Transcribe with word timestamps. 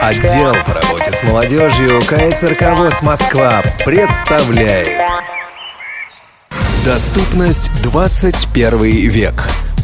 Отдел 0.00 0.54
по 0.66 0.74
работе 0.74 1.12
с 1.12 1.22
молодежью 1.22 2.00
КСРК 2.00 2.76
ВОЗ 2.76 3.02
Москва 3.02 3.62
представляет 3.84 4.88
Доступность 6.84 7.70
21 7.82 8.84
век. 9.08 9.34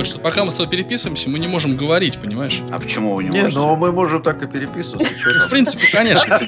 Володь, 0.00 0.08
что 0.08 0.18
пока 0.18 0.44
мы 0.44 0.50
с 0.50 0.54
тобой 0.54 0.70
переписываемся, 0.70 1.28
мы 1.28 1.38
не 1.38 1.46
можем 1.46 1.76
говорить, 1.76 2.18
понимаешь? 2.18 2.62
А 2.72 2.78
почему 2.78 3.14
вы 3.14 3.24
не, 3.24 3.28
Не, 3.28 3.40
можете? 3.40 3.58
ну 3.58 3.76
мы 3.76 3.92
можем 3.92 4.22
так 4.22 4.42
и 4.42 4.46
переписываться. 4.46 5.14
чё 5.22 5.30
Ну, 5.34 5.46
в 5.46 5.50
принципе, 5.50 5.88
конечно. 5.92 6.40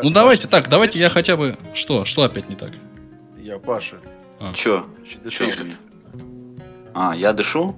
Ну 0.00 0.10
давайте 0.10 0.46
так, 0.46 0.68
давайте 0.68 1.00
я 1.00 1.08
хотя 1.08 1.36
бы... 1.36 1.58
Что? 1.74 2.04
Что 2.04 2.22
опять 2.22 2.48
не 2.48 2.54
так? 2.54 2.70
Я 3.36 3.58
Паша. 3.58 3.96
Чё? 4.54 4.86
Ты 5.24 5.30
Чё 5.30 5.46
меня? 5.46 5.74
А, 6.94 7.12
я 7.16 7.32
дышу? 7.32 7.74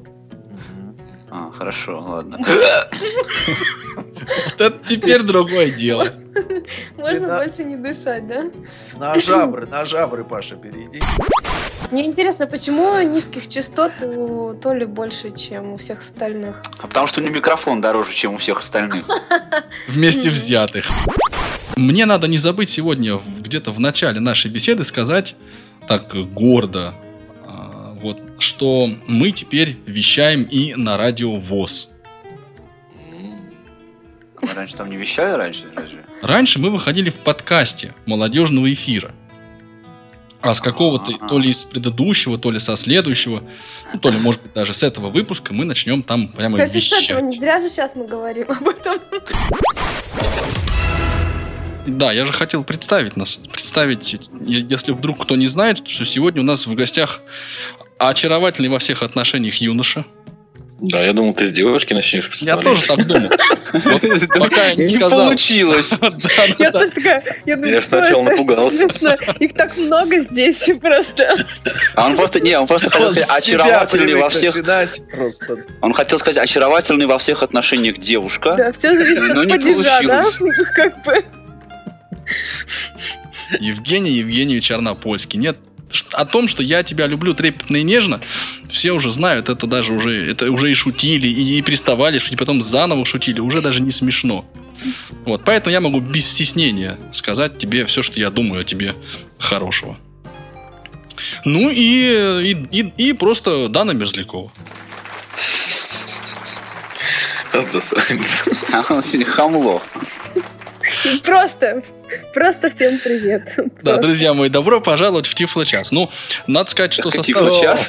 А, 1.30 1.50
хорошо, 1.56 1.98
ладно. 1.98 2.36
Вот 2.38 2.48
это 4.58 4.78
теперь 4.84 5.22
другое 5.22 5.70
дело. 5.70 6.06
Можно 6.98 7.38
больше 7.38 7.64
не 7.64 7.76
дышать, 7.76 8.28
да? 8.28 8.50
На 8.98 9.18
жабры, 9.18 9.66
на 9.66 9.86
жабры, 9.86 10.22
Паша, 10.24 10.56
перейди. 10.56 11.00
Мне 11.90 12.06
интересно, 12.06 12.46
почему 12.46 13.00
низких 13.02 13.46
частот 13.46 14.02
у 14.02 14.54
Толи 14.54 14.84
больше, 14.84 15.30
чем 15.30 15.72
у 15.72 15.76
всех 15.76 16.00
остальных? 16.00 16.62
А 16.78 16.88
потому 16.88 17.06
что 17.06 17.20
у 17.20 17.24
него 17.24 17.36
микрофон 17.36 17.80
дороже, 17.80 18.12
чем 18.12 18.34
у 18.34 18.38
всех 18.38 18.60
остальных. 18.60 19.04
Вместе 19.88 20.30
взятых. 20.30 20.88
Мне 21.76 22.06
надо 22.06 22.26
не 22.26 22.38
забыть 22.38 22.70
сегодня, 22.70 23.20
где-то 23.38 23.70
в 23.70 23.78
начале 23.78 24.18
нашей 24.18 24.50
беседы, 24.50 24.82
сказать 24.82 25.36
так 25.86 26.12
гордо, 26.32 26.94
а, 27.44 27.96
вот, 28.00 28.20
что 28.40 28.88
мы 29.06 29.30
теперь 29.30 29.78
вещаем 29.86 30.42
и 30.42 30.74
на 30.74 30.96
радио 30.96 31.36
ВОЗ. 31.36 31.88
Мы 34.42 34.48
раньше 34.54 34.76
там 34.76 34.90
не 34.90 34.96
вещали 34.96 35.36
раньше, 35.36 35.64
разве? 35.74 36.04
Раньше 36.22 36.58
мы 36.58 36.70
выходили 36.70 37.10
в 37.10 37.18
подкасте 37.18 37.94
молодежного 38.06 38.72
эфира. 38.72 39.14
А 40.48 40.54
с 40.54 40.60
какого-то, 40.60 41.10
Ага. 41.12 41.28
то 41.28 41.38
ли 41.38 41.50
из 41.50 41.64
предыдущего, 41.64 42.38
то 42.38 42.50
ли 42.52 42.60
со 42.60 42.76
следующего, 42.76 43.42
ну, 43.92 43.98
то 43.98 44.10
ли, 44.10 44.18
может 44.18 44.42
быть, 44.42 44.52
даже 44.52 44.74
с 44.74 44.82
этого 44.84 45.10
выпуска 45.10 45.52
мы 45.52 45.64
начнем 45.64 46.02
там 46.04 46.28
прямо 46.28 46.56
Кажется, 46.58 46.78
с 46.80 46.86
этого 46.92 47.18
вещать. 47.18 47.24
не 47.24 47.38
зря 47.38 47.58
же 47.58 47.68
сейчас 47.68 47.96
мы 47.96 48.06
говорим 48.06 48.46
об 48.48 48.68
этом. 48.68 49.00
Да, 51.86 52.12
я 52.12 52.24
же 52.26 52.32
хотел 52.32 52.64
представить 52.64 53.16
нас, 53.16 53.36
представить, 53.52 54.16
если 54.48 54.92
вдруг 54.92 55.22
кто 55.22 55.36
не 55.36 55.46
знает, 55.46 55.88
что 55.88 56.04
сегодня 56.04 56.42
у 56.42 56.44
нас 56.44 56.66
в 56.66 56.74
гостях 56.74 57.20
очаровательный 57.98 58.68
во 58.68 58.78
всех 58.78 59.02
отношениях 59.02 59.54
юноша. 59.56 60.04
Да, 60.78 61.02
я 61.02 61.14
думал, 61.14 61.32
ты 61.32 61.46
с 61.46 61.52
девушки 61.52 61.94
начнешь 61.94 62.30
Я 62.40 62.58
тоже 62.58 62.82
так 62.86 63.06
думал. 63.06 63.30
Пока 64.38 64.66
я 64.66 64.74
не 64.74 64.84
Не 64.84 64.96
сказал. 64.96 65.26
получилось. 65.26 65.90
Да, 66.00 66.10
да, 66.10 66.44
Я 66.58 66.70
тоже 66.70 66.92
такая, 66.92 67.22
я 67.46 67.82
сначала 67.82 68.22
напугался. 68.22 68.86
Их 69.40 69.54
так 69.54 69.76
много 69.76 70.20
здесь 70.20 70.68
просто. 70.80 71.34
А 71.94 72.06
он 72.06 72.16
просто, 72.16 72.40
не, 72.40 72.58
он 72.58 72.66
просто 72.66 72.90
хотел 72.90 73.12
сказать 73.12 73.30
очаровательный 73.30 74.14
во 74.14 74.28
всех... 74.28 74.54
Он 75.80 75.94
хотел 75.94 76.18
сказать 76.18 76.42
очаровательный 76.44 77.06
во 77.06 77.18
всех 77.18 77.42
отношениях 77.42 77.98
девушка. 77.98 78.54
Да, 78.56 78.72
все 78.72 78.92
зависит 78.92 79.30
от 79.36 79.46
не 79.46 79.52
падежа, 79.52 80.00
да? 80.02 80.22
получилось. 80.22 80.72
Как 80.74 81.04
бы. 81.04 81.24
Евгений 83.60 84.10
Евгеньевич 84.10 84.70
Арнопольский. 84.70 85.38
Нет, 85.38 85.56
о 86.12 86.24
том, 86.24 86.48
что 86.48 86.62
я 86.62 86.82
тебя 86.82 87.06
люблю 87.06 87.34
трепетно 87.34 87.76
и 87.76 87.82
нежно, 87.82 88.20
все 88.70 88.92
уже 88.92 89.10
знают, 89.10 89.48
это 89.48 89.66
даже 89.66 89.92
уже, 89.92 90.30
это 90.30 90.50
уже 90.50 90.70
и 90.70 90.74
шутили, 90.74 91.26
и, 91.26 91.58
и 91.58 91.62
приставали, 91.62 92.20
и 92.30 92.36
потом 92.36 92.60
заново 92.60 93.04
шутили, 93.04 93.40
уже 93.40 93.62
даже 93.62 93.82
не 93.82 93.90
смешно. 93.90 94.44
Вот, 95.24 95.42
поэтому 95.44 95.72
я 95.72 95.80
могу 95.80 96.00
без 96.00 96.28
стеснения 96.30 96.98
сказать 97.12 97.58
тебе 97.58 97.84
все, 97.86 98.02
что 98.02 98.20
я 98.20 98.30
думаю 98.30 98.60
о 98.60 98.64
тебе 98.64 98.94
хорошего. 99.38 99.96
Ну 101.44 101.70
и, 101.70 102.52
и, 102.52 102.66
и, 102.70 102.92
и 102.96 103.12
просто 103.12 103.68
Дана 103.68 103.92
Мерзлякова. 103.92 104.50
А 108.72 108.84
он 108.90 109.02
сегодня 109.02 109.24
хамло. 109.24 109.82
Просто, 111.24 111.82
просто 112.34 112.70
всем 112.70 112.98
привет. 112.98 113.52
Да, 113.56 113.62
Просто. 113.82 114.02
друзья 114.02 114.34
мои, 114.34 114.48
добро 114.48 114.80
пожаловать 114.80 115.26
в 115.26 115.34
Тифло 115.34 115.64
час. 115.64 115.92
Ну, 115.92 116.10
надо 116.46 116.70
сказать, 116.70 116.92
что 116.92 117.10
состав... 117.10 117.26
Типа 117.26 117.50
час. 117.62 117.88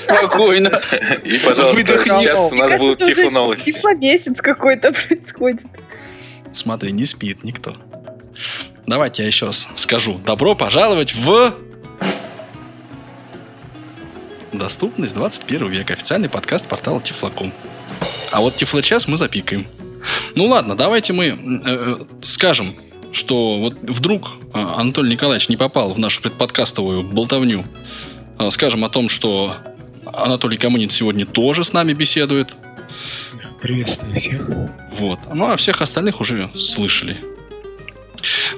Спокойно. 0.00 0.68
И, 1.24 1.38
пожалуйста, 1.38 2.04
сейчас 2.04 2.52
у 2.52 2.54
нас 2.54 2.78
будут 2.78 2.98
тифло 3.06 3.30
новости. 3.30 3.72
Тифло 3.72 3.94
месяц 3.94 4.40
какой-то 4.40 4.92
происходит. 5.08 5.62
Смотри, 6.52 6.92
не 6.92 7.06
спит 7.06 7.44
никто. 7.44 7.76
Давайте 8.86 9.22
я 9.22 9.26
еще 9.28 9.46
раз 9.46 9.68
скажу. 9.76 10.20
Добро 10.24 10.54
пожаловать 10.54 11.14
в... 11.14 11.54
Доступность 14.52 15.14
21 15.14 15.68
века. 15.68 15.94
Официальный 15.94 16.28
подкаст 16.28 16.66
портала 16.66 17.00
Тифлоком. 17.00 17.52
А 18.32 18.40
вот 18.40 18.54
Тифлочас 18.54 19.08
мы 19.08 19.16
запикаем. 19.16 19.66
Ну 20.36 20.46
ладно, 20.46 20.76
давайте 20.76 21.12
мы 21.12 21.62
э, 21.64 21.96
скажем, 22.22 22.76
что 23.12 23.58
вот 23.58 23.76
вдруг 23.82 24.32
э, 24.52 24.58
Анатолий 24.58 25.12
Николаевич 25.12 25.48
не 25.48 25.56
попал 25.56 25.94
в 25.94 25.98
нашу 25.98 26.22
предподкастовую 26.22 27.02
болтовню. 27.04 27.64
Э, 28.38 28.50
скажем 28.50 28.84
о 28.84 28.88
том, 28.88 29.08
что 29.08 29.54
Анатолий 30.04 30.56
Камынин 30.56 30.90
сегодня 30.90 31.24
тоже 31.24 31.64
с 31.64 31.72
нами 31.72 31.92
беседует. 31.92 32.54
Приветствую 33.62 34.14
всех. 34.14 34.48
Вот. 34.98 35.18
Ну, 35.32 35.46
а 35.46 35.56
всех 35.56 35.80
остальных 35.80 36.20
уже 36.20 36.50
слышали. 36.56 37.16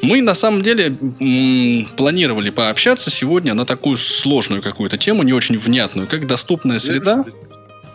Мы 0.02 0.22
на 0.22 0.34
самом 0.34 0.62
деле 0.62 0.96
м, 1.20 1.88
планировали 1.96 2.50
пообщаться 2.50 3.10
сегодня 3.10 3.54
на 3.54 3.66
такую 3.66 3.96
сложную 3.96 4.62
какую-то 4.62 4.96
тему, 4.96 5.22
не 5.22 5.32
очень 5.32 5.58
внятную, 5.58 6.06
как 6.06 6.26
доступная 6.26 6.78
среда. 6.78 7.24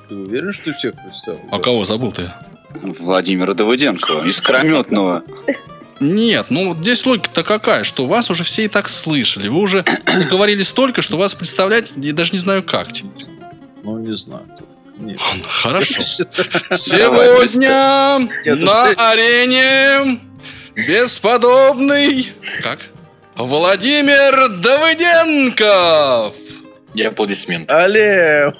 Ты 0.09 0.15
уверен, 0.15 0.51
что 0.51 0.73
всех 0.73 0.93
представил? 0.95 1.41
А 1.51 1.59
кого 1.59 1.85
забыл 1.85 2.11
ты? 2.11 2.31
Владимира 2.99 3.53
Давыденко, 3.53 4.23
искрометного. 4.25 5.23
Нет, 5.99 6.47
ну 6.49 6.69
вот 6.69 6.79
здесь 6.79 7.05
логика-то 7.05 7.43
какая, 7.43 7.83
что 7.83 8.07
вас 8.07 8.31
уже 8.31 8.43
все 8.43 8.65
и 8.65 8.67
так 8.67 8.89
слышали. 8.89 9.47
Вы 9.49 9.59
уже 9.59 9.85
говорили 10.31 10.63
столько, 10.63 11.03
что 11.03 11.17
вас 11.17 11.35
представлять, 11.35 11.91
я 11.95 12.13
даже 12.13 12.33
не 12.33 12.39
знаю 12.39 12.63
как. 12.63 12.91
теперь. 12.91 13.27
Ну, 13.83 13.99
не 13.99 14.15
знаю. 14.15 14.47
Нет. 14.97 15.19
Хорошо. 15.47 16.01
Сегодня 16.77 18.29
ну 18.45 18.55
на 18.65 18.85
арене 19.11 20.19
бесподобный... 20.75 22.33
Как? 22.63 22.79
Владимир 23.35 24.49
Давыденков! 24.59 26.35
И 26.93 27.03
аплодисменты. 27.03 27.73
Але! 27.73 28.53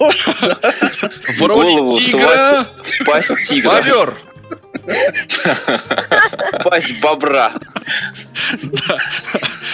В 1.38 1.42
роли 1.42 1.74
Голову 1.74 1.98
тигра 1.98 2.66
Пасть 3.04 3.48
тигра. 3.48 3.70
бобер. 3.70 4.16
Пасть 6.64 7.00
бобра. 7.00 7.52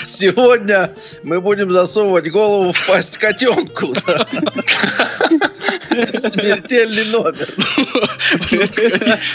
Сегодня 0.04 0.90
мы 1.22 1.40
будем 1.40 1.70
засовывать 1.70 2.30
голову 2.30 2.72
в 2.72 2.86
пасть 2.86 3.16
котенку. 3.18 3.94
да. 4.06 4.26
Смертельный 6.14 7.04
номер. 7.06 7.48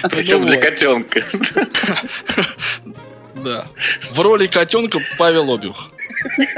Причем 0.09 0.45
для 0.45 0.57
котенка. 0.57 1.23
Да. 3.35 3.67
В 4.11 4.19
роли 4.19 4.47
котенка 4.47 4.99
Павел 5.17 5.53
Обюх. 5.53 5.89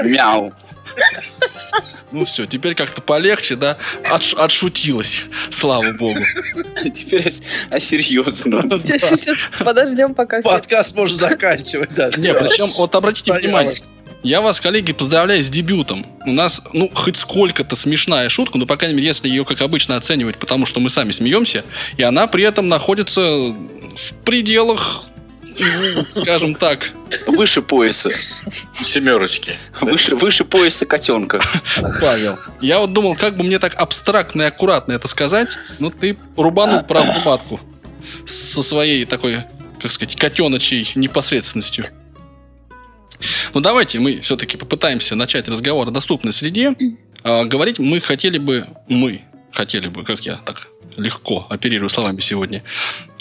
Мяу. 0.02 0.52
Ну 2.12 2.24
все, 2.24 2.46
теперь 2.46 2.74
как-то 2.74 3.00
полегче, 3.00 3.56
да? 3.56 3.76
Отш- 4.04 4.36
отшутилась, 4.36 5.24
слава 5.50 5.92
богу. 5.92 6.20
Теперь 6.84 7.32
а 7.70 7.80
серьезно. 7.80 8.62
Сейчас 8.84 9.38
подождем, 9.58 10.14
пока. 10.14 10.40
Подкаст 10.40 10.94
можно 10.94 11.16
заканчивать, 11.16 11.94
да. 11.94 12.10
Не, 12.16 12.32
причем, 12.32 12.66
вот 12.76 12.94
обратите 12.94 13.32
внимание, 13.32 13.74
Я 14.22 14.40
вас, 14.40 14.60
коллеги, 14.60 14.92
поздравляю 14.92 15.42
с 15.42 15.48
дебютом. 15.48 16.06
У 16.24 16.32
нас, 16.32 16.62
ну, 16.72 16.90
хоть 16.94 17.16
сколько-то 17.16 17.76
смешная 17.76 18.28
шутка, 18.28 18.58
но, 18.58 18.66
по 18.66 18.76
крайней 18.76 18.96
мере, 18.96 19.08
если 19.08 19.28
ее, 19.28 19.44
как 19.44 19.60
обычно, 19.60 19.96
оценивать, 19.96 20.38
потому 20.38 20.64
что 20.64 20.80
мы 20.80 20.90
сами 20.90 21.10
смеемся, 21.10 21.64
и 21.96 22.02
она 22.02 22.26
при 22.28 22.44
этом 22.44 22.68
находится 22.68 23.20
в 23.20 24.14
пределах, 24.24 25.04
скажем 26.08 26.54
так, 26.54 26.90
Выше 27.26 27.62
пояса. 27.62 28.10
Семерочки. 28.72 29.52
Выше, 29.80 30.16
выше 30.16 30.44
пояса 30.44 30.86
котенка. 30.86 31.40
Павел. 32.00 32.36
Я 32.60 32.80
вот 32.80 32.92
думал, 32.92 33.14
как 33.14 33.36
бы 33.36 33.44
мне 33.44 33.58
так 33.58 33.74
абстрактно 33.74 34.42
и 34.42 34.44
аккуратно 34.46 34.92
это 34.92 35.08
сказать, 35.08 35.58
но 35.78 35.90
ты 35.90 36.16
рубанул 36.36 36.82
правду 36.82 37.20
матку 37.24 37.60
со 38.24 38.62
своей 38.62 39.04
такой, 39.04 39.44
как 39.80 39.92
сказать, 39.92 40.16
котеночей 40.16 40.90
непосредственностью. 40.94 41.86
Ну 43.54 43.60
давайте 43.60 43.98
мы 43.98 44.20
все-таки 44.20 44.56
попытаемся 44.56 45.14
начать 45.14 45.48
разговор 45.48 45.88
о 45.88 45.90
доступной 45.90 46.32
среде. 46.32 46.74
А, 47.22 47.44
говорить 47.44 47.78
мы 47.78 48.00
хотели 48.00 48.38
бы, 48.38 48.66
мы 48.88 49.22
хотели 49.52 49.88
бы, 49.88 50.04
как 50.04 50.20
я 50.20 50.36
так 50.36 50.68
легко 50.96 51.46
оперирую 51.50 51.88
словами 51.88 52.20
сегодня, 52.20 52.62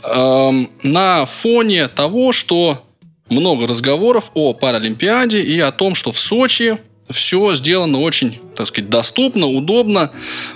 эм, 0.07 0.69
на 0.83 1.25
фоне 1.25 1.87
того, 1.87 2.31
что 2.31 2.83
много 3.29 3.67
разговоров 3.67 4.31
о 4.33 4.53
Паралимпиаде 4.53 5.41
и 5.41 5.59
о 5.59 5.71
том, 5.71 5.95
что 5.95 6.11
в 6.11 6.19
Сочи 6.19 6.77
все 7.09 7.53
сделано 7.55 7.99
очень, 7.99 8.39
так 8.55 8.67
сказать, 8.67 8.89
доступно, 8.89 9.47
удобно. 9.47 10.11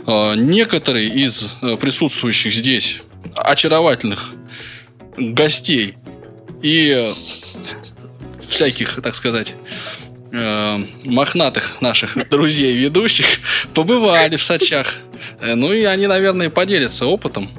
Э, 0.07 0.33
Некоторые 0.35 1.07
из 1.09 1.47
э, 1.61 1.77
присутствующих 1.77 2.53
здесь 2.53 3.01
очаровательных 3.35 4.31
гостей 5.17 5.95
и 6.61 7.07
всяких, 8.41 9.01
так 9.01 9.13
сказать, 9.15 9.53
э, 10.31 10.77
мохнатых 11.03 11.81
наших 11.81 12.29
друзей 12.29 12.75
ведущих 12.77 13.25
побывали 13.73 14.37
в 14.37 14.43
Сочах. 14.43 14.95
Э, 15.41 15.55
Ну 15.55 15.71
и 15.73 15.83
они, 15.83 16.07
наверное, 16.07 16.49
поделятся 16.49 17.05
опытом. 17.05 17.51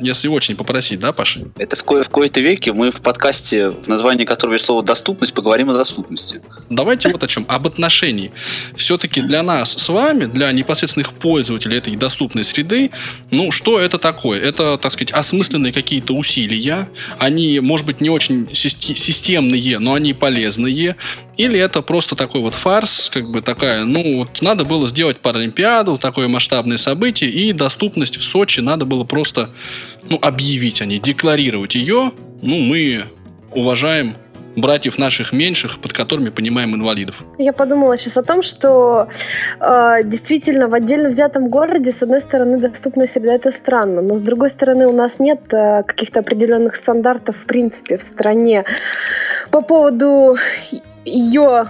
Если 0.00 0.28
очень 0.28 0.56
попросить, 0.56 1.00
да, 1.00 1.12
Паша? 1.12 1.40
Это 1.56 1.76
в, 1.76 1.84
ко- 1.84 2.02
в 2.02 2.08
кои-то 2.08 2.40
веке 2.40 2.72
мы 2.72 2.90
в 2.90 3.00
подкасте, 3.00 3.70
в 3.70 3.86
названии 3.88 4.24
которого 4.24 4.54
есть 4.54 4.64
слово 4.64 4.82
«доступность», 4.82 5.34
поговорим 5.34 5.70
о 5.70 5.72
доступности. 5.72 6.40
Давайте 6.68 7.10
вот 7.10 7.22
о 7.22 7.26
чем. 7.26 7.44
Об 7.48 7.66
отношении. 7.66 8.32
Все-таки 8.76 9.20
для 9.20 9.42
нас 9.42 9.72
с 9.72 9.88
вами, 9.88 10.26
для 10.26 10.50
непосредственных 10.52 11.12
пользователей 11.12 11.78
этой 11.78 11.94
доступной 11.96 12.44
среды, 12.44 12.90
ну, 13.30 13.50
что 13.50 13.78
это 13.78 13.98
такое? 13.98 14.40
Это, 14.40 14.78
так 14.78 14.92
сказать, 14.92 15.12
осмысленные 15.12 15.72
какие-то 15.72 16.14
усилия. 16.14 16.88
Они, 17.18 17.60
может 17.60 17.86
быть, 17.86 18.00
не 18.00 18.10
очень 18.10 18.48
системные, 18.54 19.78
но 19.78 19.94
они 19.94 20.12
полезные. 20.12 20.96
Или 21.36 21.58
это 21.58 21.82
просто 21.82 22.14
такой 22.16 22.40
вот 22.40 22.54
фарс, 22.54 23.10
как 23.12 23.24
бы 23.30 23.42
такая, 23.42 23.84
ну, 23.84 24.18
вот 24.18 24.40
надо 24.40 24.64
было 24.64 24.86
сделать 24.86 25.18
Паралимпиаду, 25.18 25.98
такое 25.98 26.28
масштабное 26.28 26.76
событие, 26.76 27.30
и 27.30 27.52
доступность 27.52 28.16
в 28.16 28.22
Сочи 28.22 28.60
надо 28.60 28.84
было 28.84 29.04
просто, 29.04 29.50
ну, 30.08 30.18
объявить, 30.20 30.82
а 30.82 30.84
не 30.84 30.98
декларировать 30.98 31.74
ее. 31.74 32.12
Ну, 32.42 32.58
мы 32.60 33.06
уважаем 33.52 34.16
братьев 34.56 34.98
наших 34.98 35.32
меньших, 35.32 35.80
под 35.80 35.92
которыми 35.92 36.30
понимаем 36.30 36.74
инвалидов. 36.74 37.16
Я 37.38 37.52
подумала 37.52 37.96
сейчас 37.96 38.16
о 38.16 38.22
том, 38.22 38.42
что 38.42 39.08
э, 39.60 40.00
действительно 40.04 40.68
в 40.68 40.74
отдельно 40.74 41.08
взятом 41.08 41.48
городе, 41.48 41.90
с 41.90 42.02
одной 42.02 42.20
стороны, 42.20 42.58
доступная 42.58 43.06
среда 43.06 43.34
это 43.34 43.50
странно, 43.50 44.00
но 44.00 44.16
с 44.16 44.20
другой 44.20 44.50
стороны, 44.50 44.86
у 44.86 44.92
нас 44.92 45.18
нет 45.18 45.52
э, 45.52 45.82
каких-то 45.82 46.20
определенных 46.20 46.76
стандартов 46.76 47.36
в 47.36 47.46
принципе 47.46 47.96
в 47.96 48.02
стране 48.02 48.64
по 49.50 49.60
поводу 49.60 50.36
ее 51.04 51.68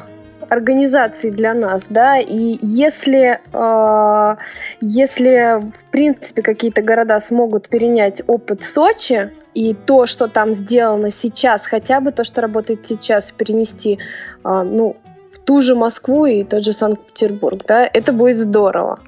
организации 0.49 1.31
для 1.31 1.55
нас, 1.55 1.85
да, 1.88 2.19
и 2.19 2.58
если, 2.61 3.41
э, 3.52 4.37
если 4.81 5.62
в 5.76 5.85
принципе 5.91 6.43
какие-то 6.43 6.82
города 6.82 7.19
смогут 7.20 7.69
перенять 7.69 8.23
опыт 8.26 8.62
Сочи 8.62 9.31
и 9.55 9.75
то, 9.75 10.06
что 10.06 10.29
там 10.29 10.52
сделано 10.55 11.11
сейчас, 11.11 11.67
хотя 11.67 12.00
бы 12.00 12.12
то, 12.12 12.25
что 12.25 12.41
работает 12.41 12.87
сейчас, 12.87 13.32
перенести, 13.32 13.99
э, 14.44 14.62
ну, 14.62 14.96
в 15.31 15.38
ту 15.38 15.61
же 15.61 15.75
Москву 15.75 16.26
и 16.26 16.44
тот 16.44 16.64
же 16.64 16.73
Санкт-Петербург, 16.73 17.61
да, 17.67 17.88
это 17.93 18.12
будет 18.12 18.37
здорово. 18.37 19.00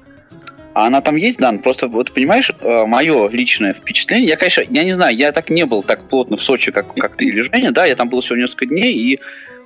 А 0.73 0.85
она 0.85 1.01
там 1.01 1.15
есть, 1.15 1.39
Дан? 1.39 1.59
Просто 1.59 1.87
вот 1.87 2.13
понимаешь, 2.13 2.51
мое 2.61 3.29
личное 3.29 3.73
впечатление, 3.73 4.27
я, 4.27 4.35
конечно, 4.35 4.63
я 4.69 4.83
не 4.83 4.93
знаю, 4.93 5.15
я 5.15 5.31
так 5.31 5.49
не 5.49 5.65
был 5.65 5.81
так 5.81 6.03
плотно 6.07 6.37
в 6.37 6.41
Сочи, 6.43 6.71
как, 6.71 6.93
как 6.93 7.15
ты 7.15 7.25
или 7.25 7.41
Женя, 7.41 7.71
да, 7.71 7.85
я 7.87 7.95
там 7.95 8.09
был 8.09 8.21
всего 8.21 8.35
несколько 8.35 8.67
дней, 8.67 8.93
и 8.93 9.19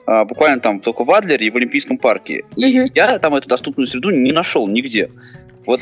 а, 0.05 0.25
буквально 0.25 0.59
там 0.59 0.79
только 0.79 1.03
в 1.03 1.11
Адлере 1.11 1.47
и 1.47 1.49
в 1.49 1.57
Олимпийском 1.57 1.97
парке. 1.97 2.43
И 2.55 2.65
Мгм. 2.79 2.91
я 2.95 3.19
там 3.19 3.35
эту 3.35 3.47
доступную 3.47 3.87
среду 3.87 4.09
не 4.09 4.31
нашел 4.31 4.67
нигде. 4.67 5.09
Вот 5.65 5.79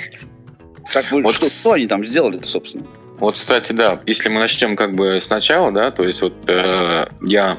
как 0.92 1.06
бы, 1.10 1.22
Вот. 1.22 1.36
что, 1.36 1.50
что 1.50 1.74
они 1.74 1.88
там 1.88 2.06
сделали-то, 2.06 2.48
собственно? 2.48 2.86
Вот, 3.20 3.34
кстати, 3.34 3.74
да, 3.74 4.00
если 4.06 4.30
мы 4.30 4.40
начнем 4.40 4.78
как 4.78 4.96
бы 4.96 5.20
сначала, 5.20 5.72
да, 5.74 5.92
то 5.92 6.04
есть 6.06 6.22
вот 6.22 6.34
э, 6.48 7.06
я 7.22 7.58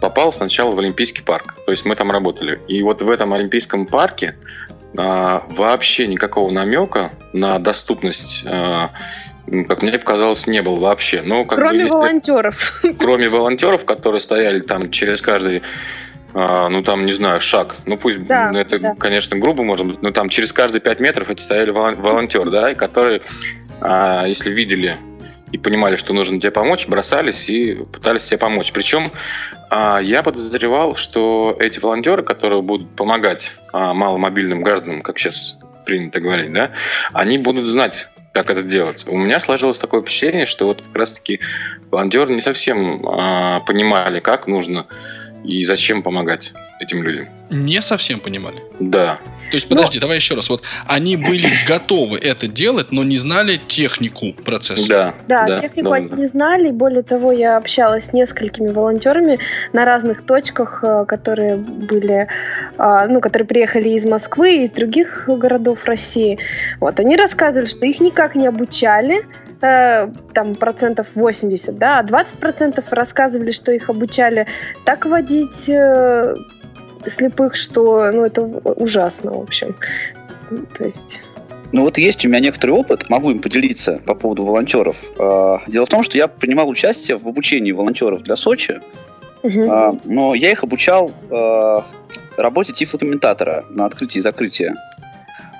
попал 0.00 0.32
сначала 0.32 0.74
в 0.74 0.78
Олимпийский 0.78 1.22
парк, 1.22 1.54
то 1.66 1.70
есть 1.70 1.84
мы 1.84 1.94
там 1.96 2.10
работали. 2.10 2.60
И 2.66 2.82
вот 2.82 3.02
в 3.02 3.10
этом 3.10 3.34
Олимпийском 3.34 3.86
парке 3.86 4.36
а, 4.96 5.44
вообще 5.50 6.06
никакого 6.06 6.50
намека 6.50 7.12
на 7.34 7.58
доступность, 7.58 8.42
м, 8.46 8.90
как 9.68 9.82
мне 9.82 9.98
показалось, 9.98 10.46
не 10.46 10.60
было 10.62 10.78
вообще. 10.80 11.22
Ну, 11.24 11.44
как 11.44 11.58
бы, 11.58 11.64
Кроме 11.64 11.80
если- 11.82 11.94
волонтеров. 11.94 12.80
кроме 12.98 13.28
волонтеров, 13.28 13.84
которые 13.84 14.20
стояли 14.20 14.60
там 14.60 14.90
через 14.90 15.20
каждый, 15.22 15.62
а, 16.34 16.68
ну 16.68 16.82
там, 16.82 17.06
не 17.06 17.12
знаю, 17.12 17.40
шаг. 17.40 17.76
Ну 17.86 17.96
пусть, 17.96 18.24
Да, 18.26 18.50
ну, 18.52 18.58
это, 18.58 18.78
да. 18.78 18.94
конечно, 18.98 19.36
грубо 19.38 19.62
может 19.62 19.86
быть, 19.86 20.02
но 20.02 20.10
там 20.10 20.28
через 20.28 20.52
каждые 20.52 20.80
пять 20.80 21.00
метров 21.00 21.30
эти 21.30 21.40
стояли 21.42 21.70
волон- 21.70 21.96
волонтеры, 22.00 22.50
да, 22.50 22.72
и 22.72 22.74
которые, 22.74 23.22
а, 23.80 24.24
если 24.26 24.50
видели 24.50 24.98
и 25.52 25.58
понимали, 25.58 25.94
что 25.94 26.12
нужно 26.12 26.40
тебе 26.40 26.50
помочь, 26.50 26.88
бросались 26.88 27.48
и 27.48 27.74
пытались 27.74 28.24
тебе 28.26 28.38
помочь. 28.38 28.72
Причем 28.72 29.12
а, 29.70 29.98
я 30.00 30.24
подозревал, 30.24 30.96
что 30.96 31.56
эти 31.60 31.78
волонтеры, 31.78 32.24
которые 32.24 32.62
будут 32.62 32.90
помогать 32.96 33.52
а, 33.72 33.94
маломобильным 33.94 34.62
гражданам, 34.62 35.02
как 35.02 35.18
сейчас 35.18 35.56
принято 35.86 36.18
говорить, 36.18 36.52
да, 36.52 36.72
они 37.12 37.38
будут 37.38 37.66
знать, 37.66 38.08
как 38.36 38.50
это 38.50 38.62
делать. 38.62 39.04
У 39.08 39.16
меня 39.16 39.40
сложилось 39.40 39.78
такое 39.78 40.02
впечатление, 40.02 40.44
что 40.44 40.66
вот 40.66 40.82
как 40.82 40.94
раз-таки 40.94 41.40
волонтеры 41.90 42.34
не 42.34 42.42
совсем 42.42 43.06
а, 43.06 43.60
понимали, 43.60 44.20
как 44.20 44.46
нужно 44.46 44.86
и 45.46 45.64
зачем 45.64 46.02
помогать 46.02 46.52
этим 46.80 47.02
людям. 47.02 47.28
Не 47.50 47.80
совсем 47.80 48.20
понимали. 48.20 48.62
Да. 48.80 49.18
То 49.50 49.56
есть, 49.56 49.68
подожди, 49.68 50.00
давай 50.00 50.16
еще 50.16 50.34
раз. 50.34 50.48
Вот 50.48 50.62
они 50.86 51.16
были 51.16 51.50
готовы 51.68 52.18
это 52.18 52.48
делать, 52.48 52.90
но 52.90 53.04
не 53.04 53.16
знали 53.16 53.60
технику 53.68 54.32
процесса. 54.32 54.88
Да. 54.88 55.14
Да, 55.46 55.58
технику 55.58 55.90
да, 55.90 55.96
они 55.96 56.08
да. 56.08 56.16
не 56.16 56.26
знали. 56.26 56.68
и 56.68 56.72
Более 56.72 57.02
того, 57.02 57.32
я 57.32 57.56
общалась 57.56 58.06
с 58.06 58.12
несколькими 58.12 58.68
волонтерами 58.68 59.38
на 59.72 59.84
разных 59.84 60.26
точках, 60.26 60.82
э, 60.82 61.04
которые 61.06 61.56
были, 61.56 62.28
а, 62.76 63.06
ну, 63.06 63.20
которые 63.20 63.46
приехали 63.46 63.90
из 63.90 64.04
Москвы 64.04 64.56
и 64.56 64.64
из 64.64 64.72
других 64.72 65.24
городов 65.28 65.84
России. 65.84 66.38
Вот, 66.80 66.98
они 66.98 67.16
рассказывали, 67.16 67.66
что 67.66 67.86
их 67.86 68.00
никак 68.00 68.34
не 68.34 68.46
обучали, 68.46 69.24
э, 69.60 70.08
там 70.34 70.54
процентов 70.54 71.08
80, 71.14 71.76
да, 71.76 71.98
а 71.98 72.02
20 72.02 72.38
процентов 72.38 72.92
рассказывали, 72.92 73.52
что 73.52 73.72
их 73.72 73.90
обучали 73.90 74.46
так 74.84 75.06
водить 75.06 75.68
э, 75.68 76.34
слепых, 77.06 77.56
что, 77.56 78.10
ну, 78.12 78.24
это 78.24 78.42
ужасно, 78.42 79.32
в 79.32 79.42
общем. 79.42 79.74
То 80.76 80.84
есть... 80.84 81.20
Ну 81.72 81.82
вот 81.82 81.98
есть 81.98 82.24
у 82.24 82.28
меня 82.28 82.40
некоторый 82.40 82.70
опыт, 82.70 83.10
могу 83.10 83.30
им 83.30 83.40
поделиться 83.40 84.00
по 84.06 84.14
поводу 84.14 84.44
волонтеров. 84.44 85.02
А, 85.18 85.60
Дело 85.66 85.84
в 85.84 85.88
том, 85.88 86.04
что 86.04 86.16
я 86.16 86.28
принимал 86.28 86.68
участие 86.68 87.18
в 87.18 87.26
обучении 87.26 87.72
волонтеров 87.72 88.22
для 88.22 88.36
Сочи, 88.36 88.80
а, 89.42 89.96
но 90.04 90.34
я 90.34 90.52
их 90.52 90.62
обучал 90.62 91.10
а, 91.30 91.84
работе 92.36 92.72
тифлокомментатора 92.72 93.64
на 93.70 93.86
открытии 93.86 94.18
и 94.18 94.22
закрытии 94.22 94.74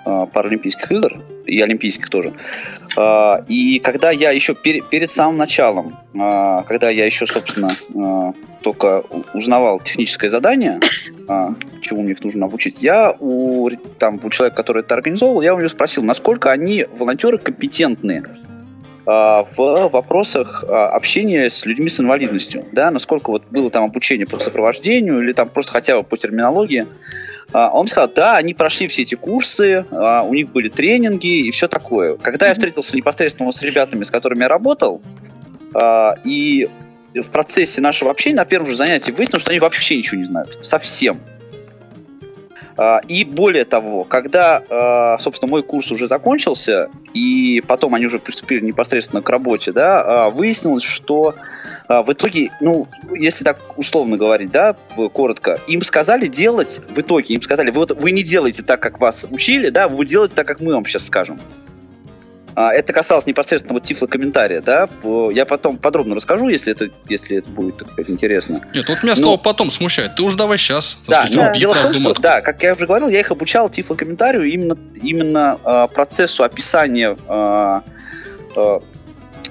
Паралимпийских 0.05 0.93
игр 0.93 1.21
и 1.47 1.61
Олимпийских 1.61 2.09
тоже. 2.11 2.33
А, 2.97 3.45
И 3.49 3.79
когда 3.79 4.11
я 4.11 4.31
еще 4.31 4.55
пере- 4.55 4.83
перед 4.91 5.11
самым 5.11 5.37
началом, 5.39 5.97
а, 6.19 6.63
когда 6.63 6.91
я 6.91 7.07
еще, 7.07 7.27
собственно, 7.27 7.71
а, 7.95 8.33
только 8.63 9.03
узнавал 9.35 9.81
техническое 9.81 10.31
задание, 10.31 10.81
чему 11.83 12.03
мне 12.03 12.13
их 12.13 12.25
нужно 12.25 12.47
обучить, 12.47 12.77
я 12.81 13.15
у, 13.19 13.69
там, 13.99 14.21
у 14.23 14.31
человека, 14.31 14.57
который 14.57 14.83
это 14.83 14.95
организовывал, 14.95 15.43
я 15.43 15.55
у 15.55 15.59
него 15.59 15.69
спросил, 15.69 16.03
насколько 16.03 16.51
они, 16.51 16.87
волонтеры, 16.99 17.39
компетентны 17.39 18.25
а, 18.25 18.56
в 19.07 19.89
вопросах 19.89 20.65
а, 20.69 20.89
общения 20.89 21.49
с 21.49 21.65
людьми 21.65 21.89
с 21.89 22.01
инвалидностью, 22.01 22.65
да, 22.73 22.91
насколько 22.91 23.31
вот 23.31 23.45
было 23.51 23.71
там 23.71 23.85
обучение 23.85 24.27
по 24.27 24.39
сопровождению 24.41 25.23
или 25.23 25.33
там 25.33 25.49
просто 25.49 25.73
хотя 25.73 25.97
бы 25.97 26.03
по 26.03 26.17
терминологии. 26.17 26.87
А, 27.53 27.71
Он 27.71 27.87
сказал, 27.87 28.11
да, 28.15 28.37
они 28.37 28.53
прошли 28.53 28.89
все 28.89 29.03
эти 29.03 29.15
курсы, 29.15 29.85
а, 29.93 30.23
у 30.23 30.35
них 30.35 30.51
были 30.51 30.69
тренинги 30.69 31.47
и 31.47 31.51
все 31.53 31.69
такое. 31.69 32.17
Когда 32.17 32.49
я 32.49 32.55
встретился 32.55 32.97
непосредственно 32.97 33.53
с 33.53 33.63
ребятами, 33.63 34.03
с 34.03 34.11
которыми 34.11 34.43
я 34.43 34.49
работал, 34.49 35.01
а, 35.73 36.17
и 36.25 36.69
в 37.15 37.31
процессе 37.31 37.81
нашего 37.81 38.11
общения 38.11 38.37
на 38.37 38.45
первом 38.45 38.71
же 38.71 38.77
занятии 38.77 39.13
выяснилось, 39.13 39.43
что 39.43 39.53
они 39.53 39.61
вообще 39.61 39.97
ничего 39.97 40.19
не 40.19 40.27
знают. 40.27 40.59
Совсем. 40.63 41.21
А, 42.77 43.01
И 43.09 43.25
более 43.25 43.65
того, 43.65 44.05
когда, 44.05 44.63
а, 44.69 45.19
собственно, 45.19 45.51
мой 45.51 45.63
курс 45.63 45.91
уже 45.91 46.09
закончился, 46.09 46.91
и 47.15 47.63
потом 47.67 47.95
они 47.95 48.07
уже 48.07 48.19
приступили 48.19 48.65
непосредственно 48.65 49.23
к 49.23 49.29
работе, 49.31 49.73
да, 49.73 50.03
а, 50.27 50.31
выяснилось, 50.31 50.85
что 50.85 51.35
в 51.89 52.13
итоге, 52.13 52.51
ну, 52.61 52.89
если 53.15 53.45
так 53.45 53.59
условно 53.79 54.17
говорить, 54.17 54.51
да, 54.51 54.75
коротко, 55.13 55.61
им 55.69 55.83
сказали 55.83 56.27
делать, 56.27 56.81
в 56.89 57.01
итоге 57.01 57.35
им 57.35 57.43
сказали, 57.43 57.71
вы, 57.71 57.77
вот, 57.79 57.93
вы 57.93 58.11
не 58.11 58.25
делаете 58.25 58.65
так, 58.65 58.81
как 58.81 58.99
вас 58.99 59.25
учили, 59.31 59.69
да, 59.69 59.89
вы 59.89 60.05
делаете 60.05 60.35
так, 60.35 60.49
как 60.49 60.59
мы 60.59 60.75
вам 60.75 60.85
сейчас 60.85 61.07
скажем. 61.07 61.39
А, 62.57 62.73
Это 62.73 62.95
касалось 62.95 63.27
непосредственно 63.27 63.75
вот 63.75 63.85
тифлокомментария, 63.85 64.63
да. 64.63 64.89
Я 65.31 65.45
потом 65.45 65.77
подробно 65.77 66.15
расскажу, 66.15 66.49
если 66.49 66.73
это, 66.73 66.89
если 67.07 67.37
это 67.37 67.51
будет, 67.51 67.77
так 67.77 67.91
сказать, 67.91 68.11
интересно. 68.11 68.63
Нет, 68.73 68.89
вот 68.89 69.03
меня 69.03 69.13
Ну- 69.15 69.23
слово 69.23 69.37
потом 69.37 69.71
смущает. 69.71 70.17
Ты 70.17 70.23
уж 70.23 70.35
давай 70.37 70.57
сейчас. 70.57 70.97
Да, 71.07 71.27
да. 71.31 71.51
ну, 71.53 71.59
дело 71.59 71.75
в 71.75 71.83
том, 71.83 71.93
что, 71.93 72.15
да, 72.15 72.41
как 72.41 72.63
я 72.63 72.73
уже 72.73 72.87
говорил, 72.87 73.11
я 73.11 73.21
их 73.21 73.31
обучал 73.31 73.69
тифлокомментарию 73.69 74.45
именно, 74.45 74.79
именно 74.95 75.61
а, 75.65 75.87
процессу 75.87 76.45
описания 76.45 77.15
а, 77.29 77.83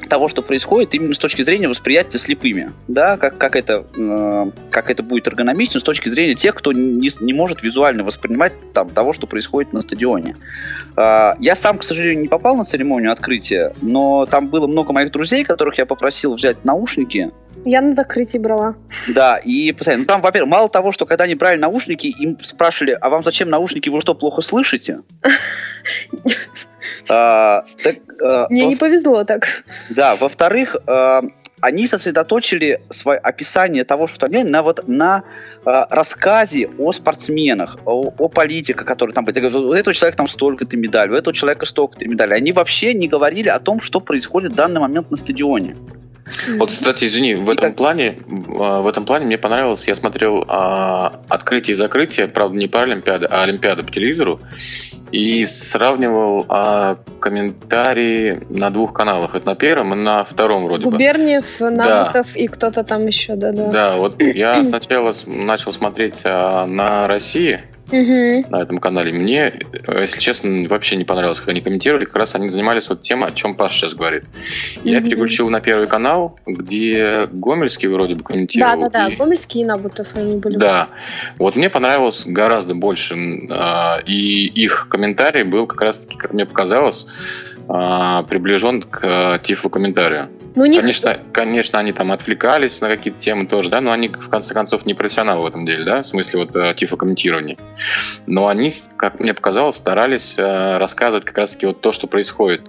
того, 0.08 0.28
что 0.28 0.42
происходит, 0.42 0.94
именно 0.94 1.14
с 1.14 1.18
точки 1.18 1.42
зрения 1.42 1.68
восприятия 1.68 2.18
слепыми, 2.18 2.72
да, 2.88 3.18
как, 3.18 3.38
как, 3.38 3.56
это, 3.56 3.86
э, 3.96 4.52
как 4.70 4.90
это 4.90 5.04
будет 5.04 5.28
эргономично 5.28 5.80
с 5.80 5.84
точки 5.84 6.10
зрения 6.10 6.36
тех, 6.36 6.56
кто 6.56 6.72
не, 6.74 7.10
не 7.20 7.34
может 7.34 7.64
визуально 7.64 8.04
воспринимать 8.04 8.54
там, 8.74 8.90
того, 8.90 9.14
что 9.14 9.28
происходит 9.28 9.74
на 9.74 9.82
стадионе. 9.82 10.36
А, 10.96 11.36
я 11.40 11.56
сам, 11.56 11.78
к 11.78 11.84
сожалению, 11.84 12.22
не 12.22 12.28
попал 12.28 12.56
на 12.56 12.64
церемонию 12.64 13.12
открытия, 13.12 13.74
но 13.82 14.26
там 14.26 14.48
было 14.48 14.68
много 14.68 14.94
моих 14.94 15.12
друзей, 15.12 15.44
которых 15.44 15.78
я 15.78 15.86
попросил 15.86 16.34
взять 16.34 16.66
наушники, 16.66 17.32
Я 17.64 17.82
на 17.82 17.96
закрытии 17.96 18.38
брала. 18.38 18.76
да, 19.14 19.38
и 19.38 19.72
постоянно. 19.72 20.04
Ну, 20.04 20.08
там, 20.08 20.22
во-первых, 20.22 20.52
мало 20.52 20.70
того, 20.70 20.92
что 20.92 21.06
когда 21.06 21.24
они 21.24 21.36
брали 21.36 21.58
наушники, 21.58 22.08
им 22.08 22.38
спрашивали, 22.42 22.98
а 23.00 23.10
вам 23.10 23.24
зачем 23.24 23.50
наушники, 23.50 23.90
вы 23.90 24.02
что, 24.02 24.14
плохо 24.14 24.42
слышите? 24.42 25.00
А, 27.10 27.66
так, 27.84 27.96
а, 28.22 28.48
Мне 28.50 28.64
во- 28.64 28.70
не 28.70 28.76
повезло 28.76 29.24
так. 29.24 29.64
Да, 29.90 30.16
во-вторых, 30.16 30.76
а, 30.88 31.22
они 31.62 31.88
сосредоточили 31.88 32.82
свое 32.90 33.18
описание 33.20 33.84
того, 33.84 34.08
что 34.08 34.26
они 34.26 34.44
на 34.44 34.62
вот 34.62 34.88
на 34.88 35.24
а, 35.66 35.88
рассказе 35.90 36.70
о 36.78 36.92
спортсменах, 36.92 37.78
о, 37.86 38.14
о 38.18 38.30
политике, 38.30 38.74
который 38.74 39.14
там 39.14 39.26
говорю, 39.26 39.70
У 39.70 39.74
этого 39.74 39.94
человека 39.94 40.18
там 40.18 40.28
столько-то 40.28 40.78
медалей, 40.78 41.14
у 41.14 41.16
этого 41.16 41.36
человека 41.36 41.66
столько-то 41.66 42.08
медалей. 42.08 42.36
Они 42.36 42.52
вообще 42.52 42.94
не 42.94 43.08
говорили 43.08 43.50
о 43.50 43.60
том, 43.60 43.80
что 43.80 44.00
происходит 44.00 44.52
в 44.54 44.56
данный 44.56 44.82
момент 44.82 45.12
на 45.12 45.18
стадионе. 45.18 45.76
Вот, 46.58 46.70
кстати, 46.70 47.06
извини, 47.06 47.36
в 47.36 47.50
этом 47.50 47.74
плане, 47.74 48.18
а, 48.60 48.82
в 48.82 48.88
этом 48.88 49.06
плане 49.06 49.26
мне 49.26 49.38
понравилось, 49.38 49.88
я 49.88 49.96
смотрел 49.96 50.44
а, 50.48 51.22
открытие 51.30 51.76
и 51.76 51.78
закрытие, 51.78 52.28
правда, 52.28 52.58
не 52.58 52.68
Паралимпиады, 52.68 53.28
а 53.30 53.44
Олимпиады 53.44 53.84
по 53.84 53.92
телевизору, 53.92 54.40
и 55.12 55.46
сравнивал 55.46 56.46
а, 56.50 56.98
комментарии 57.20 58.42
на 58.50 58.70
двух 58.72 58.94
каналах. 58.94 59.36
Это 59.36 59.46
на 59.46 59.56
первом 59.56 59.94
и 59.94 59.98
на 59.98 60.24
втором 60.24 60.66
вроде 60.66 60.86
бы. 60.86 60.92
Губерниев, 60.92 61.60
Набутов 61.60 62.36
и 62.36 62.48
кто-то 62.48 62.84
там 62.84 63.06
еще, 63.06 63.36
да-да. 63.36 63.72
Да, 63.72 63.96
вот 63.98 64.22
я 64.22 64.64
сначала 64.64 65.14
начал 65.28 65.72
смотреть 65.72 66.22
а, 66.24 66.66
на 66.66 67.08
России, 67.08 67.62
Мгм. 67.96 68.52
на 68.52 68.62
этом 68.62 68.80
канале. 68.80 69.12
Мне, 69.14 69.54
если 70.00 70.20
честно, 70.20 70.68
вообще 70.68 70.96
не 70.96 71.06
понравилось, 71.06 71.40
как 71.40 71.50
они 71.50 71.62
комментировали. 71.62 72.06
Как 72.06 72.16
раз 72.18 72.36
они 72.36 72.50
занимались 72.50 72.90
вот 72.90 73.02
тем, 73.02 73.24
о 73.24 73.32
чем 73.32 73.56
Паша 73.56 73.76
сейчас 73.76 73.94
говорит. 73.94 74.24
Я 74.84 75.00
Мгм. 75.00 75.10
переключил 75.10 75.50
на 75.50 75.62
первый 75.62 75.88
канал, 75.88 76.38
где 76.46 77.28
Гомельский 77.32 77.88
вроде 77.88 78.16
бы 78.16 78.24
комментировал. 78.24 78.80
Да-да-да, 78.82 79.08
и- 79.14 79.16
Гомельский 79.16 79.62
и 79.62 79.66
Набутов 79.66 80.08
они 80.16 80.36
были. 80.38 80.58
Да. 80.58 80.90
Вот 81.38 81.56
мне 81.56 81.70
понравилось 81.70 82.24
гораздо 82.26 82.74
больше. 82.76 83.16
а, 83.50 84.00
И 84.06 84.46
их 84.48 84.88
комментарий 84.90 85.44
был 85.44 85.68
как 85.68 85.82
раз-таки, 85.82 86.18
как 86.18 86.34
мне 86.34 86.46
показалось, 86.46 87.08
а, 87.68 88.24
приближен 88.24 88.84
к 88.84 89.00
а, 89.04 89.38
тифлокомментарию. 89.40 90.30
Ну, 90.56 90.66
них 90.66 90.80
Конечно, 90.80 91.20
конечно, 91.34 91.80
они 91.80 91.92
там 91.92 92.12
отвлекались 92.12 92.80
на 92.80 92.88
какие-то 92.88 93.20
темы 93.20 93.46
тоже, 93.46 93.70
да, 93.70 93.82
но 93.82 93.92
они, 93.92 94.08
в 94.08 94.30
конце 94.30 94.54
концов, 94.54 94.86
не 94.86 94.94
профессионалы 94.94 95.44
в 95.44 95.46
этом 95.46 95.66
деле, 95.66 95.84
да, 95.84 96.04
в 96.04 96.08
смысле 96.08 96.40
вот 96.40 96.56
э, 96.56 96.74
тифлокомментирования. 96.78 97.58
Но 98.26 98.48
они, 98.48 98.72
как 98.96 99.20
мне 99.20 99.34
показалось, 99.34 99.76
старались 99.76 100.36
э, 100.38 100.78
рассказывать 100.78 101.26
как 101.26 101.38
раз-таки 101.38 101.66
вот 101.66 101.82
то, 101.82 101.92
что 101.92 102.08
происходит 102.08 102.62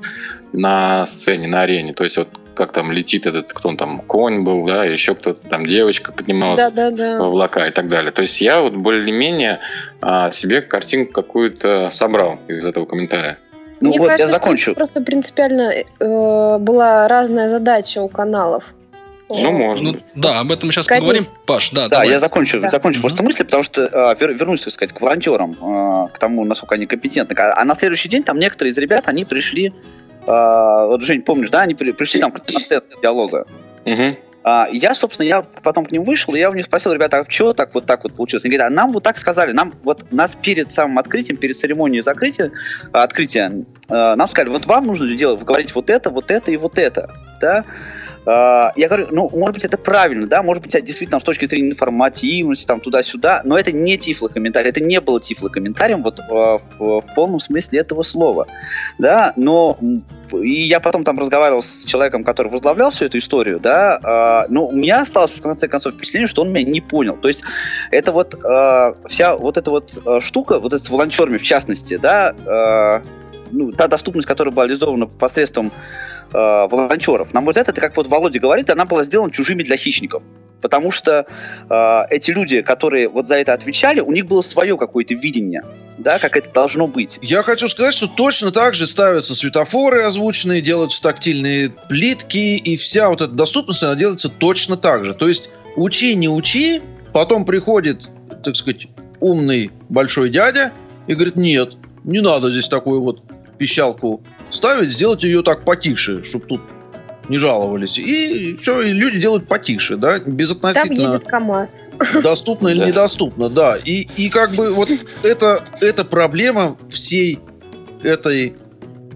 на 0.53 1.07
сцене, 1.07 1.47
на 1.47 1.62
арене. 1.62 1.93
То 1.93 2.03
есть 2.03 2.17
вот 2.17 2.29
как 2.57 2.73
там 2.73 2.91
летит 2.91 3.26
этот, 3.26 3.53
кто 3.53 3.69
он 3.69 3.76
там, 3.76 4.00
конь 4.00 4.43
был, 4.43 4.67
да, 4.67 4.85
еще 4.85 5.15
кто-то 5.15 5.47
там, 5.49 5.67
девочка 5.67 6.11
поднималась 6.11 6.59
Да-да-да. 6.59 7.19
в 7.19 7.23
облака 7.23 7.69
и 7.69 7.71
так 7.71 7.88
далее. 7.88 8.11
То 8.11 8.23
есть 8.23 8.41
я 8.41 8.62
вот 8.62 8.75
более-менее 8.75 9.61
а, 10.00 10.33
себе 10.33 10.62
картинку 10.62 11.12
какую-то 11.12 11.91
собрал 11.93 12.41
из 12.49 12.67
этого 12.67 12.87
комментария. 12.87 13.38
Ну 13.80 13.88
Мне 13.90 13.99
вот, 13.99 14.06
кажется, 14.06 14.26
я 14.26 14.33
закончу. 14.33 14.62
что 14.71 14.75
Просто 14.75 15.00
принципиально 15.02 15.73
э, 16.00 16.59
была 16.59 17.09
разная 17.09 17.50
задача 17.50 18.00
у 18.02 18.09
каналов. 18.09 18.73
Ну, 19.28 19.50
может 19.50 19.83
Ну, 19.83 19.97
да, 20.14 20.38
об 20.38 20.52
этом 20.52 20.68
мы 20.68 20.73
сейчас 20.73 20.87
Конечно. 20.87 21.09
поговорим. 21.09 21.25
Паш, 21.47 21.71
да, 21.73 21.83
Да, 21.83 21.88
давай. 21.88 22.11
я 22.11 22.21
закончу, 22.21 22.61
Да. 22.61 22.71
закончу 22.71 23.00
просто 23.00 23.25
мысли, 23.25 23.42
потому 23.42 23.64
что 23.64 23.83
вер- 24.21 24.33
вернусь, 24.35 24.62
так 24.62 24.73
сказать, 24.73 24.92
к 24.95 25.00
волонтерам, 25.00 25.56
а, 25.61 26.06
к 26.09 26.18
тому, 26.21 26.45
насколько 26.45 26.76
они 26.76 26.87
компетентны. 26.87 27.35
А, 27.37 27.61
а 27.61 27.64
на 27.64 27.75
следующий 27.75 28.09
день 28.09 28.23
там 28.23 28.38
некоторые 28.38 28.71
из 28.71 28.78
ребят, 28.78 29.09
они 29.09 29.25
пришли, 29.25 29.73
а, 30.28 30.87
вот, 30.87 31.02
Жень, 31.02 31.23
помнишь, 31.23 31.50
да, 31.50 31.62
они 31.62 31.75
при- 31.75 31.90
пришли 31.90 32.21
там 32.21 32.30
к 32.30 32.40
диалога. 33.02 33.47
Мгм. 33.85 34.16
А, 34.49 34.69
я, 34.71 34.95
собственно, 34.95 35.26
я 35.26 35.43
потом 35.43 35.85
к 35.85 35.91
ним 35.91 36.05
вышел, 36.05 36.33
и 36.37 36.38
я 36.38 36.49
у 36.50 36.55
них 36.55 36.67
спросил, 36.67 36.93
ребята, 36.93 37.19
а 37.19 37.25
что 37.29 37.53
так 37.53 37.75
вот 37.75 37.85
так 37.85 38.05
вот 38.05 38.15
получилось? 38.15 38.45
Они 38.45 38.55
говорят, 38.55 38.71
а 38.71 38.75
нам 38.75 38.93
вот 38.93 39.03
так 39.03 39.19
сказали, 39.19 39.50
нам 39.50 39.75
вот 39.83 40.12
нас 40.12 40.38
перед 40.41 40.71
самым 40.71 41.00
открытием, 41.00 41.37
перед 41.37 41.59
церемонией 41.59 42.00
закрытия, 42.00 42.53
открытия, 42.93 43.65
а, 43.88 44.15
нам 44.15 44.29
сказали, 44.29 44.50
вот 44.50 44.67
вам 44.67 44.87
нужно 44.87 45.12
делать, 45.17 45.43
говорить 45.43 45.75
вот 45.75 45.91
это, 45.91 46.11
вот 46.11 46.31
это 46.31 46.53
и 46.53 46.57
вот 46.57 46.79
это, 46.79 47.11
да? 47.41 47.65
А, 48.26 48.73
Я 48.75 48.88
говорю, 48.88 49.09
ну, 49.12 49.30
может 49.33 49.54
быть, 49.54 49.64
это 49.64 49.78
правильно, 49.78 50.26
да, 50.26 50.42
может 50.42 50.62
быть, 50.62 50.75
это 50.75 50.85
действительно 50.85 51.21
с 51.21 51.23
точки 51.23 51.47
зрения 51.47 51.71
информативности, 51.71 52.66
там, 52.66 52.80
туда-сюда, 52.80 53.42
но 53.45 53.56
это 53.56 53.71
не 53.71 53.97
тифлокомментарий, 53.97 54.71
это 54.71 54.80
не 54.80 55.00
было 55.00 55.21
тифлокомментарием 55.21 56.02
вот 56.02 56.18
а, 56.21 56.59
в, 56.59 57.00
в 57.00 57.14
полном 57.14 57.38
смысле 57.38 57.80
этого 57.80 58.02
слова, 58.02 58.47
да, 58.99 59.33
но 59.37 59.78
и 60.33 60.62
я 60.62 60.80
потом 60.80 61.04
там 61.04 61.18
разговаривал 61.18 61.62
с 61.62 61.85
человеком, 61.85 62.25
который 62.25 62.50
возглавлял 62.50 62.90
всю 62.90 63.04
эту 63.04 63.18
историю, 63.18 63.61
да, 63.61 64.00
а, 64.02 64.47
ну, 64.49 64.66
у 64.66 64.73
меня 64.73 65.02
осталось 65.02 65.30
в 65.30 65.40
конце 65.40 65.68
концов 65.68 65.95
впечатление, 65.95 66.26
что 66.26 66.42
он 66.42 66.52
меня 66.52 66.68
не 66.68 66.80
понял, 66.80 67.16
то 67.16 67.28
есть 67.28 67.45
это 67.92 68.11
вот 68.11 68.35
а, 68.45 68.97
вся 69.09 69.37
вот 69.37 69.56
эта 69.56 69.71
вот 69.71 69.97
а, 70.04 70.21
штука, 70.21 70.59
вот 70.59 70.73
это 70.73 70.83
с 70.83 70.90
волонтерами 70.90 71.38
в 71.38 71.42
частности, 71.42 71.97
да, 71.97 72.35
а, 72.45 73.02
ну, 73.50 73.73
та 73.73 73.88
доступность, 73.88 74.29
которая 74.29 74.55
была 74.55 74.67
реализована 74.67 75.07
посредством 75.07 75.73
э, 76.33 76.37
волонтеров. 76.37 77.33
На 77.35 77.41
мой 77.41 77.53
взгляд, 77.53 77.69
это, 77.69 77.81
как 77.81 77.97
вот 77.97 78.07
Володя 78.07 78.38
говорит, 78.38 78.71
она 78.71 78.85
была 78.85 79.05
сделана 79.05 79.33
чужими 79.33 79.62
для 79.62 79.76
хищников. 79.76 80.23
Потому 80.61 80.91
что 80.91 81.26
э, 81.69 82.03
эти 82.11 82.31
люди, 82.31 82.62
которые 82.62 83.09
вот 83.09 83.29
за 83.29 83.37
это 83.37 83.53
отвечали, 83.53 84.00
у 84.00 84.11
них 84.12 84.26
было 84.26 84.41
свое 84.41 84.76
какое-то 84.76 85.15
видение, 85.15 85.62
да, 85.99 86.19
как 86.19 86.37
это 86.37 86.50
должно 86.53 86.87
быть. 86.87 87.19
Я 87.23 87.43
хочу 87.43 87.69
сказать, 87.69 87.95
что 87.95 88.09
точно 88.09 88.50
так 88.50 88.75
же 88.75 88.87
ставятся 88.87 89.35
светофоры 89.35 90.03
озвученные, 90.03 90.61
делаются 90.61 91.03
тактильные 91.03 91.71
плитки, 91.88 92.57
и 92.57 92.76
вся 92.76 93.11
вот 93.11 93.21
эта 93.21 93.33
доступность, 93.33 93.83
она 93.83 93.95
делается 93.95 94.29
точно 94.29 94.76
так 94.76 95.05
же. 95.05 95.15
То 95.15 95.29
есть 95.29 95.50
учи, 95.76 96.15
не 96.15 96.29
учи, 96.29 96.81
потом 97.12 97.45
приходит, 97.45 98.09
так 98.43 98.57
сказать, 98.57 98.88
умный 99.21 99.71
большой 99.88 100.31
дядя 100.31 100.73
и 101.07 101.15
говорит, 101.15 101.37
нет, 101.37 101.75
не 102.05 102.21
надо 102.21 102.50
здесь 102.50 102.69
такую 102.69 103.03
вот 103.03 103.23
пищалку 103.59 104.23
ставить, 104.51 104.91
сделать 104.91 105.23
ее 105.23 105.43
так 105.43 105.65
потише, 105.65 106.23
чтобы 106.25 106.47
тут 106.47 106.61
не 107.29 107.39
жаловались. 107.39 107.99
И 107.99 108.57
все, 108.61 108.83
и 108.83 108.93
люди 108.93 109.19
делают 109.19 109.49
потише, 109.49 109.97
да, 109.97 110.19
Там 110.19 110.35
безотносительно 110.35 111.15
едет 111.15 111.25
КАМАЗ. 111.25 111.83
доступно 112.23 112.69
или 112.69 112.87
недоступно, 112.87 113.49
да. 113.49 113.77
И, 113.85 114.09
и 114.17 114.29
как 114.29 114.53
бы 114.53 114.73
вот 114.73 114.89
это, 115.23 115.65
это 115.81 116.05
проблема 116.05 116.77
всей 116.91 117.41
этой 118.03 118.55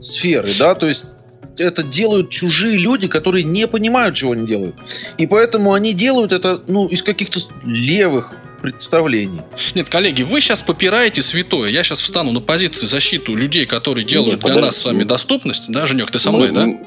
сферы, 0.01 0.51
да, 0.59 0.75
то 0.75 0.87
есть 0.87 1.15
это 1.59 1.83
делают 1.83 2.31
чужие 2.31 2.79
люди, 2.79 3.07
которые 3.07 3.45
не 3.45 3.67
понимают, 3.67 4.17
чего 4.17 4.33
они 4.33 4.47
делают. 4.47 4.77
И 5.19 5.27
поэтому 5.27 5.75
они 5.75 5.93
делают 5.93 6.33
это, 6.33 6.63
ну, 6.67 6.89
из 6.89 7.03
каких-то 7.03 7.41
левых 7.65 8.35
представлений. 8.61 9.41
Нет, 9.75 9.89
коллеги, 9.89 10.23
вы 10.23 10.41
сейчас 10.41 10.63
попираете 10.63 11.23
святое. 11.23 11.69
Я 11.71 11.83
сейчас 11.85 12.01
встану 12.01 12.33
на 12.33 12.41
позицию 12.41 12.89
защиту 12.89 13.35
людей, 13.35 13.67
которые 13.67 14.05
делают 14.05 14.31
Нет, 14.33 14.41
для 14.41 14.49
подожди. 14.49 14.67
нас 14.67 14.77
с 14.77 14.85
вами 14.85 15.05
доступность. 15.05 15.71
Да, 15.71 15.87
Женек, 15.87 16.11
ты 16.11 16.19
со 16.19 16.31
мной, 16.33 16.51
Мы- 16.53 16.55
да? 16.55 16.79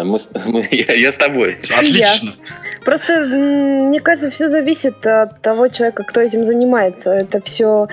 Да, 0.00 0.04
мы 0.04 0.18
мы- 0.46 0.68
я, 0.70 0.94
я 0.94 1.12
с 1.12 1.16
тобой. 1.16 1.58
Отлично. 1.70 2.34
Просто 2.84 3.12
м, 3.14 3.88
мне 3.88 4.00
кажется, 4.00 4.30
все 4.34 4.48
зависит 4.48 5.06
от 5.06 5.40
того 5.42 5.68
человека, 5.68 6.02
кто 6.04 6.20
этим 6.20 6.44
занимается. 6.44 7.10
Это 7.10 7.40
все 7.42 7.88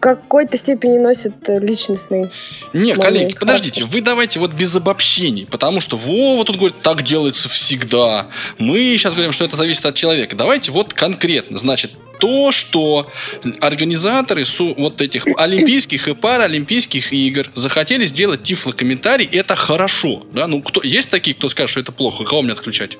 какой-то 0.00 0.56
степени 0.56 0.98
носит 0.98 1.48
э, 1.48 1.58
личностный. 1.58 2.30
Не, 2.72 2.94
Момент 2.94 3.02
коллеги, 3.04 3.22
характер. 3.24 3.40
подождите, 3.40 3.84
вы 3.84 4.00
давайте 4.00 4.38
вот 4.40 4.52
без 4.52 4.74
обобщений, 4.74 5.46
потому 5.46 5.80
что 5.80 5.96
Вова 5.96 6.44
тут 6.44 6.56
говорит, 6.56 6.80
так 6.82 7.02
делается 7.02 7.48
всегда. 7.48 8.28
Мы 8.58 8.78
сейчас 8.96 9.12
говорим, 9.14 9.32
что 9.32 9.44
это 9.44 9.56
зависит 9.56 9.84
от 9.86 9.94
человека. 9.94 10.34
Давайте 10.34 10.72
вот 10.72 10.94
конкретно. 10.94 11.58
Значит, 11.58 11.92
то, 12.18 12.52
что 12.52 13.10
организаторы 13.60 14.44
су- 14.44 14.74
вот 14.76 15.00
этих 15.00 15.24
олимпийских 15.36 16.08
и 16.08 16.14
паралимпийских 16.14 17.12
игр 17.12 17.50
захотели 17.54 18.06
сделать 18.06 18.42
тифлокомментарий, 18.42 19.26
это 19.26 19.54
хорошо. 19.56 20.26
Да? 20.32 20.46
Ну, 20.46 20.62
кто, 20.62 20.82
есть 20.82 21.10
такие, 21.10 21.34
кто 21.36 21.48
скажет, 21.48 21.70
что 21.70 21.80
это 21.80 21.92
плохо? 21.92 22.24
Кого 22.24 22.42
мне 22.42 22.52
отключать? 22.52 22.98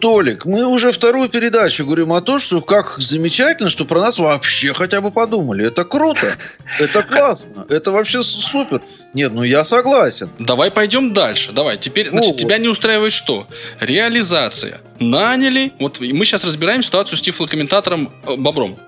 Толик, 0.00 0.44
мы 0.44 0.66
уже 0.66 0.92
вторую 0.92 1.28
передачу 1.28 1.84
говорим 1.84 2.12
о 2.12 2.20
том, 2.20 2.38
что 2.38 2.60
как 2.60 2.94
замечательно, 2.98 3.68
что 3.68 3.84
про 3.84 4.00
нас 4.00 4.18
вообще 4.18 4.72
хотя 4.72 5.00
бы 5.00 5.10
подумали. 5.10 5.66
Это 5.66 5.84
круто, 5.84 6.34
это 6.78 7.02
классно, 7.02 7.66
это 7.68 7.90
вообще 7.90 8.22
супер. 8.22 8.82
Нет, 9.14 9.32
ну 9.32 9.42
я 9.42 9.64
согласен. 9.64 10.30
Давай 10.38 10.70
пойдем 10.70 11.12
дальше. 11.12 11.52
Давай. 11.52 11.76
Теперь, 11.76 12.08
значит, 12.08 12.32
вот. 12.32 12.40
тебя 12.40 12.58
не 12.58 12.68
устраивает 12.68 13.12
что? 13.12 13.46
Реализация. 13.80 14.80
Наняли. 15.00 15.72
Вот 15.78 16.00
мы 16.00 16.24
сейчас 16.24 16.44
разбираем 16.44 16.82
ситуацию 16.82 17.18
с 17.18 17.20
тифлокомментатором 17.20 18.12
э, 18.26 18.36
Бобром. 18.36 18.78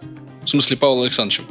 В 0.45 0.49
смысле, 0.49 0.76
Павлом 0.76 1.02
Александровичем. 1.02 1.47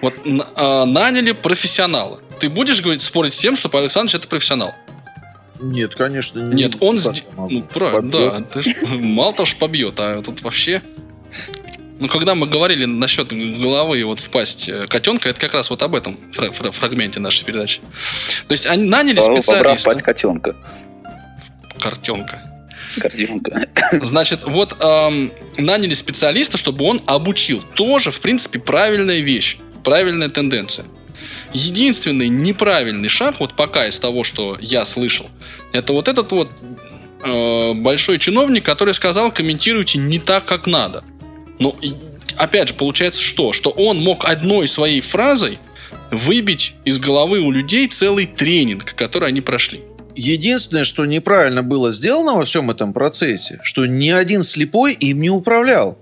Вот 0.00 0.14
а, 0.56 0.84
наняли 0.84 1.32
профессионала. 1.32 2.20
Ты 2.40 2.48
будешь 2.48 2.80
говорить, 2.80 3.02
спорить 3.02 3.34
с 3.34 3.38
тем, 3.38 3.56
что 3.56 3.68
Павел 3.68 3.84
Александрович 3.84 4.16
это 4.16 4.28
профессионал? 4.28 4.74
Нет, 5.62 5.94
конечно, 5.94 6.40
не- 6.40 6.64
Нет, 6.64 6.76
он 6.80 6.98
могу? 7.36 7.48
Ну, 7.48 7.62
правильно, 7.62 8.10
да. 8.10 8.40
Ты 8.40 8.62
ж- 8.62 8.82
мало 8.82 9.32
того, 9.32 9.46
что 9.46 9.58
побьет, 9.58 9.98
а 10.00 10.20
тут 10.22 10.42
вообще... 10.42 10.82
Ну, 11.98 12.08
когда 12.08 12.34
мы 12.34 12.46
говорили 12.48 12.84
насчет 12.84 13.28
головы 13.32 14.02
вот 14.04 14.18
в 14.18 14.28
пасть 14.30 14.68
э, 14.68 14.86
котенка, 14.88 15.28
это 15.28 15.38
как 15.38 15.54
раз 15.54 15.70
вот 15.70 15.82
об 15.84 15.94
этом 15.94 16.18
фра- 16.32 16.50
фра- 16.50 16.72
фрагменте 16.72 17.20
нашей 17.20 17.44
передачи. 17.44 17.80
То 18.48 18.52
есть 18.52 18.66
они 18.66 18.84
наняли 18.88 19.16
Бобра 19.20 19.40
специалиста... 19.40 19.90
пать 19.90 20.02
котенка. 20.02 20.56
Картенка. 21.78 22.42
Картинка. 22.98 23.68
Значит, 24.02 24.40
вот 24.44 24.76
эм, 24.80 25.32
наняли 25.56 25.94
специалиста, 25.94 26.58
чтобы 26.58 26.84
он 26.84 27.00
обучил. 27.06 27.62
Тоже, 27.74 28.10
в 28.10 28.20
принципе, 28.20 28.58
правильная 28.58 29.20
вещь, 29.20 29.58
правильная 29.84 30.28
тенденция. 30.28 30.84
Единственный 31.54 32.28
неправильный 32.28 33.08
шаг, 33.08 33.40
вот 33.40 33.54
пока 33.56 33.86
из 33.86 33.98
того, 33.98 34.24
что 34.24 34.56
я 34.60 34.84
слышал, 34.84 35.26
это 35.72 35.92
вот 35.92 36.08
этот 36.08 36.32
вот 36.32 36.50
э, 37.22 37.72
большой 37.74 38.18
чиновник, 38.18 38.64
который 38.64 38.94
сказал, 38.94 39.30
комментируйте 39.30 39.98
не 39.98 40.18
так, 40.18 40.46
как 40.46 40.66
надо. 40.66 41.04
Но, 41.58 41.76
и, 41.82 41.92
опять 42.36 42.68
же, 42.68 42.74
получается 42.74 43.20
что? 43.20 43.52
Что 43.52 43.70
он 43.70 43.98
мог 43.98 44.24
одной 44.24 44.66
своей 44.66 45.00
фразой 45.02 45.58
выбить 46.10 46.74
из 46.84 46.98
головы 46.98 47.40
у 47.40 47.50
людей 47.50 47.86
целый 47.88 48.26
тренинг, 48.26 48.94
который 48.94 49.28
они 49.28 49.40
прошли. 49.40 49.82
Единственное, 50.14 50.84
что 50.84 51.04
неправильно 51.06 51.62
было 51.62 51.92
сделано 51.92 52.34
во 52.36 52.44
всем 52.44 52.70
этом 52.70 52.92
процессе, 52.92 53.60
что 53.62 53.86
ни 53.86 54.10
один 54.10 54.42
слепой 54.42 54.92
им 54.94 55.20
не 55.20 55.30
управлял. 55.30 55.98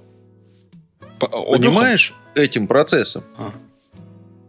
По- 1.19 1.27
он- 1.27 1.59
Понимаешь? 1.61 2.15
Этим 2.35 2.67
процессом. 2.69 3.25
А. 3.37 3.53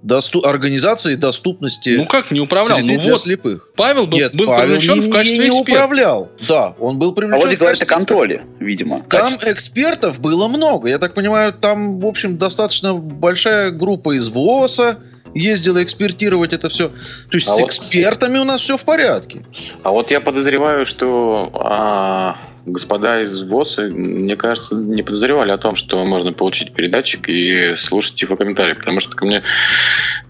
Досту- 0.04 0.44
организации 0.44 1.14
доступности 1.14 1.90
Ну 1.90 2.08
как 2.08 2.32
не 2.32 2.40
управлял? 2.40 2.80
среды 2.80 2.96
Ну 2.96 3.00
для 3.02 3.12
вот, 3.12 3.22
слепых. 3.22 3.70
Павел 3.76 4.08
был, 4.08 4.18
Нет, 4.18 4.34
был 4.34 4.48
Павел 4.48 4.78
привлечен 4.78 5.00
не, 5.00 5.10
в 5.10 5.14
качестве 5.14 5.50
не 5.50 5.60
эксперта. 5.60 5.72
управлял. 5.72 6.32
Да, 6.48 6.76
он 6.80 6.98
был 6.98 7.12
А 7.12 7.14
привлечен 7.14 7.40
Володя 7.40 7.56
в 7.56 7.60
говорит 7.60 7.82
о 7.84 7.86
контроле, 7.86 8.46
видимо. 8.60 9.04
Там 9.10 9.36
экспертов 9.46 10.20
было 10.20 10.48
много. 10.48 10.90
Я 10.90 10.98
так 10.98 11.14
понимаю, 11.14 11.54
там, 11.54 12.00
в 12.00 12.06
общем, 12.08 12.38
достаточно 12.38 12.96
большая 12.96 13.70
группа 13.70 14.18
из 14.18 14.28
ВОСа 14.30 15.00
ездила 15.36 15.82
экспертировать 15.84 16.52
это 16.52 16.68
все. 16.70 16.90
То 16.90 16.96
есть 17.38 17.48
А 17.48 17.56
с 17.56 17.60
вот- 17.60 17.68
экспертами 17.70 18.40
у 18.40 18.44
нас 18.44 18.60
все 18.62 18.78
в 18.78 18.84
порядке. 18.84 19.44
А 19.84 19.92
вот 19.92 20.10
я 20.12 20.20
подозреваю, 20.20 20.86
что 20.88 21.52
а, 21.54 22.38
господа 22.66 23.22
из 23.22 23.42
ВОЗа, 23.44 23.84
мне 23.84 24.36
кажется, 24.36 24.76
не 24.76 25.04
подозревали 25.04 25.52
о 25.52 25.58
том, 25.58 25.76
что 25.76 26.04
можно 26.06 26.34
получить 26.34 26.74
передатчик 26.74 27.28
и 27.30 27.76
слушать 27.76 28.16
тифлокомментарий. 28.16 28.76
Потому 28.76 29.00
что 29.00 29.16
ко 29.16 29.26
мне 29.26 29.44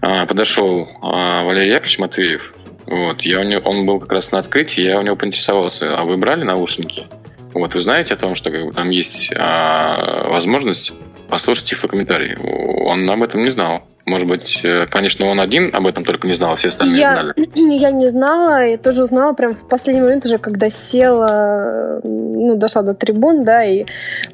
а, 0.00 0.26
подошел 0.26 0.88
а, 1.02 1.44
Валерий 1.44 1.70
Яковлевич 1.70 1.98
Матвеев. 1.98 2.54
Вот, 2.86 3.22
я 3.22 3.40
у 3.40 3.44
него, 3.44 3.62
он 3.68 3.86
был 3.86 4.00
как 4.00 4.12
раз 4.12 4.32
на 4.32 4.38
открытии, 4.38 4.82
я 4.82 4.98
у 4.98 5.02
него 5.02 5.16
поинтересовался, 5.16 5.96
а 5.96 6.02
вы 6.02 6.16
брали 6.16 6.42
наушники? 6.42 7.06
Вот, 7.54 7.74
вы 7.74 7.80
знаете 7.80 8.14
о 8.14 8.16
том, 8.16 8.34
что 8.34 8.50
как 8.50 8.64
бы, 8.66 8.72
там 8.72 8.90
есть 8.90 9.30
а, 9.36 10.28
возможность 10.28 10.92
послушать 11.28 11.66
тифлокомментарий? 11.66 12.36
Он 12.36 13.08
об 13.08 13.22
этом 13.22 13.42
не 13.42 13.50
знал. 13.50 13.86
Может 14.04 14.26
быть, 14.26 14.60
э, 14.64 14.86
конечно, 14.86 15.26
он 15.26 15.40
один 15.40 15.74
об 15.74 15.86
этом 15.86 16.04
только 16.04 16.26
не 16.26 16.34
знал, 16.34 16.56
все 16.56 16.68
остальные 16.68 17.00
Я, 17.00 17.14
знали. 17.14 17.34
я 17.54 17.90
не 17.92 18.08
знала, 18.08 18.66
и 18.66 18.76
тоже 18.76 19.04
узнала 19.04 19.32
прям 19.32 19.54
в 19.54 19.68
последний 19.68 20.02
момент 20.02 20.26
уже, 20.26 20.38
когда 20.38 20.70
села, 20.70 22.00
э, 22.02 22.08
ну, 22.08 22.56
дошла 22.56 22.82
до 22.82 22.94
трибун, 22.94 23.44
да, 23.44 23.64
и 23.64 23.84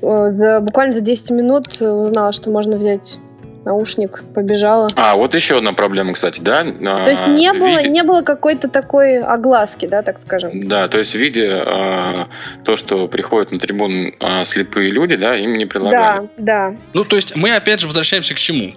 э, 0.00 0.30
за, 0.30 0.60
буквально 0.60 0.94
за 0.94 1.00
10 1.00 1.30
минут 1.32 1.68
узнала, 1.80 2.32
что 2.32 2.50
можно 2.50 2.76
взять 2.76 3.18
наушник, 3.64 4.22
побежала. 4.34 4.88
А, 4.96 5.16
вот 5.16 5.34
еще 5.34 5.58
одна 5.58 5.72
проблема, 5.72 6.12
кстати, 6.12 6.40
да? 6.40 6.62
То 6.62 7.10
есть 7.10 7.26
не 7.26 7.52
было, 7.52 7.82
не 7.86 8.02
было 8.02 8.22
какой-то 8.22 8.68
такой 8.68 9.20
огласки, 9.20 9.86
да, 9.86 10.02
так 10.02 10.18
скажем. 10.20 10.68
Да, 10.68 10.88
то 10.88 10.98
есть 10.98 11.14
видя 11.14 11.62
а, 11.66 12.28
то, 12.64 12.76
что 12.76 13.08
приходят 13.08 13.52
на 13.52 13.58
трибун 13.58 14.14
а, 14.20 14.44
слепые 14.44 14.90
люди, 14.90 15.16
да, 15.16 15.36
им 15.36 15.56
не 15.56 15.66
предлагали. 15.66 16.28
Да, 16.36 16.70
да. 16.70 16.76
Ну, 16.94 17.04
то 17.04 17.16
есть 17.16 17.36
мы 17.36 17.54
опять 17.54 17.80
же 17.80 17.86
возвращаемся 17.86 18.34
к 18.34 18.38
чему? 18.38 18.74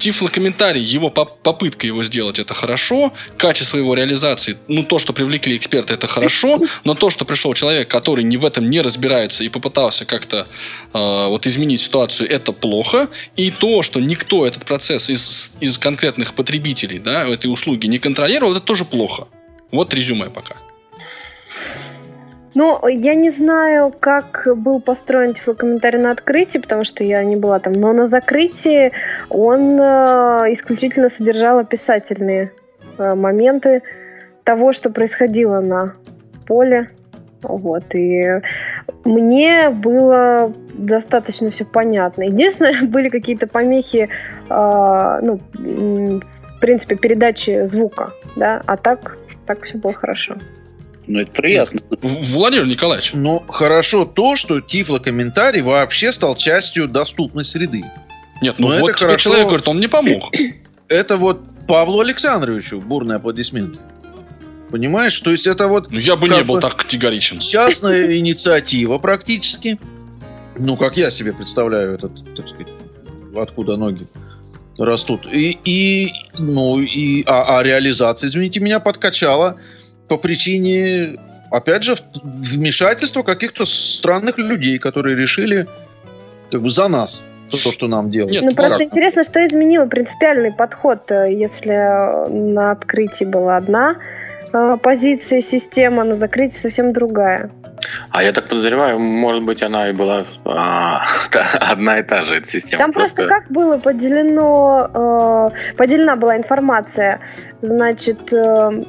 Тифлокомментарий, 0.00 0.82
его 0.82 1.10
поп- 1.10 1.42
попытка 1.42 1.86
его 1.86 2.02
сделать, 2.02 2.38
это 2.38 2.54
хорошо. 2.54 3.12
Качество 3.36 3.76
его 3.76 3.92
реализации, 3.92 4.56
ну, 4.66 4.82
то, 4.82 4.98
что 4.98 5.12
привлекли 5.12 5.58
эксперты, 5.58 5.92
это 5.92 6.06
хорошо. 6.06 6.56
Но 6.84 6.94
то, 6.94 7.10
что 7.10 7.26
пришел 7.26 7.52
человек, 7.52 7.88
который 7.88 8.24
не 8.24 8.38
в 8.38 8.46
этом 8.46 8.70
не 8.70 8.80
разбирается 8.80 9.44
и 9.44 9.50
попытался 9.50 10.06
как-то 10.06 10.48
э, 10.94 11.26
вот 11.28 11.46
изменить 11.46 11.82
ситуацию, 11.82 12.30
это 12.30 12.52
плохо. 12.52 13.08
И 13.36 13.50
то, 13.50 13.82
что 13.82 14.00
никто 14.00 14.46
этот 14.46 14.64
процесс 14.64 15.10
из, 15.10 15.52
из 15.60 15.76
конкретных 15.76 16.32
потребителей, 16.32 16.98
да, 16.98 17.28
этой 17.28 17.52
услуги 17.52 17.86
не 17.86 17.98
контролировал, 17.98 18.52
это 18.52 18.60
тоже 18.60 18.86
плохо. 18.86 19.28
Вот 19.70 19.92
резюме 19.92 20.30
пока. 20.30 20.56
Ну, 22.54 22.86
я 22.88 23.14
не 23.14 23.30
знаю, 23.30 23.94
как 23.98 24.48
был 24.56 24.80
построен 24.80 25.34
тифлокомментарий 25.34 26.00
на 26.00 26.10
открытии, 26.10 26.58
потому 26.58 26.84
что 26.84 27.04
я 27.04 27.22
не 27.22 27.36
была 27.36 27.60
там, 27.60 27.74
но 27.74 27.92
на 27.92 28.06
закрытии 28.06 28.92
он 29.28 29.80
э, 29.80 30.52
исключительно 30.52 31.08
содержал 31.08 31.58
описательные 31.60 32.52
э, 32.98 33.14
моменты 33.14 33.82
того, 34.42 34.72
что 34.72 34.90
происходило 34.90 35.60
на 35.60 35.94
поле. 36.46 36.90
Вот, 37.42 37.94
и 37.94 38.42
мне 39.04 39.70
было 39.70 40.52
достаточно 40.74 41.50
все 41.50 41.64
понятно. 41.64 42.24
Единственное, 42.24 42.82
были 42.82 43.10
какие-то 43.10 43.46
помехи, 43.46 44.08
э, 44.48 45.18
ну, 45.22 45.38
в 45.54 46.60
принципе, 46.60 46.96
передачи 46.96 47.64
звука, 47.64 48.10
да, 48.34 48.60
а 48.66 48.76
так, 48.76 49.18
так 49.46 49.62
все 49.62 49.78
было 49.78 49.92
хорошо. 49.92 50.36
Ну, 51.12 51.18
это 51.20 51.32
приятно. 51.32 51.80
Владимир 52.02 52.66
Николаевич, 52.66 53.10
Но 53.14 53.40
хорошо 53.48 54.04
то, 54.04 54.36
что 54.36 54.60
тифлокомментарий 54.60 55.60
вообще 55.60 56.12
стал 56.12 56.36
частью 56.36 56.86
доступной 56.86 57.44
среды. 57.44 57.84
нет, 58.40 58.54
ну 58.58 58.68
Ну, 58.68 58.74
это 58.74 58.80
вот 58.82 58.90
тебе 58.96 59.06
хорошо. 59.06 59.24
человек 59.24 59.46
говорит, 59.48 59.66
он 59.68 59.78
мне 59.78 59.88
помог. 59.88 60.32
Это 60.88 61.16
вот 61.16 61.40
Павлу 61.68 62.00
Александровичу 62.00 62.80
бурный 62.80 63.16
аплодисмент. 63.16 63.78
Понимаешь? 64.70 65.18
То 65.20 65.30
есть 65.30 65.46
это 65.48 65.66
вот 65.68 65.90
Ну, 65.90 65.98
я 65.98 66.14
бы 66.16 66.28
не 66.28 66.42
был 66.44 66.56
бы- 66.56 66.60
так 66.60 66.76
категоричен. 66.76 67.38
частная 67.40 68.16
инициатива 68.18 68.98
практически. 68.98 69.78
Ну, 70.58 70.76
как 70.76 70.96
я 70.96 71.10
себе 71.10 71.32
представляю 71.32 71.94
этот, 71.94 72.12
так 72.36 72.48
сказать, 72.48 72.68
откуда 73.36 73.76
ноги 73.76 74.06
растут. 74.78 75.26
И, 75.32 75.58
и 75.64 76.12
ну, 76.38 76.80
и, 76.80 77.22
а, 77.26 77.58
а 77.58 77.62
реализация, 77.62 78.28
извините 78.28 78.60
меня, 78.60 78.78
подкачала 78.80 79.56
по 80.10 80.16
причине, 80.16 81.16
опять 81.52 81.84
же, 81.84 81.96
вмешательства 82.24 83.22
каких-то 83.22 83.64
странных 83.64 84.38
людей, 84.38 84.76
которые 84.80 85.16
решили 85.16 85.68
как 86.50 86.62
бы 86.62 86.68
за 86.68 86.88
нас 86.88 87.24
то, 87.48 87.72
что 87.72 87.86
нам 87.86 88.10
делать. 88.10 88.32
Нет, 88.32 88.42
Ну, 88.42 88.50
просто 88.56 88.78
Как? 88.78 88.86
интересно, 88.86 89.22
что 89.22 89.46
изменило 89.46 89.86
принципиальный 89.86 90.52
подход, 90.52 91.10
э, 91.12 91.32
если 91.32 91.72
э, 91.72 92.28
на 92.28 92.72
открытии 92.72 93.24
была 93.24 93.56
одна 93.56 93.96
э, 94.52 94.76
позиция, 94.82 95.40
система, 95.40 96.02
на 96.02 96.14
закрытии 96.14 96.58
совсем 96.58 96.92
другая. 96.92 97.50
А 98.10 98.22
я 98.22 98.32
так 98.32 98.48
подозреваю, 98.48 98.98
может 98.98 99.44
быть, 99.44 99.62
она 99.62 99.90
и 99.90 99.92
была 99.92 100.24
а, 100.44 101.02
одна 101.72 102.00
и 102.00 102.02
та 102.02 102.22
же 102.24 102.36
эта 102.36 102.48
система. 102.48 102.82
Там 102.82 102.92
просто 102.92 103.26
как 103.28 103.50
было 103.50 103.78
поделено, 103.78 105.50
э, 105.52 105.76
поделена 105.76 106.16
была 106.16 106.36
информация, 106.36 107.20
значит, 107.62 108.32
э, 108.32 108.84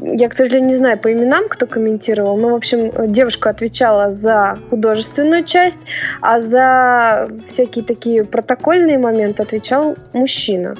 я, 0.00 0.28
к 0.28 0.34
сожалению, 0.34 0.70
не 0.70 0.76
знаю 0.76 0.98
по 0.98 1.12
именам, 1.12 1.48
кто 1.48 1.66
комментировал, 1.66 2.36
но, 2.36 2.50
в 2.50 2.54
общем, 2.54 2.92
девушка 3.10 3.50
отвечала 3.50 4.10
за 4.10 4.58
художественную 4.70 5.44
часть, 5.44 5.86
а 6.20 6.40
за 6.40 7.28
всякие 7.46 7.84
такие 7.84 8.24
протокольные 8.24 8.98
моменты 8.98 9.42
отвечал 9.42 9.96
мужчина. 10.12 10.74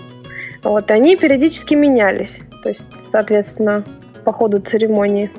Вот, 0.63 0.91
они 0.91 1.17
периодически 1.17 1.75
менялись, 1.75 2.41
то 2.63 2.71
есть, 2.71 2.91
соответственно, 2.97 3.85
по 4.25 4.33
ходу 4.33 4.61
церемонии. 4.61 5.31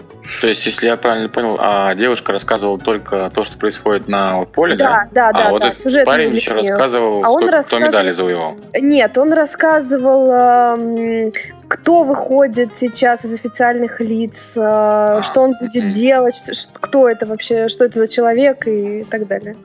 То 0.41 0.47
есть, 0.47 0.65
если 0.65 0.88
я 0.88 0.97
правильно 0.97 1.29
понял, 1.29 1.57
а 1.59 1.93
девушка 1.93 2.31
рассказывала 2.31 2.79
только 2.79 3.29
то, 3.33 3.43
что 3.43 3.57
происходит 3.57 4.07
на 4.07 4.45
поле, 4.45 4.75
да? 4.75 5.07
Да, 5.11 5.31
да, 5.31 5.39
а 5.39 5.43
да. 5.43 5.49
вот 5.51 5.61
да, 5.61 5.67
этот 5.69 6.05
парень 6.05 6.33
еще 6.33 6.53
рассказывал, 6.53 7.23
а 7.23 7.29
он 7.29 7.43
кто, 7.43 7.51
рассказывал... 7.51 7.81
кто 7.81 7.89
медали 7.89 8.11
завоевал. 8.11 8.57
Нет, 8.73 9.17
он 9.17 9.33
рассказывал, 9.33 10.31
эм, 10.31 11.31
кто 11.86 12.04
выходит 12.04 12.74
сейчас 12.74 13.26
из 13.26 13.36
официальных 13.36 14.02
лиц, 14.02 14.58
э, 14.58 15.21
что 15.24 15.41
он 15.41 15.54
будет 15.62 15.93
делать, 15.93 16.34
кто 16.82 17.08
это 17.08 17.28
вообще, 17.28 17.69
что 17.69 17.86
это 17.86 18.00
за 18.00 18.08
человек 18.08 18.67
и 18.67 19.04
так 19.04 19.28
далее. 19.28 19.56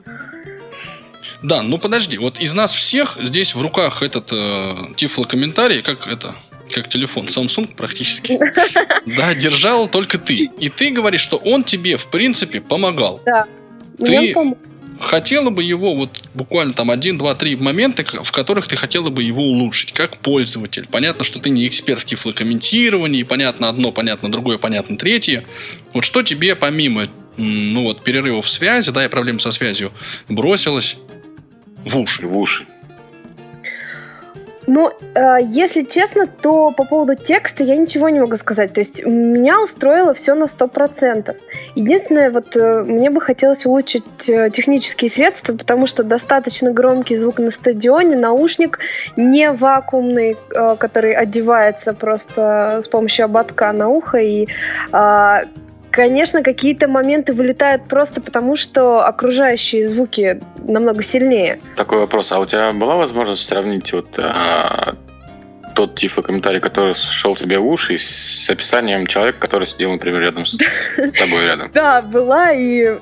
Да, 1.41 1.63
ну 1.63 1.79
подожди, 1.79 2.19
вот 2.19 2.39
из 2.39 2.53
нас 2.53 2.71
всех 2.73 3.17
здесь 3.19 3.55
в 3.55 3.61
руках 3.61 4.03
этот 4.03 4.31
э, 4.31 4.93
тифлокомментарий, 4.97 5.81
как 5.81 6.05
это, 6.05 6.35
как 6.69 6.89
телефон 6.89 7.25
Samsung 7.25 7.73
практически, 7.75 8.39
да, 9.07 9.33
держал 9.33 9.87
только 9.87 10.19
ты. 10.19 10.51
И 10.59 10.69
ты 10.69 10.91
говоришь, 10.91 11.21
что 11.21 11.37
он 11.37 11.63
тебе, 11.63 11.97
в 11.97 12.05
принципе, 12.11 12.61
помогал. 12.61 13.19
Да. 13.25 13.47
Ты- 13.97 14.35
Хотела 15.01 15.49
бы 15.49 15.63
его, 15.63 15.95
вот 15.95 16.21
буквально 16.35 16.73
там 16.73 16.91
один, 16.91 17.17
два, 17.17 17.33
три 17.33 17.55
момента, 17.55 18.05
в 18.23 18.31
которых 18.31 18.67
ты 18.67 18.75
хотела 18.75 19.09
бы 19.09 19.23
его 19.23 19.43
улучшить, 19.43 19.93
как 19.93 20.17
пользователь. 20.17 20.87
Понятно, 20.89 21.23
что 21.23 21.39
ты 21.39 21.49
не 21.49 21.67
эксперт 21.67 22.01
в 22.01 22.05
тифлокомментировании, 22.05 23.23
понятно 23.23 23.67
одно, 23.67 23.91
понятно 23.91 24.31
другое, 24.31 24.59
понятно 24.59 24.97
третье. 24.97 25.43
Вот 25.93 26.05
что 26.05 26.21
тебе 26.21 26.55
помимо, 26.55 27.09
ну 27.35 27.83
вот, 27.83 28.03
перерывов 28.03 28.47
связи, 28.47 28.91
да, 28.91 29.03
и 29.03 29.07
проблем 29.07 29.39
со 29.39 29.49
связью, 29.49 29.91
бросилось 30.29 30.97
в 31.83 31.97
уши? 31.97 32.25
В 32.25 32.37
уши. 32.37 32.67
Ну, 34.73 34.89
э, 35.15 35.39
если 35.43 35.81
честно, 35.81 36.27
то 36.27 36.71
по 36.71 36.85
поводу 36.85 37.15
текста 37.15 37.61
я 37.65 37.75
ничего 37.75 38.07
не 38.07 38.21
могу 38.21 38.35
сказать. 38.35 38.71
То 38.71 38.79
есть 38.79 39.05
меня 39.05 39.61
устроило 39.61 40.13
все 40.13 40.33
на 40.33 40.45
100%. 40.45 41.35
Единственное, 41.75 42.31
вот 42.31 42.55
э, 42.55 42.83
мне 42.83 43.09
бы 43.09 43.19
хотелось 43.19 43.65
улучшить 43.65 44.29
э, 44.29 44.49
технические 44.49 45.11
средства, 45.11 45.57
потому 45.57 45.87
что 45.87 46.05
достаточно 46.05 46.71
громкий 46.71 47.17
звук 47.17 47.39
на 47.39 47.51
стадионе, 47.51 48.15
наушник 48.15 48.79
не 49.17 49.51
вакуумный, 49.51 50.37
э, 50.55 50.75
который 50.79 51.15
одевается 51.15 51.93
просто 51.93 52.79
с 52.81 52.87
помощью 52.87 53.25
ободка 53.25 53.73
на 53.73 53.89
ухо. 53.89 54.19
И, 54.19 54.47
э, 54.93 55.37
конечно, 55.91 56.41
какие-то 56.41 56.87
моменты 56.87 57.33
вылетают 57.33 57.85
просто 57.87 58.21
потому, 58.21 58.55
что 58.55 59.05
окружающие 59.05 59.87
звуки 59.87 60.41
намного 60.57 61.03
сильнее. 61.03 61.59
Такой 61.75 61.99
вопрос. 61.99 62.31
А 62.31 62.39
у 62.39 62.45
тебя 62.45 62.71
была 62.71 62.95
возможность 62.95 63.45
сравнить 63.45 63.91
вот 63.93 64.07
а, 64.17 64.95
тот 65.75 65.95
тифлокомментарий, 65.95 66.59
который 66.59 66.95
шел 66.95 67.35
тебе 67.35 67.59
в 67.59 67.67
уши, 67.67 67.97
с 67.97 68.49
описанием 68.49 69.07
человека, 69.07 69.39
который 69.39 69.67
сидел, 69.67 69.91
например, 69.91 70.21
рядом 70.21 70.45
с, 70.45 70.57
тобой 70.95 71.45
рядом? 71.45 71.71
Да, 71.73 72.01
была 72.01 72.51
и 72.51 72.97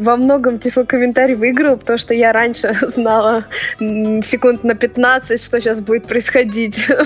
во 0.00 0.16
многом 0.16 0.58
тифлокомментарий 0.58 1.34
выиграл, 1.34 1.76
потому 1.76 1.98
что 1.98 2.14
я 2.14 2.32
раньше 2.32 2.74
знала 2.94 3.46
секунд 3.78 4.64
на 4.64 4.74
15, 4.74 5.42
что 5.42 5.60
сейчас 5.60 5.78
будет 5.78 6.06
происходить. 6.06 6.86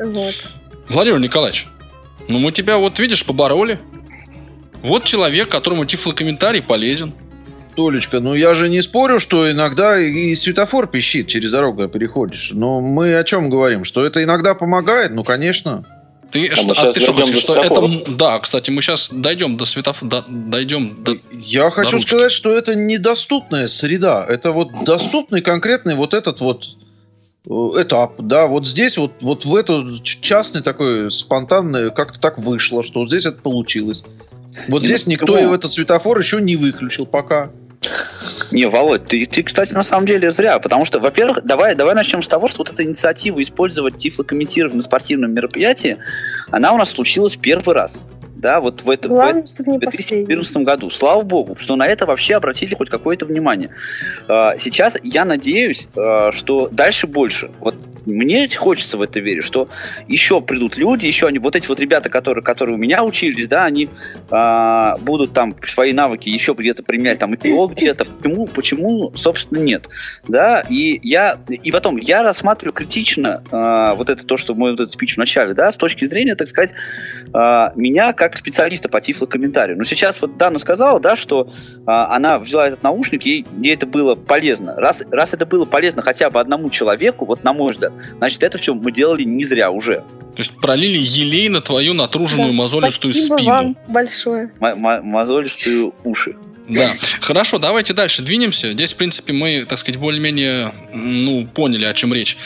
Вот. 0.00 0.34
Владимир 0.88 1.18
Николаевич, 1.18 1.66
ну 2.28 2.38
мы 2.38 2.52
тебя 2.52 2.78
вот, 2.78 2.98
видишь, 2.98 3.24
побороли. 3.24 3.80
Вот 4.82 5.04
человек, 5.04 5.50
которому 5.50 5.84
тифлокомментарий 5.84 6.62
полезен. 6.62 7.12
Толечка, 7.74 8.20
ну 8.20 8.34
я 8.34 8.54
же 8.54 8.68
не 8.68 8.82
спорю, 8.82 9.20
что 9.20 9.50
иногда 9.50 9.98
и 9.98 10.34
светофор 10.34 10.88
пищит 10.88 11.28
через 11.28 11.50
дорогу, 11.50 11.88
переходишь. 11.88 12.50
Но 12.52 12.80
мы 12.80 13.16
о 13.16 13.24
чем 13.24 13.50
говорим? 13.50 13.84
Что 13.84 14.04
это 14.04 14.22
иногда 14.22 14.54
помогает? 14.54 15.12
Ну, 15.12 15.22
конечно. 15.22 15.84
Ты, 16.30 16.46
А 16.48 16.56
что, 16.56 16.90
а 16.90 16.92
ты 16.92 17.00
что 17.00 17.12
хочешь, 17.14 17.34
до 17.34 17.40
что 17.40 17.54
это... 17.54 18.10
Да, 18.10 18.38
кстати, 18.40 18.70
мы 18.70 18.82
сейчас 18.82 19.08
дойдем 19.10 19.56
до 19.56 19.64
светофора, 19.64 20.24
дойдем 20.28 21.02
до... 21.02 21.16
Я 21.32 21.70
хочу 21.70 21.92
ручки. 21.92 22.08
сказать, 22.08 22.32
что 22.32 22.50
это 22.50 22.74
недоступная 22.74 23.68
среда. 23.68 24.26
Это 24.28 24.52
вот 24.52 24.84
доступный 24.84 25.40
конкретный 25.40 25.94
вот 25.94 26.12
этот 26.12 26.40
вот 26.40 26.64
этап, 27.48 28.14
да, 28.18 28.46
вот 28.46 28.66
здесь 28.66 28.98
вот, 28.98 29.22
вот 29.22 29.44
в 29.44 29.56
эту 29.56 29.98
частный 30.02 30.62
такой 30.62 31.10
спонтанный 31.10 31.90
как-то 31.90 32.20
так 32.20 32.38
вышло, 32.38 32.82
что 32.82 33.00
вот 33.00 33.08
здесь 33.08 33.24
это 33.24 33.40
получилось. 33.40 34.02
Вот 34.68 34.82
И 34.82 34.86
здесь 34.86 35.06
никто 35.06 35.38
и 35.38 35.54
этот 35.54 35.72
светофор 35.72 36.18
еще 36.18 36.40
не 36.40 36.56
выключил 36.56 37.06
пока. 37.06 37.50
Не, 38.50 38.66
Володь, 38.66 39.06
ты, 39.06 39.24
ты, 39.26 39.42
кстати, 39.42 39.72
на 39.72 39.82
самом 39.82 40.06
деле 40.06 40.30
зря, 40.32 40.58
потому 40.58 40.84
что, 40.84 40.98
во-первых, 40.98 41.44
давай, 41.44 41.74
давай 41.74 41.94
начнем 41.94 42.22
с 42.22 42.28
того, 42.28 42.48
что 42.48 42.58
вот 42.58 42.70
эта 42.72 42.82
инициатива 42.82 43.40
использовать 43.42 43.98
тифлокомментирование 43.98 44.76
на 44.76 44.82
спортивном 44.82 45.32
мероприятии, 45.32 45.98
она 46.50 46.72
у 46.72 46.78
нас 46.78 46.90
случилась 46.90 47.36
первый 47.36 47.74
раз. 47.74 47.98
Да, 48.38 48.60
вот 48.60 48.82
в, 48.82 48.90
это, 48.90 49.08
в, 49.08 49.12
Главное, 49.12 49.42
не 49.42 49.78
в 49.78 49.80
последний. 49.80 50.26
2014 50.26 50.56
году. 50.58 50.90
Слава 50.90 51.22
богу, 51.22 51.56
что 51.58 51.74
на 51.74 51.86
это 51.86 52.06
вообще 52.06 52.36
обратили 52.36 52.74
хоть 52.74 52.88
какое-то 52.88 53.26
внимание. 53.26 53.70
А, 54.28 54.56
Сейчас 54.56 54.96
я 55.02 55.24
надеюсь, 55.24 55.88
а, 55.96 56.30
что 56.32 56.68
дальше 56.70 57.08
больше. 57.08 57.50
Вот 57.58 57.74
мне 58.06 58.48
хочется 58.48 58.96
в 58.96 59.02
это 59.02 59.20
верить, 59.20 59.44
что 59.44 59.68
еще 60.06 60.40
придут 60.40 60.76
люди, 60.76 61.06
еще 61.06 61.26
они, 61.26 61.38
вот 61.38 61.56
эти 61.56 61.66
вот 61.66 61.80
ребята, 61.80 62.08
которые, 62.10 62.42
которые 62.42 62.76
у 62.76 62.78
меня 62.78 63.04
учились, 63.04 63.48
да, 63.48 63.64
они 63.64 63.88
а, 64.30 64.96
будут 64.98 65.32
там 65.32 65.54
свои 65.62 65.92
навыки 65.92 66.28
еще 66.28 66.54
где-то 66.56 66.82
применять, 66.82 67.18
там, 67.18 67.34
эпилог 67.34 67.72
где-то. 67.72 68.04
Почему, 68.04 68.46
почему, 68.46 69.12
собственно, 69.14 69.58
нет? 69.60 69.88
Да, 70.26 70.64
и 70.68 71.00
я, 71.02 71.38
и 71.48 71.70
потом, 71.70 71.96
я 71.96 72.22
рассматриваю 72.22 72.72
критично 72.72 73.42
а, 73.50 73.94
вот 73.94 74.10
это 74.10 74.26
то, 74.26 74.36
что 74.36 74.54
мой 74.54 74.72
вот 74.72 74.80
этот 74.80 74.92
спич 74.92 75.14
в 75.14 75.18
начале, 75.18 75.54
да, 75.54 75.72
с 75.72 75.76
точки 75.76 76.04
зрения, 76.04 76.34
так 76.34 76.48
сказать, 76.48 76.72
а, 77.32 77.72
меня 77.76 78.12
как 78.12 78.36
специалиста 78.36 78.88
по 78.88 79.00
тифлокомментарию. 79.00 79.76
Но 79.76 79.84
сейчас 79.84 80.20
вот 80.20 80.36
Дана 80.36 80.58
сказала, 80.58 81.00
да, 81.00 81.16
что 81.16 81.50
а, 81.86 82.14
она 82.14 82.38
взяла 82.38 82.68
этот 82.68 82.82
наушник, 82.82 83.24
ей, 83.24 83.46
ей 83.60 83.74
это 83.74 83.86
было 83.86 84.14
полезно. 84.14 84.74
Раз, 84.76 85.02
раз 85.10 85.34
это 85.34 85.46
было 85.46 85.64
полезно 85.64 86.02
хотя 86.02 86.30
бы 86.30 86.40
одному 86.40 86.70
человеку, 86.70 87.24
вот 87.24 87.44
на 87.44 87.52
мой 87.52 87.72
взгляд, 87.72 87.92
значит, 88.18 88.42
это 88.42 88.58
все 88.58 88.74
мы 88.74 88.92
делали 88.92 89.24
не 89.24 89.44
зря 89.44 89.70
уже. 89.70 89.96
То 90.36 90.42
есть 90.42 90.52
пролили 90.60 90.98
елей 90.98 91.48
на 91.48 91.60
твою 91.60 91.94
натруженную 91.94 92.50
Да, 92.50 92.54
мозолистую 92.54 93.12
Спасибо 93.12 93.36
спину. 93.38 93.50
вам 93.52 93.76
большое. 93.88 94.52
М- 94.60 94.86
м- 94.86 95.04
мозолистые 95.06 95.92
уши. 96.04 96.36
Да. 96.68 96.96
Хорошо, 97.22 97.58
давайте 97.58 97.94
дальше 97.94 98.20
двинемся. 98.22 98.72
Здесь, 98.72 98.92
в 98.92 98.96
принципе, 98.96 99.32
мы, 99.32 99.64
так 99.66 99.78
сказать, 99.78 99.98
более-менее, 99.98 100.74
ну, 100.92 101.46
поняли, 101.46 101.86
о 101.86 101.94
чем 101.94 102.12
речь. 102.12 102.36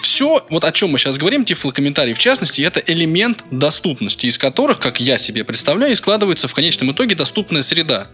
Все, 0.00 0.44
вот 0.50 0.64
о 0.64 0.72
чем 0.72 0.90
мы 0.90 0.98
сейчас 0.98 1.16
говорим, 1.18 1.44
тифлокомментарий 1.44 2.14
в 2.14 2.18
частности, 2.18 2.62
это 2.62 2.80
элемент 2.80 3.44
доступности, 3.50 4.26
из 4.26 4.38
которых, 4.38 4.78
как 4.78 5.00
я 5.00 5.18
себе 5.18 5.44
представляю, 5.44 5.96
складывается 5.96 6.46
в 6.48 6.54
конечном 6.54 6.92
итоге 6.92 7.14
доступная 7.16 7.62
среда. 7.62 8.08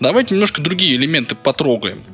Давайте 0.00 0.34
немножко 0.34 0.60
другие 0.62 0.96
элементы 0.96 1.34
потрогаем. 1.34 2.04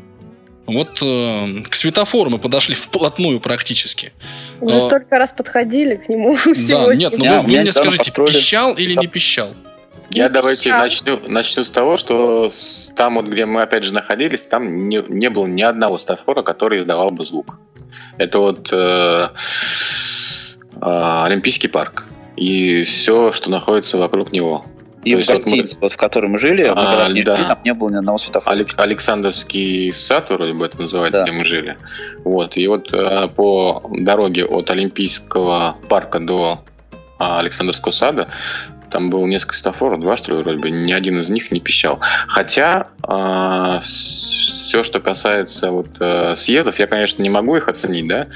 Вот 0.73 0.99
э, 1.03 1.63
к 1.69 1.75
светофору 1.75 2.31
мы 2.31 2.39
подошли 2.39 2.75
вплотную 2.75 3.41
практически. 3.41 4.13
Уже 4.61 4.77
А. 4.77 4.81
столько 4.81 5.19
раз 5.19 5.31
подходили 5.37 5.97
к 5.97 6.09
нему 6.09 6.37
Да, 6.47 6.55
сегодня. 6.55 6.95
нет, 7.01 7.13
ну 7.19 7.25
Я- 7.25 7.41
вы, 7.43 7.47
вы 7.55 7.61
мне 7.61 7.73
скажите, 7.73 7.99
построили- 8.05 8.33
пищал 8.35 8.73
или 8.75 8.95
не 8.95 9.07
пищал? 9.07 9.55
Я 10.13 10.27
Ну, 10.29 10.35
давайте 10.35 10.65
пищал. 10.65 10.81
начну, 10.83 11.21
начну 11.29 11.65
с 11.65 11.71
того, 11.71 11.97
что 11.97 12.51
там 12.97 13.15
вот, 13.15 13.27
где 13.27 13.47
мы 13.47 13.63
опять 13.63 13.85
же 13.85 13.93
находились, 13.93 14.41
там 14.43 14.89
не, 14.89 15.03
не 15.09 15.31
было 15.31 15.47
ни 15.47 15.63
одного 15.63 15.99
светофора, 15.99 16.43
который 16.43 16.81
издавал 16.81 17.11
бы 17.11 17.25
звук. 17.25 17.59
Это 18.19 18.39
вот 18.41 18.69
э, 18.73 19.29
а, 20.81 21.25
Олимпийский 21.25 21.69
парк 21.69 22.05
и 22.37 22.83
все, 22.85 23.33
что 23.33 23.51
находится 23.51 23.99
вокруг 23.99 24.33
него. 24.33 24.65
И 25.05 25.15
То 25.15 25.23
в 25.23 25.29
вот 25.29 25.29
мы- 25.29 25.35
гостинице, 25.45 25.77
вот 25.81 25.93
в 25.93 25.97
которой 25.97 26.27
мы 26.27 26.39
жили, 26.39 26.65
мы 26.65 26.71
А, 26.73 26.85
когда 26.91 27.09
в 27.09 27.13
ней 27.15 27.23
да. 27.23 27.35
жили, 27.37 27.47
там 27.49 27.59
не 27.65 27.73
было 27.75 27.89
ни 27.91 27.97
одного 27.97 28.19
светофора. 28.19 28.55
Алек- 28.55 28.75
Александрский 28.77 29.95
сад, 29.95 30.29
вроде 30.31 30.53
бы 30.53 30.67
это 30.67 30.79
называется, 30.81 31.21
Да. 31.21 31.25
где 31.25 31.33
мы 31.33 31.45
жили. 31.47 31.77
Вот. 32.25 32.57
И 32.57 32.67
вот 32.69 32.93
э, 32.93 33.29
по 33.29 33.83
дороге 33.93 34.45
от 34.45 34.71
Олимпийского 34.71 35.77
парка 35.89 36.21
до 36.21 36.65
а, 37.19 37.39
Александрского 37.39 37.93
сада 37.93 38.29
там 38.91 39.11
было 39.11 39.27
несколько 39.27 39.55
светофоров, 39.55 40.01
два, 40.01 40.17
что 40.17 40.33
ли, 40.33 40.43
вроде 40.43 40.59
бы, 40.59 40.71
ни 40.71 40.93
один 40.93 41.21
из 41.21 41.29
них 41.29 41.51
не 41.51 41.61
пищал. 41.61 42.01
Хотя 42.29 42.89
все, 44.71 44.85
что 44.85 45.01
касается 45.01 45.73
вот, 45.73 45.89
э, 45.99 46.37
съездов, 46.37 46.79
я, 46.79 46.87
конечно, 46.87 47.25
не 47.25 47.29
могу 47.29 47.57
их 47.57 47.67
оценить, 47.67 48.07
да, 48.07 48.29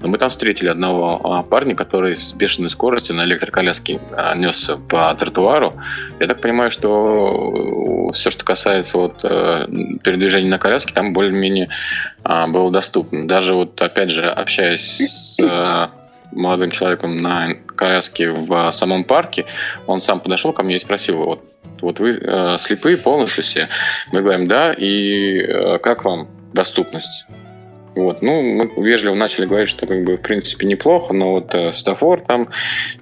но 0.00 0.08
мы 0.08 0.16
там 0.16 0.30
встретили 0.30 0.68
одного 0.68 1.20
а, 1.22 1.42
парня, 1.42 1.74
который 1.74 2.16
с 2.16 2.32
бешеной 2.32 2.70
скоростью 2.70 3.14
на 3.14 3.24
электроколяске 3.24 4.00
а, 4.12 4.34
несся 4.34 4.78
по 4.78 5.14
тротуару. 5.14 5.74
Я 6.18 6.28
так 6.28 6.40
понимаю, 6.40 6.70
что 6.70 8.08
все, 8.14 8.30
что 8.30 8.42
касается 8.42 8.96
вот, 8.96 9.22
э, 9.22 9.66
передвижения 10.02 10.48
на 10.48 10.58
коляске, 10.58 10.94
там 10.94 11.12
более-менее 11.12 11.68
а, 12.24 12.46
было 12.46 12.70
доступно. 12.70 13.28
Даже 13.28 13.52
вот, 13.52 13.78
опять 13.82 14.10
же, 14.10 14.24
общаясь 14.30 14.98
с 14.98 15.40
э, 15.40 15.88
молодым 16.32 16.70
человеком 16.70 17.16
на 17.16 17.54
коляске 17.76 18.30
в 18.30 18.72
самом 18.72 19.04
парке. 19.04 19.46
Он 19.86 20.00
сам 20.00 20.20
подошел 20.20 20.52
ко 20.52 20.62
мне 20.62 20.76
и 20.76 20.80
спросил, 20.80 21.18
вот, 21.18 21.44
вот 21.80 22.00
вы 22.00 22.18
э, 22.20 22.56
слепые 22.58 22.96
полностью 22.96 23.44
все? 23.44 23.68
Мы 24.12 24.22
говорим, 24.22 24.48
да, 24.48 24.72
и 24.72 25.40
э, 25.40 25.78
как 25.78 26.04
вам 26.04 26.28
доступность? 26.52 27.26
Вот. 27.94 28.22
Ну, 28.22 28.40
мы 28.40 28.70
вежливо 28.82 29.14
начали 29.14 29.44
говорить, 29.44 29.68
что 29.68 29.86
как 29.86 30.02
бы 30.04 30.16
в 30.16 30.22
принципе 30.22 30.66
неплохо, 30.66 31.12
но 31.12 31.32
вот 31.32 31.54
э, 31.54 31.72
светофор 31.72 32.22
там 32.22 32.48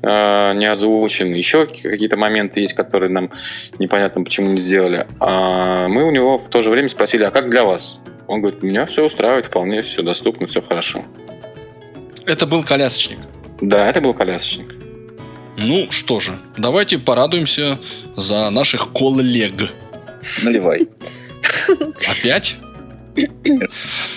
э, 0.02 0.52
не 0.54 0.66
озвучен, 0.66 1.32
еще 1.32 1.66
какие-то 1.66 2.16
моменты 2.16 2.60
есть, 2.60 2.74
которые 2.74 3.10
нам 3.10 3.30
непонятно 3.78 4.24
почему 4.24 4.50
не 4.50 4.60
сделали. 4.60 5.06
А 5.20 5.86
мы 5.88 6.04
у 6.04 6.10
него 6.10 6.38
в 6.38 6.48
то 6.48 6.60
же 6.62 6.70
время 6.70 6.88
спросили, 6.88 7.22
а 7.22 7.30
как 7.30 7.50
для 7.50 7.64
вас? 7.64 8.00
Он 8.26 8.40
говорит, 8.40 8.62
меня 8.62 8.86
все 8.86 9.04
устраивает, 9.04 9.46
вполне 9.46 9.82
все 9.82 10.02
доступно, 10.02 10.46
все 10.46 10.60
хорошо. 10.60 11.04
Это 12.26 12.46
был 12.46 12.64
колясочник. 12.64 13.18
Да, 13.60 13.88
это 13.88 14.00
был 14.00 14.14
колясочник. 14.14 14.74
Ну 15.56 15.90
что 15.90 16.20
же, 16.20 16.38
давайте 16.56 16.98
порадуемся 16.98 17.78
за 18.16 18.50
наших 18.50 18.92
коллег. 18.92 19.70
Наливай. 20.42 20.88
Опять? 22.08 22.56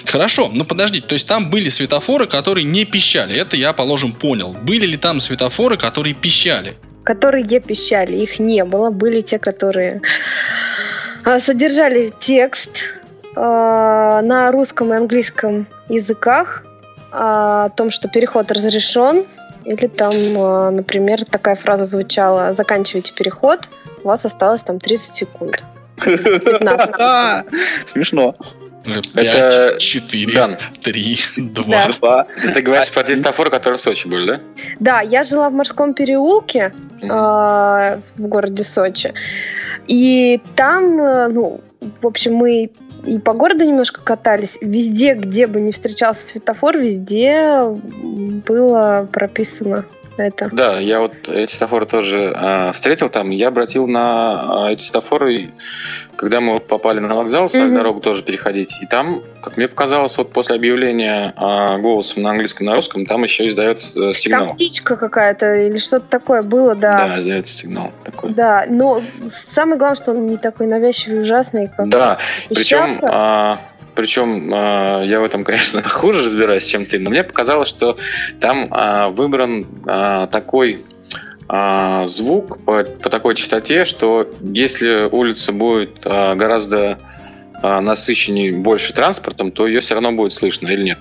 Хорошо, 0.05 0.49
ну 0.53 0.65
подождите, 0.65 1.07
то 1.07 1.13
есть 1.13 1.27
там 1.27 1.49
были 1.49 1.69
светофоры, 1.69 2.27
которые 2.27 2.63
не 2.63 2.85
пищали. 2.85 3.35
Это 3.35 3.57
я, 3.57 3.73
положим, 3.73 4.13
понял. 4.13 4.53
Были 4.53 4.85
ли 4.85 4.97
там 4.97 5.19
светофоры, 5.19 5.77
которые 5.77 6.13
пищали? 6.13 6.77
Которые 7.03 7.43
пищали, 7.59 8.17
их 8.17 8.39
не 8.39 8.63
было. 8.63 8.91
Были 8.91 9.21
те, 9.21 9.39
которые 9.39 10.01
а, 11.25 11.39
содержали 11.39 12.13
текст 12.19 13.01
а, 13.35 14.21
на 14.21 14.51
русском 14.51 14.93
и 14.93 14.97
английском 14.97 15.67
языках 15.89 16.63
о 17.13 17.69
том, 17.69 17.91
что 17.91 18.07
переход 18.07 18.51
разрешен, 18.51 19.25
или 19.65 19.87
там, 19.87 20.13
а, 20.37 20.71
например, 20.71 21.25
такая 21.25 21.55
фраза 21.55 21.85
звучала 21.85 22.53
«Заканчивайте 22.53 23.13
переход, 23.13 23.69
у 24.03 24.07
вас 24.07 24.25
осталось 24.25 24.61
там 24.63 24.79
30 24.79 25.15
секунд». 25.15 25.63
15. 26.03 27.45
Смешно. 27.85 28.33
Это- 29.15 29.75
5, 29.77 29.79
4, 29.79 30.33
Дан. 30.33 30.57
3, 30.81 31.19
2. 31.37 31.65
Да. 31.67 31.93
Два. 31.93 32.27
Ты 32.53 32.61
говоришь 32.61 32.91
про 32.91 33.03
те 33.03 33.15
светофоры, 33.15 33.49
которые 33.51 33.77
в 33.77 33.81
Сочи 33.81 34.07
были, 34.07 34.25
да? 34.25 34.39
Да, 34.79 35.01
я 35.01 35.23
жила 35.23 35.49
в 35.49 35.53
морском 35.53 35.93
переулке 35.93 36.73
э, 37.01 37.07
в 37.07 37.99
городе 38.17 38.63
Сочи. 38.63 39.13
И 39.87 40.41
там, 40.55 40.99
э, 40.99 41.27
ну, 41.27 41.61
в 42.01 42.07
общем, 42.07 42.35
мы 42.35 42.71
и 43.05 43.19
по 43.19 43.33
городу 43.33 43.65
немножко 43.65 44.01
катались. 44.01 44.57
Везде, 44.61 45.13
где 45.13 45.47
бы 45.47 45.61
не 45.61 45.71
встречался 45.71 46.25
светофор, 46.25 46.77
везде 46.77 47.61
было 48.47 49.07
прописано 49.11 49.85
это. 50.17 50.49
Да, 50.51 50.79
я 50.79 50.99
вот 50.99 51.13
эти 51.27 51.51
светофоры 51.51 51.85
тоже 51.85 52.31
а, 52.35 52.71
встретил 52.71 53.09
там. 53.09 53.29
Я 53.29 53.47
обратил 53.49 53.87
на 53.87 54.65
а, 54.67 54.71
эти 54.71 54.81
светофоры, 54.83 55.51
когда 56.15 56.39
мы 56.41 56.57
попали 56.57 56.99
на 56.99 57.15
вокзал, 57.15 57.49
стали 57.49 57.65
Мгм. 57.65 57.75
дорогу 57.75 57.99
тоже 57.99 58.23
переходить. 58.23 58.77
И 58.81 58.85
там, 58.85 59.21
как 59.41 59.57
мне 59.57 59.67
показалось, 59.67 60.17
вот 60.17 60.31
после 60.31 60.55
объявления 60.55 61.33
а, 61.35 61.77
голосом 61.79 62.23
на 62.23 62.31
английском, 62.31 62.65
на 62.67 62.75
русском, 62.75 63.05
там 63.05 63.23
еще 63.23 63.47
издается 63.47 63.99
э, 63.99 64.03
Там 64.03 64.13
сигнал. 64.13 64.53
птичка 64.53 64.95
какая-то 64.95 65.55
или 65.55 65.77
что-то 65.77 66.05
такое 66.09 66.43
было, 66.43 66.75
да. 66.75 67.07
Да, 67.07 67.19
издается 67.19 67.57
сигнал 67.57 67.91
такой. 68.03 68.31
Да, 68.31 68.65
но 68.69 69.01
самое 69.53 69.77
главное, 69.77 69.95
что 69.95 70.11
он 70.11 70.25
не 70.27 70.37
такой 70.37 70.67
навязчивый 70.67 71.21
ужасный, 71.21 71.69
как 71.75 71.89
Да, 71.89 72.17
причем, 72.49 72.95
пищалка. 72.99 73.59
Причем 73.95 74.51
а, 74.53 75.01
я 75.01 75.19
в 75.19 75.23
этом, 75.23 75.43
конечно, 75.43 75.81
хуже 75.89 76.23
разбираюсь, 76.23 76.65
чем 76.65 76.85
ты, 76.85 76.99
но 76.99 77.09
мне 77.09 77.23
показалось, 77.23 77.69
что 77.69 77.97
там 78.39 78.67
а, 78.71 79.09
выбран 79.09 79.65
а, 79.85 80.27
такой 80.27 80.85
звук 82.05 82.63
по, 82.63 82.83
по 82.83 83.09
такой 83.09 83.35
частоте, 83.35 83.83
что 83.83 84.27
если 84.41 85.07
улица 85.11 85.51
будет 85.51 85.99
гораздо 86.01 86.97
насыщеннее 87.61 88.53
больше 88.53 88.93
транспортом, 88.93 89.51
то 89.51 89.67
ее 89.67 89.81
все 89.81 89.93
равно 89.93 90.13
будет 90.13 90.33
слышно 90.33 90.69
или 90.69 90.83
нет? 90.83 90.99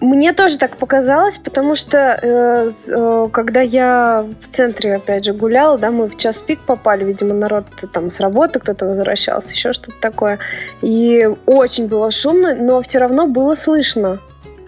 Мне 0.00 0.32
тоже 0.32 0.58
так 0.58 0.76
показалось, 0.76 1.38
потому 1.38 1.74
что 1.74 2.18
э, 2.20 2.70
э, 2.86 3.28
когда 3.32 3.60
я 3.60 4.26
в 4.40 4.48
центре, 4.48 4.96
опять 4.96 5.24
же, 5.24 5.32
гуляла, 5.32 5.78
да, 5.78 5.90
мы 5.90 6.08
в 6.08 6.16
час 6.16 6.36
пик 6.38 6.60
попали, 6.60 7.04
видимо, 7.04 7.34
народ 7.34 7.66
там 7.92 8.10
с 8.10 8.20
работы 8.20 8.58
кто-то 8.58 8.86
возвращался, 8.86 9.50
еще 9.50 9.72
что-то 9.72 9.98
такое. 10.00 10.38
И 10.82 11.28
очень 11.46 11.86
было 11.86 12.10
шумно, 12.10 12.54
но 12.54 12.82
все 12.82 12.98
равно 12.98 13.26
было 13.26 13.54
слышно 13.54 14.18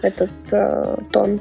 этот 0.01 0.31
э, 0.51 0.97
тон. 1.11 1.39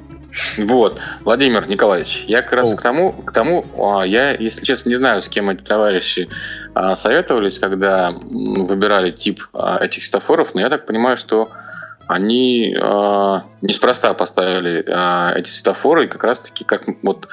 Вот, 0.59 0.99
Владимир 1.23 1.67
Николаевич, 1.69 2.25
я 2.27 2.43
как 2.43 2.53
раз 2.53 2.73
О. 2.73 2.77
к 2.77 2.83
тому, 2.83 3.13
к 3.13 3.33
тому, 3.33 3.65
а, 3.79 4.03
я, 4.05 4.33
если 4.33 4.65
честно, 4.65 4.91
не 4.91 4.97
знаю, 4.97 5.23
с 5.23 5.29
кем 5.29 5.49
эти 5.49 5.63
товарищи 5.63 6.29
а, 6.75 6.95
советовались, 6.95 7.59
когда 7.59 8.11
выбирали 8.11 9.11
тип 9.11 9.43
а, 9.55 9.79
этих 9.83 10.05
светофоров, 10.05 10.55
но 10.55 10.61
я 10.61 10.69
так 10.69 10.87
понимаю, 10.87 11.17
что 11.17 11.51
они 12.07 12.77
а, 12.81 13.45
неспроста 13.63 14.15
поставили 14.15 14.85
а, 14.89 15.33
эти 15.37 15.49
светофоры, 15.49 16.05
и 16.05 16.09
как 16.09 16.25
раз-таки, 16.25 16.65
как 16.65 16.85
вот 17.03 17.29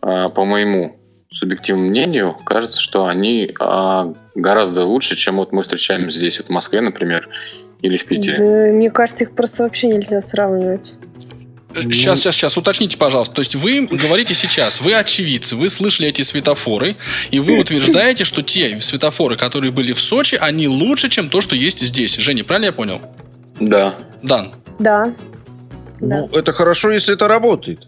а, 0.00 0.28
по 0.28 0.44
моему 0.44 0.96
субъективному 1.30 1.90
мнению, 1.90 2.34
кажется, 2.44 2.80
что 2.80 3.06
они 3.06 3.52
а, 3.60 4.12
гораздо 4.34 4.84
лучше, 4.84 5.16
чем 5.16 5.36
вот 5.36 5.52
мы 5.52 5.62
встречаем 5.62 6.10
здесь, 6.10 6.38
вот 6.38 6.48
в 6.48 6.50
Москве, 6.50 6.80
например, 6.80 7.28
или 7.82 7.96
в 7.96 8.04
Питере. 8.06 8.36
Да, 8.36 8.74
мне 8.74 8.90
кажется, 8.90 9.24
их 9.24 9.32
просто 9.32 9.64
вообще 9.64 9.88
нельзя 9.88 10.20
сравнивать. 10.22 10.94
Сейчас, 11.74 12.20
сейчас, 12.20 12.34
сейчас, 12.34 12.56
уточните, 12.56 12.96
пожалуйста. 12.96 13.34
То 13.34 13.40
есть 13.40 13.54
вы 13.54 13.86
говорите 13.86 14.34
сейчас, 14.34 14.80
вы 14.80 14.94
очевидцы, 14.94 15.54
вы 15.54 15.68
слышали 15.68 16.08
эти 16.08 16.22
светофоры, 16.22 16.96
и 17.30 17.40
вы 17.40 17.58
утверждаете, 17.60 18.24
что 18.24 18.42
те 18.42 18.80
светофоры, 18.80 19.36
которые 19.36 19.70
были 19.70 19.92
в 19.92 20.00
Сочи, 20.00 20.34
они 20.34 20.66
лучше, 20.66 21.08
чем 21.08 21.28
то, 21.28 21.40
что 21.40 21.54
есть 21.54 21.80
здесь. 21.80 22.16
Женя, 22.16 22.42
правильно 22.42 22.66
я 22.66 22.72
понял? 22.72 23.00
Да. 23.60 23.94
Дан. 24.22 24.52
Да. 24.78 25.12
Ну, 26.00 26.28
это 26.32 26.52
хорошо, 26.52 26.90
если 26.90 27.14
это 27.14 27.26
работает. 27.28 27.80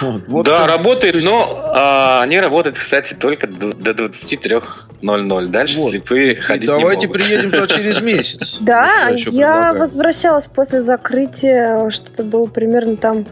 Вот, 0.00 0.22
вот 0.28 0.46
да, 0.46 0.58
что- 0.64 0.66
работает, 0.76 1.22
но 1.22 1.72
а, 1.76 2.22
они 2.22 2.40
работают, 2.40 2.76
кстати, 2.78 3.12
только 3.14 3.46
до, 3.46 3.72
до 3.74 3.90
23.00. 3.92 5.46
Дальше 5.46 5.78
Вот. 5.78 5.90
слепые 5.90 6.32
И 6.32 6.36
ходить 6.36 6.66
давайте 6.66 7.02
не 7.02 7.06
могут. 7.08 7.22
приедем 7.22 7.50
туда 7.50 7.66
через 7.68 8.00
месяц. 8.02 8.56
Да, 8.60 9.08
Я 9.08 9.08
ещё 9.10 9.30
я 9.30 9.46
предлагаю. 9.52 9.78
возвращалась 9.80 10.46
после 10.46 10.82
закрытия, 10.82 11.88
что-то 11.90 12.24
было 12.24 12.46
примерно 12.46 12.96
там 12.96 13.26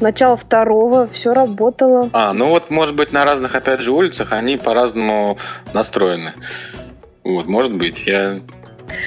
начало 0.00 0.36
второго, 0.36 1.06
все 1.06 1.32
работало. 1.34 2.08
А, 2.12 2.32
ну 2.32 2.46
вот, 2.48 2.70
может 2.70 2.96
быть, 2.96 3.12
на 3.12 3.24
разных, 3.24 3.54
опять 3.54 3.82
же, 3.82 3.92
улицах 3.92 4.32
они 4.32 4.56
по-разному 4.56 5.38
настроены. 5.74 6.32
Вот, 7.22 7.46
может 7.46 7.72
быть. 7.74 8.04
Я 8.06 8.40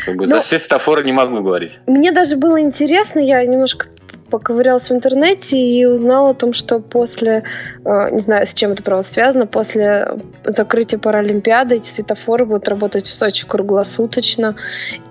как 0.05 0.15
бы 0.15 0.27
за 0.27 0.37
Ну- 0.37 0.41
все 0.41 0.59
светофоры 0.59 1.03
не 1.03 1.11
могу 1.11 1.41
говорить. 1.41 1.79
Мне 1.87 2.11
даже 2.11 2.35
было 2.35 2.59
интересно, 2.61 3.19
я 3.19 3.43
немножко 3.43 3.87
поковырялась 4.29 4.89
в 4.89 4.91
интернете 4.91 5.57
и 5.57 5.85
узнала 5.85 6.31
о 6.31 6.33
том, 6.33 6.53
что 6.53 6.79
после, 6.79 7.43
э, 7.85 8.09
не 8.11 8.21
знаю, 8.21 8.47
с 8.47 8.53
чем 8.53 8.71
это 8.71 8.81
правда 8.83 9.07
связано, 9.07 9.45
после 9.45 10.17
закрытия 10.43 10.97
Паралимпиады 10.99 11.75
эти 11.75 11.87
светофоры 11.87 12.45
будут 12.45 12.67
работать 12.67 13.05
в 13.05 13.13
Сочи 13.13 13.45
круглосуточно. 13.45 14.55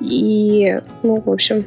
И, 0.01 0.79
ну, 1.03 1.21
в 1.25 1.31
общем, 1.31 1.65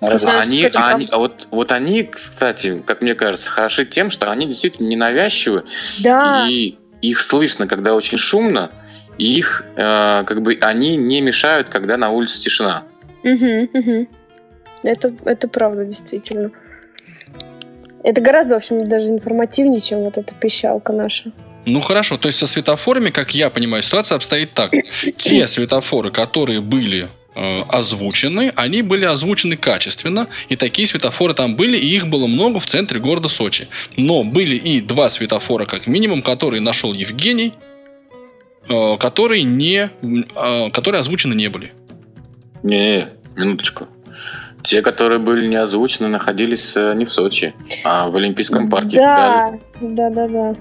Знаешь, 0.00 0.46
Они, 0.46 0.64
они- 0.74 1.08
а 1.10 1.18
вот, 1.18 1.48
вот 1.50 1.72
они, 1.72 2.02
кстати, 2.02 2.82
как 2.84 3.00
мне 3.00 3.14
кажется, 3.14 3.48
хороши 3.48 3.86
тем, 3.86 4.10
что 4.10 4.30
они 4.30 4.46
действительно 4.46 4.86
ненавязчивы, 4.88 5.64
да, 6.00 6.46
и 6.46 6.76
их 7.00 7.20
слышно, 7.20 7.66
когда 7.66 7.94
очень 7.94 8.18
шумно, 8.18 8.70
их, 9.18 9.64
э, 9.76 10.24
как 10.24 10.42
бы, 10.42 10.58
они 10.60 10.96
не 10.96 11.20
мешают, 11.20 11.68
когда 11.68 11.96
на 11.96 12.10
улице 12.10 12.40
тишина. 12.40 12.84
Мгм, 13.22 13.68
мгм. 13.72 14.08
Это, 14.82 15.14
это 15.24 15.48
правда, 15.48 15.84
действительно. 15.84 16.50
Это 18.02 18.20
гораздо, 18.20 18.54
в 18.54 18.58
общем, 18.58 18.86
даже 18.86 19.08
информативнее, 19.08 19.80
чем 19.80 20.00
вот 20.00 20.18
эта 20.18 20.34
пищалка 20.34 20.92
наша. 20.92 21.32
Ну 21.66 21.80
хорошо, 21.80 22.18
то 22.18 22.28
есть 22.28 22.38
со 22.38 22.46
светофорами, 22.46 23.08
как 23.08 23.34
я 23.34 23.48
понимаю, 23.48 23.82
ситуация 23.82 24.16
обстоит 24.16 24.52
так. 24.52 24.72
Те 25.16 25.46
светофоры, 25.46 26.10
которые 26.10 26.60
были 26.60 27.08
э, 27.34 27.62
озвучены, 27.68 28.52
они 28.54 28.82
были 28.82 29.06
озвучены 29.06 29.56
качественно, 29.56 30.28
и 30.50 30.56
такие 30.56 30.86
светофоры 30.86 31.32
там 31.32 31.56
были, 31.56 31.78
и 31.78 31.96
их 31.96 32.08
было 32.08 32.26
много 32.26 32.60
в 32.60 32.66
центре 32.66 33.00
города 33.00 33.28
Сочи. 33.28 33.68
Но 33.96 34.24
были 34.24 34.56
и 34.56 34.82
два 34.82 35.08
светофора, 35.08 35.64
как 35.64 35.86
минимум, 35.86 36.22
которые 36.22 36.60
нашел 36.60 36.92
Евгений, 36.92 37.54
которые 38.98 39.42
не, 39.44 39.90
э, 40.02 40.70
которые 40.70 41.00
озвучены 41.00 41.34
не 41.34 41.48
были. 41.48 41.72
Не, 42.62 43.08
минуточку. 43.36 43.86
Те, 44.62 44.80
которые 44.80 45.18
были 45.18 45.46
не 45.46 45.56
озвучены, 45.56 46.08
находились 46.08 46.72
э, 46.74 46.94
не 46.94 47.04
в 47.04 47.12
Сочи, 47.12 47.54
а 47.84 48.08
в 48.08 48.16
Олимпийском 48.16 48.70
парке. 48.70 48.96
Да, 48.96 49.52
да, 49.80 50.10
да, 50.10 50.28
да. 50.28 50.56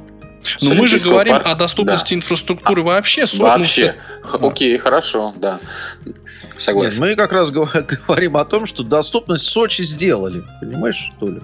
Но 0.62 0.74
мы 0.76 0.88
же 0.88 1.00
говорим 1.00 1.36
парка- 1.36 1.52
о 1.52 1.56
доступности 1.56 2.14
инфраструктуры 2.14 2.84
вообще. 2.84 3.26
Со- 3.26 3.38
ну, 3.38 3.44
Вообще. 3.44 3.96
Х- 4.24 4.40
Окей, 4.42 4.78
хорошо, 4.78 5.34
да. 5.38 5.62
Нет, 6.06 6.16
Согласен. 6.58 7.00
мы 7.00 7.16
как 7.16 7.32
раз 7.32 7.50
гов- 7.50 7.74
говорим 8.08 8.36
о 8.36 8.44
том, 8.44 8.66
что 8.66 8.84
доступность 8.84 9.46
Сочи 9.46 9.84
сделали. 9.84 10.44
Понимаешь, 10.60 11.10
что 11.16 11.30
ли? 11.30 11.40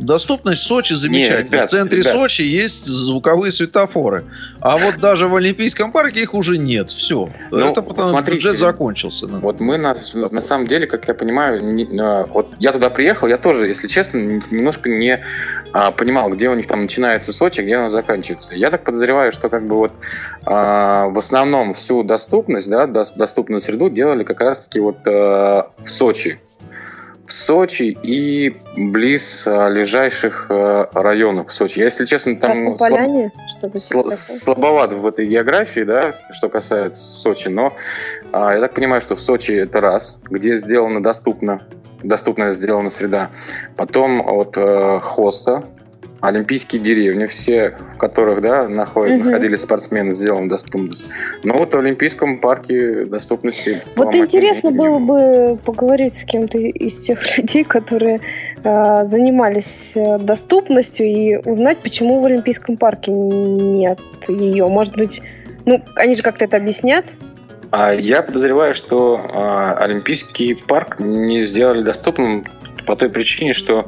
Доступность 0.00 0.62
Сочи 0.62 0.94
замечательная. 0.94 1.42
ребят, 1.44 1.68
в 1.68 1.70
центре 1.70 2.00
ребят. 2.00 2.16
Сочи 2.16 2.42
есть 2.42 2.86
звуковые 2.86 3.52
светофоры. 3.52 4.24
А 4.60 4.76
вот 4.78 4.96
даже 4.98 5.28
в 5.28 5.36
Олимпийском 5.36 5.92
парке 5.92 6.22
их 6.22 6.34
уже 6.34 6.56
нет. 6.58 6.90
Все. 6.90 7.28
Ну, 7.50 7.58
Это 7.58 7.82
потому 7.82 7.94
что 8.00 8.08
смотрите. 8.08 8.36
бюджет 8.38 8.58
закончился. 8.58 9.26
да. 9.26 9.38
Вот 9.38 9.60
мы 9.60 9.76
на, 9.76 9.94
на 10.14 10.40
самом 10.40 10.66
деле, 10.66 10.86
как 10.86 11.06
я 11.06 11.14
понимаю, 11.14 11.62
не- 11.62 11.88
а, 12.00 12.26
вот 12.26 12.54
я 12.58 12.72
туда 12.72 12.88
приехал, 12.90 13.28
я 13.28 13.36
тоже, 13.36 13.66
если 13.66 13.88
честно, 13.88 14.18
немножко 14.18 14.88
не 14.88 15.22
а, 15.72 15.90
понимал, 15.90 16.30
где 16.30 16.48
у 16.48 16.54
них 16.54 16.66
там 16.66 16.80
начинается 16.82 17.32
Сочи, 17.32 17.60
где 17.60 17.76
он 17.78 17.90
заканчивается. 17.90 18.54
Я 18.54 18.70
так 18.70 18.84
подозреваю, 18.84 19.32
что 19.32 19.48
как 19.50 19.66
бы 19.66 19.76
вот 19.76 19.92
а, 20.46 21.08
в 21.08 21.18
основном 21.18 21.74
всю 21.74 22.02
доступность, 22.02 22.70
да, 22.70 22.84
дос- 22.86 23.12
доступную 23.16 23.60
среду 23.60 23.90
делали 23.90 24.24
как 24.24 24.40
раз-таки 24.40 24.80
вот 24.80 24.96
а, 25.06 25.70
в 25.78 25.84
Сочи. 25.86 26.40
В 27.30 27.32
Сочи 27.32 27.96
и 28.02 28.56
близ 28.76 29.46
а, 29.46 29.70
ближайших 29.70 30.46
а, 30.48 30.90
районов 30.92 31.52
Сочи. 31.52 31.78
Я, 31.78 31.84
если 31.84 32.04
честно, 32.04 32.34
там 32.34 32.76
слаб- 32.76 33.00
Сл- 33.76 34.10
слабоват 34.10 34.92
в 34.92 35.06
этой 35.06 35.26
географии, 35.26 35.84
да, 35.84 36.16
что 36.32 36.48
касается 36.48 37.00
Сочи, 37.00 37.46
но 37.46 37.72
а, 38.32 38.54
я 38.54 38.60
так 38.60 38.74
понимаю, 38.74 39.00
что 39.00 39.14
в 39.14 39.20
Сочи 39.20 39.52
это 39.52 39.80
раз, 39.80 40.18
где 40.24 40.56
сделано 40.56 41.00
доступно, 41.00 41.62
доступная 42.02 42.50
сделана 42.50 42.90
среда. 42.90 43.30
Потом 43.76 44.20
от 44.26 44.56
э, 44.56 44.98
хоста, 45.00 45.62
олимпийские 46.20 46.82
деревни, 46.82 47.26
все, 47.26 47.76
в 47.94 47.98
которых 47.98 48.40
да, 48.40 48.68
находят, 48.68 49.18
Мгм. 49.18 49.26
находились 49.26 49.60
спортсмены, 49.60 50.12
сделана 50.12 50.48
доступность. 50.48 51.04
Но 51.44 51.54
вот 51.56 51.74
в 51.74 51.78
Олимпийском 51.78 52.40
парке 52.40 53.04
доступности... 53.04 53.82
Вот 53.96 54.14
интересно 54.14 54.70
было 54.70 54.98
бы 54.98 55.58
поговорить 55.64 56.14
с 56.14 56.24
кем-то 56.24 56.58
из 56.58 56.98
тех 56.98 57.20
людей, 57.38 57.64
которые 57.64 58.20
э, 58.62 59.08
занимались 59.08 59.96
доступностью 60.20 61.06
и 61.06 61.36
узнать, 61.36 61.78
почему 61.78 62.20
в 62.20 62.26
Олимпийском 62.26 62.76
парке 62.76 63.12
нет 63.12 64.00
ее. 64.28 64.66
Может 64.68 64.96
быть, 64.96 65.22
ну, 65.64 65.82
они 65.96 66.14
же 66.14 66.22
как-то 66.22 66.44
это 66.44 66.56
объяснят. 66.56 67.04
А 67.70 67.92
я 67.92 68.22
подозреваю, 68.22 68.74
что 68.74 69.20
а, 69.32 69.74
Олимпийский 69.78 70.54
парк 70.54 70.98
не 70.98 71.42
сделали 71.42 71.82
доступным 71.82 72.44
по 72.90 72.96
той 72.96 73.08
причине, 73.08 73.52
что 73.52 73.86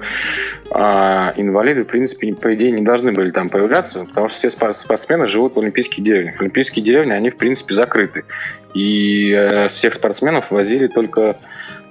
а, 0.70 1.34
инвалиды, 1.36 1.82
в 1.82 1.88
принципе, 1.88 2.32
по 2.34 2.54
идее, 2.54 2.70
не 2.70 2.82
должны 2.82 3.10
были 3.10 3.32
там 3.32 3.48
появляться, 3.48 4.04
потому 4.04 4.28
что 4.28 4.36
все 4.38 4.48
спор- 4.48 4.72
спортсмены 4.72 5.26
живут 5.26 5.56
в 5.56 5.58
Олимпийских 5.58 6.04
деревнях. 6.04 6.40
Олимпийские 6.40 6.84
деревни, 6.84 7.10
они, 7.10 7.30
в 7.30 7.36
принципе, 7.36 7.74
закрыты. 7.74 8.22
И 8.74 9.32
э, 9.32 9.66
всех 9.66 9.94
спортсменов 9.94 10.52
возили 10.52 10.86
только 10.86 11.36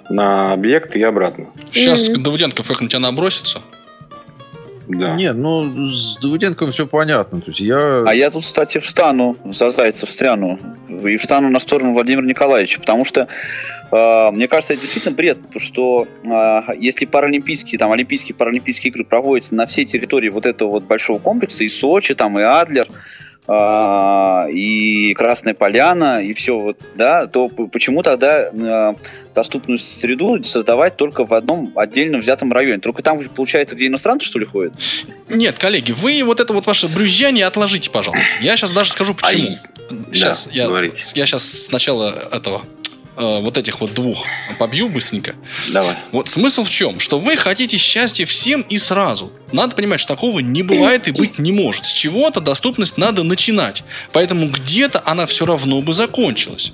на 0.09 0.53
объект 0.53 0.95
и 0.95 1.03
обратно. 1.03 1.47
Сейчас 1.73 2.07
Мгм. 2.07 2.23
Давыденков 2.23 2.71
их 2.71 2.79
на 2.79 2.87
тебя 2.87 2.99
набросится. 2.99 3.61
Да. 4.97 5.15
Нет, 5.15 5.35
ну 5.35 5.87
с 5.87 6.17
Давыденковым 6.19 6.71
все 6.73 6.87
понятно. 6.87 7.41
То 7.41 7.49
есть 7.49 7.59
я... 7.59 8.03
А 8.05 8.13
я 8.13 8.29
тут, 8.29 8.43
кстати, 8.43 8.77
встану 8.79 9.37
за 9.45 9.69
Зайца, 9.71 10.05
встряну. 10.05 10.59
И 10.89 11.17
встану 11.17 11.49
на 11.49 11.59
сторону 11.59 11.93
Владимира 11.93 12.25
Николаевича. 12.25 12.79
Потому 12.79 13.05
что, 13.05 13.27
э, 13.91 14.31
мне 14.31 14.47
кажется, 14.47 14.73
это 14.73 14.81
действительно 14.81 15.15
бред. 15.15 15.39
Что 15.57 16.07
э, 16.23 16.73
если 16.77 17.05
паралимпийские, 17.05 17.79
там, 17.79 17.91
олимпийские, 17.91 18.35
паралимпийские 18.35 18.91
игры 18.91 19.03
проводятся 19.03 19.55
на 19.55 19.65
всей 19.65 19.85
территории 19.85 20.29
вот 20.29 20.45
этого 20.45 20.71
вот 20.71 20.83
большого 20.83 21.19
комплекса, 21.19 21.63
и 21.63 21.69
Сочи, 21.69 22.13
там, 22.13 22.37
и 22.37 22.41
Адлер, 22.41 22.87
и 24.51 25.13
Красная 25.13 25.53
Поляна, 25.53 26.23
и 26.23 26.33
все 26.33 26.57
вот, 26.57 26.77
да, 26.95 27.27
то 27.27 27.49
почему 27.49 28.03
тогда 28.03 28.49
э, 28.49 28.93
доступную 29.33 29.77
среду 29.77 30.43
создавать 30.43 30.95
только 30.95 31.25
в 31.25 31.33
одном 31.33 31.71
отдельно 31.75 32.19
взятом 32.19 32.51
районе? 32.51 32.79
Только 32.79 33.03
там, 33.03 33.19
получается, 33.29 33.75
где 33.75 33.87
иностранцы, 33.87 34.25
что 34.25 34.39
ли, 34.39 34.45
ходят? 34.45 34.73
Нет, 35.29 35.59
коллеги, 35.59 35.91
вы 35.91 36.23
вот 36.23 36.39
это 36.39 36.53
вот 36.53 36.65
ваше 36.67 36.87
брюзжание 36.87 37.45
отложите, 37.45 37.89
пожалуйста. 37.89 38.25
Я 38.41 38.55
сейчас 38.55 38.71
даже 38.71 38.91
скажу 38.91 39.13
почему. 39.15 39.57
Сейчас 40.13 40.47
да, 40.47 40.53
я, 40.53 40.67
говорите. 40.67 41.03
я 41.15 41.25
сейчас 41.25 41.43
сначала 41.43 42.29
этого 42.31 42.63
э, 43.17 43.39
вот 43.41 43.57
этих 43.57 43.81
вот 43.81 43.93
двух 43.93 44.25
побью 44.59 44.89
быстренько. 44.89 45.35
Давай. 45.71 45.95
Вот 46.11 46.29
смысл 46.29 46.63
в 46.63 46.69
чем? 46.69 46.99
Что 46.99 47.19
вы 47.19 47.35
хотите 47.37 47.77
счастья 47.77 48.25
всем 48.25 48.61
и 48.61 48.77
сразу. 48.77 49.31
Надо 49.51 49.75
понимать, 49.75 49.99
что 49.99 50.13
такого 50.15 50.39
не 50.39 50.63
бывает 50.63 51.07
и 51.07 51.11
быть 51.11 51.39
не 51.39 51.51
может. 51.51 51.85
С 51.85 51.91
чего-то 51.91 52.39
доступность 52.41 52.97
надо 52.97 53.23
начинать. 53.23 53.83
Поэтому 54.11 54.47
где-то 54.49 55.01
она 55.05 55.25
все 55.25 55.45
равно 55.45 55.81
бы 55.81 55.93
закончилась. 55.93 56.73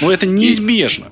Но 0.00 0.10
это 0.12 0.26
неизбежно. 0.26 1.06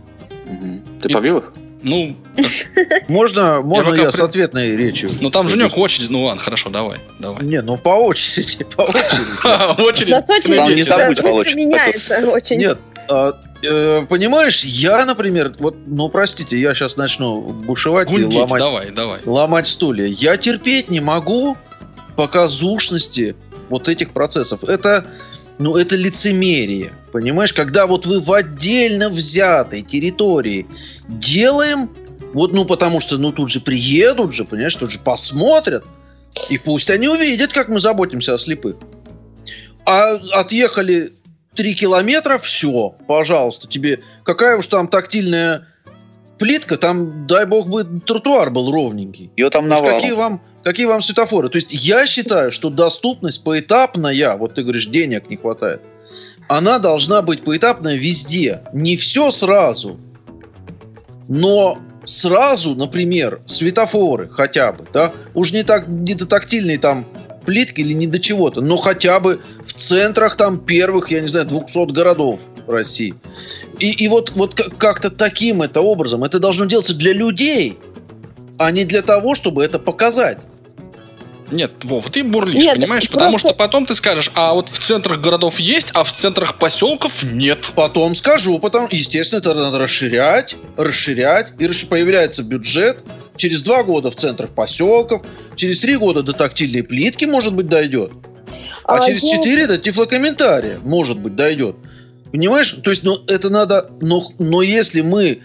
Мгм. 0.46 0.82
Ты 1.02 1.08
И- 1.08 1.12
побил 1.12 1.38
их? 1.38 1.52
Ну, 1.82 2.16
Можно, 3.08 3.60
можно 3.62 3.92
пока 3.92 4.02
я, 4.04 4.10
при- 4.10 4.16
с 4.16 4.20
ответной 4.20 4.76
речью? 4.76 5.10
ну 5.20 5.30
там 5.30 5.46
Женек 5.46 5.76
очередь. 5.78 6.10
Ну 6.10 6.24
ладно, 6.24 6.40
хорошо, 6.42 6.68
давай. 6.70 6.98
давай. 7.20 7.44
Не, 7.44 7.62
ну 7.62 7.76
по 7.76 7.90
очереди, 7.90 8.64
по 8.76 8.82
очереди. 8.82 9.80
Очередь. 9.82 10.76
Не 10.76 10.82
забудь, 10.82 11.54
меняется 11.54 12.18
очень. 12.28 12.56
Нет, 12.56 12.78
а, 13.08 13.40
э, 13.62 14.06
понимаешь, 14.06 14.64
я, 14.64 15.04
например, 15.04 15.54
вот, 15.58 15.76
ну 15.86 16.08
простите, 16.08 16.60
я 16.60 16.74
сейчас 16.74 16.96
начну 16.96 17.40
бушевать 17.40 18.10
и 18.10 18.12
Гундеть, 18.12 18.40
ломать, 18.40 18.60
давай, 18.60 18.90
давай. 18.90 19.20
ломать 19.24 19.66
стулья. 19.66 20.06
Я 20.06 20.36
терпеть 20.36 20.90
не 20.90 21.00
могу 21.00 21.56
показушности 22.16 23.36
вот 23.68 23.88
этих 23.88 24.12
процессов. 24.12 24.64
Это, 24.64 25.06
ну, 25.58 25.76
это 25.76 25.96
лицемерие, 25.96 26.92
понимаешь? 27.12 27.52
Когда 27.52 27.86
вот 27.86 28.06
вы 28.06 28.20
в 28.20 28.32
отдельно 28.32 29.10
взятой 29.10 29.82
территории 29.82 30.66
делаем, 31.08 31.90
вот, 32.32 32.52
ну, 32.52 32.64
потому 32.64 33.00
что, 33.00 33.18
ну, 33.18 33.32
тут 33.32 33.50
же 33.50 33.60
приедут 33.60 34.32
же, 34.32 34.44
понимаешь, 34.44 34.76
тут 34.76 34.90
же 34.90 34.98
посмотрят, 34.98 35.84
и 36.48 36.58
пусть 36.58 36.90
они 36.90 37.08
увидят, 37.08 37.52
как 37.52 37.68
мы 37.68 37.80
заботимся 37.80 38.34
о 38.34 38.38
слепых. 38.38 38.76
А 39.86 40.14
отъехали 40.32 41.12
три 41.56 41.74
километра, 41.74 42.38
все, 42.38 42.94
пожалуйста, 43.08 43.66
тебе 43.66 44.00
какая 44.22 44.56
уж 44.58 44.66
там 44.68 44.88
тактильная 44.88 45.66
плитка, 46.38 46.76
там, 46.76 47.26
дай 47.26 47.46
бог 47.46 47.68
бы, 47.68 47.84
тротуар 47.84 48.50
был 48.50 48.70
ровненький. 48.70 49.30
Ее 49.36 49.50
там 49.50 49.64
Уж 49.64 49.70
навалом. 49.70 49.94
Какие 49.96 50.12
вам, 50.12 50.42
какие 50.62 50.86
вам 50.86 51.02
светофоры? 51.02 51.48
То 51.48 51.56
есть 51.56 51.72
я 51.72 52.06
считаю, 52.06 52.52
что 52.52 52.70
доступность 52.70 53.42
поэтапная, 53.42 54.36
вот 54.36 54.54
ты 54.54 54.62
говоришь, 54.62 54.86
денег 54.86 55.28
не 55.30 55.36
хватает, 55.36 55.80
она 56.48 56.78
должна 56.78 57.22
быть 57.22 57.42
поэтапная 57.42 57.96
везде. 57.96 58.62
Не 58.72 58.96
все 58.96 59.30
сразу, 59.30 59.98
но 61.28 61.78
сразу, 62.04 62.74
например, 62.74 63.40
светофоры 63.46 64.28
хотя 64.28 64.72
бы, 64.72 64.86
да, 64.92 65.12
уж 65.34 65.52
не 65.52 65.64
так 65.64 65.88
не 65.88 66.14
до 66.14 66.26
тактильной 66.26 66.76
там 66.76 67.06
плитки 67.46 67.80
или 67.80 67.94
не 67.94 68.06
до 68.06 68.18
чего-то, 68.18 68.60
но 68.60 68.76
хотя 68.76 69.20
бы 69.20 69.40
в 69.64 69.72
центрах 69.72 70.36
там 70.36 70.58
первых, 70.58 71.10
я 71.10 71.20
не 71.20 71.28
знаю, 71.28 71.46
200 71.46 71.92
городов 71.92 72.40
России. 72.66 73.14
И, 73.78 73.92
и 74.04 74.08
вот, 74.08 74.32
вот 74.34 74.54
как- 74.54 74.76
как-то 74.76 75.10
таким 75.10 75.62
это 75.62 75.80
образом, 75.80 76.24
это 76.24 76.38
должно 76.38 76.66
делаться 76.66 76.94
для 76.94 77.12
людей, 77.12 77.78
а 78.58 78.70
не 78.70 78.84
для 78.84 79.02
того, 79.02 79.34
чтобы 79.34 79.64
это 79.64 79.78
показать. 79.78 80.38
Нет, 81.50 81.72
Вов, 81.84 82.10
ты 82.10 82.24
бурлишь, 82.24 82.62
Нет, 82.62 82.74
понимаешь? 82.74 83.04
просто- 83.04 83.18
Потому 83.18 83.38
что 83.38 83.52
потом 83.54 83.86
ты 83.86 83.94
скажешь, 83.94 84.30
а 84.34 84.54
вот 84.54 84.68
в 84.68 84.78
центрах 84.84 85.20
городов 85.20 85.60
есть, 85.60 85.88
а 85.94 86.02
в 86.02 86.12
центрах 86.12 86.58
поселков 86.58 87.22
нет. 87.22 87.70
Потом 87.74 88.14
скажу, 88.14 88.58
потом, 88.58 88.88
естественно, 88.90 89.38
это 89.38 89.54
надо 89.54 89.78
расширять, 89.78 90.56
расширять, 90.76 91.48
и 91.58 91.68
появляется 91.86 92.42
бюджет. 92.42 93.04
Через 93.36 93.62
два 93.62 93.82
года 93.84 94.10
в 94.10 94.16
центрах 94.16 94.50
поселков, 94.50 95.22
через 95.56 95.80
три 95.80 95.96
года 95.96 96.22
до 96.22 96.32
тактильной 96.32 96.82
плитки, 96.82 97.26
может 97.26 97.54
быть, 97.54 97.68
дойдет. 97.68 98.10
А, 98.84 98.96
А 98.96 99.06
через 99.06 99.22
я- 99.22 99.36
четыре 99.36 99.66
до 99.66 99.78
тифлокомментария, 99.78 100.78
может 100.82 101.18
быть, 101.18 101.34
дойдет. 101.36 101.76
Понимаешь? 102.32 102.76
То 102.82 102.90
есть, 102.90 103.02
ну, 103.02 103.18
это 103.28 103.50
надо... 103.50 103.90
Но, 104.00 104.32
но 104.38 104.62
если 104.62 105.00
мы 105.02 105.40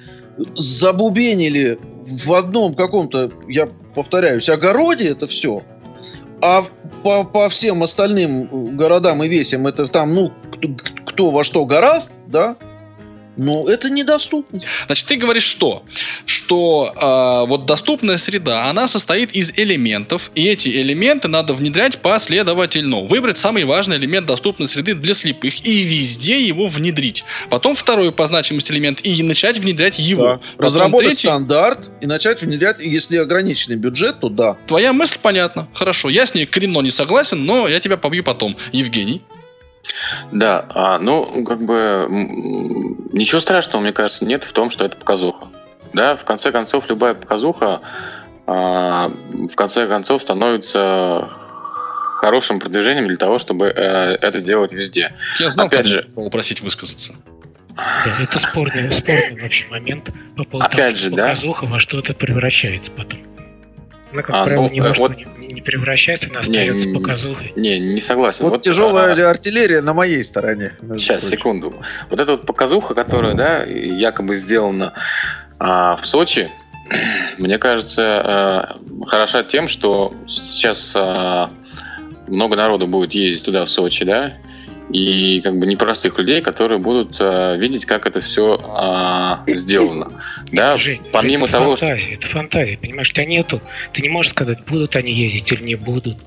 забубенили 0.56 1.78
в 2.02 2.34
одном 2.34 2.74
каком-то, 2.76 3.32
я 3.48 3.68
повторяюсь, 3.96 4.50
огороде 4.50 5.10
это 5.10 5.28
все, 5.28 5.64
а 6.42 6.66
по, 7.04 7.24
по 7.24 7.50
всем 7.50 7.84
остальным 7.84 8.76
городам 8.76 9.24
и 9.24 9.28
весям 9.28 9.68
это 9.68 9.88
там, 9.88 10.14
ну, 10.14 10.32
кто, 10.52 10.68
кто 11.06 11.32
во 11.32 11.44
что 11.44 11.66
гораст, 11.66 12.20
да, 12.28 12.58
ну, 13.38 13.68
это 13.68 13.90
недоступно. 13.90 14.62
Значит, 14.88 15.08
ты 15.08 15.16
говоришь 15.16 15.44
что? 15.44 15.84
Что 16.26 16.94
э, 16.96 17.48
вот 17.48 17.66
доступная 17.66 18.18
среда, 18.18 18.66
она 18.66 18.88
состоит 18.88 19.32
из 19.32 19.52
элементов, 19.56 20.32
и 20.36 20.48
эти 20.48 20.68
элементы 20.68 21.28
надо 21.28 21.54
внедрять 21.54 22.00
последовательно. 22.00 23.02
Выбрать 23.02 23.38
самый 23.38 23.64
важный 23.64 23.98
элемент 23.98 24.28
доступной 24.28 24.68
среды 24.68 24.94
для 24.96 25.14
слепых 25.14 25.66
и 25.66 25.84
везде 25.84 26.46
его 26.46 26.68
внедрить. 26.68 27.24
Потом 27.50 27.76
второй 27.76 28.12
по 28.12 28.28
значимости 28.28 28.72
элемент 28.72 29.00
и 29.04 29.24
начать 29.24 29.58
внедрять 29.58 29.98
его. 29.98 30.24
Да. 30.24 30.34
Потом 30.58 30.66
Разработать 30.66 31.08
третий. 31.08 31.28
стандарт 31.28 31.90
и 32.02 32.08
начать 32.08 32.42
внедрять, 32.42 32.82
если 32.82 33.18
ограниченный 33.18 33.78
бюджет, 33.78 34.20
то 34.20 34.30
да. 34.30 34.58
Твоя 34.68 34.94
мысль 34.94 35.18
понятна. 35.22 35.70
Хорошо, 35.74 36.10
я 36.10 36.26
с 36.26 36.34
ней 36.34 36.46
коренно 36.46 36.80
не 36.82 36.92
согласен, 36.92 37.46
но 37.46 37.68
я 37.68 37.80
тебя 37.80 37.98
побью 37.98 38.24
потом. 38.24 38.58
Евгений. 38.72 39.22
Да, 40.32 40.66
а, 40.70 41.00
ну, 41.00 41.44
как 41.44 41.62
бы, 41.64 42.08
ничего 43.12 43.40
страшного, 43.42 43.82
мне 43.82 43.94
кажется, 43.94 44.26
нет 44.26 44.44
в 44.44 44.54
том, 44.54 44.70
что 44.70 44.86
это 44.86 44.96
показуха. 44.96 45.48
Да, 45.94 46.16
в 46.16 46.24
конце 46.24 46.52
концов, 46.52 46.90
любая 46.90 47.14
показуха, 47.14 47.82
а, 48.48 49.12
в 49.32 49.56
конце 49.56 49.88
концов 49.88 50.22
становится 50.22 51.30
хорошим 52.22 52.60
продвижением 52.60 53.08
для 53.08 53.18
того, 53.18 53.40
чтобы 53.40 53.66
э, 53.66 53.72
это 54.22 54.40
делать 54.42 54.74
везде. 54.74 55.16
Я 55.40 55.50
знал, 55.50 55.66
Опять 55.66 55.88
же- 55.88 56.04
попросить 56.16 56.62
высказаться. 56.62 57.16
Да, 57.76 58.16
это 58.22 58.38
спорный, 58.38 58.92
спорный 58.92 59.42
вообще 59.42 59.66
момент 59.72 60.10
по 60.38 60.44
поводу 60.44 60.68
Опять 60.68 60.78
того, 60.78 60.96
же, 60.98 61.08
что 61.08 61.16
да. 61.16 61.24
показуха 61.30 61.66
во 61.66 61.80
что-то 61.80 62.14
превращается 62.14 62.92
потом. 62.92 63.22
Она, 64.14 64.24
как 64.24 64.36
А, 64.36 64.44
правило, 64.44 64.70
ну, 64.74 64.84
э, 64.84 64.94
что 64.94 65.02
вот- 65.04 65.16
не, 65.16 65.48
не 65.48 65.62
превращается, 65.62 66.28
она 66.30 66.42
Не, 66.42 66.48
остается 66.48 66.88
не, 66.88 66.94
показухой. 66.94 67.54
Не, 67.56 67.80
не 67.80 68.02
согласен. 68.02 68.46
Вот, 68.50 68.62
тяжелая 68.62 69.16
а, 69.28 69.30
артиллерия 69.30 69.82
на 69.82 69.94
моей 69.94 70.24
стороне. 70.24 70.74
Сейчас, 70.98 71.22
прочим. 71.22 71.38
секунду. 71.38 71.74
Вот 72.10 72.20
эта 72.20 72.32
вот 72.34 72.46
показуха, 72.46 72.94
которая, 72.94 73.36
да, 73.36 73.64
якобы 73.64 74.36
сделана 74.36 74.94
а, 75.60 75.96
в 75.96 76.06
Сочи, 76.06 76.50
мне 77.38 77.58
кажется, 77.58 78.76
э, 79.00 79.06
хороша 79.08 79.44
тем, 79.44 79.68
что 79.68 80.14
сейчас 80.28 80.94
а, 80.96 81.50
много 82.28 82.56
народу 82.56 82.88
будет 82.88 83.14
ездить 83.14 83.46
туда, 83.46 83.66
в 83.66 83.70
Сочи, 83.70 84.04
да, 84.04 84.34
и 84.94 85.42
как 85.42 85.58
бы 85.58 85.66
непростых 85.66 86.18
людей, 86.20 86.42
которые 86.42 86.80
будут 86.80 87.18
а, 87.20 87.56
видеть, 87.56 87.86
как 87.86 88.06
это 88.06 88.20
все 88.20 88.60
сделано. 89.48 90.22
Да, 90.52 90.78
Жень, 90.78 91.02
помимо 91.12 91.46
это 91.46 91.54
того, 91.60 91.76
что... 91.76 91.88
фантазия, 91.88 92.14
это 92.14 92.28
фантазия, 92.28 92.78
понимаешь, 92.78 93.10
у 93.10 93.14
тебя 93.14 93.26
нету, 93.26 93.62
ты 93.94 94.02
не 94.02 94.10
можешь 94.10 94.32
сказать, 94.32 94.64
будут 94.66 94.96
они 94.96 95.12
ездить 95.14 95.52
или 95.52 95.64
не 95.64 95.76
будут. 95.76 96.18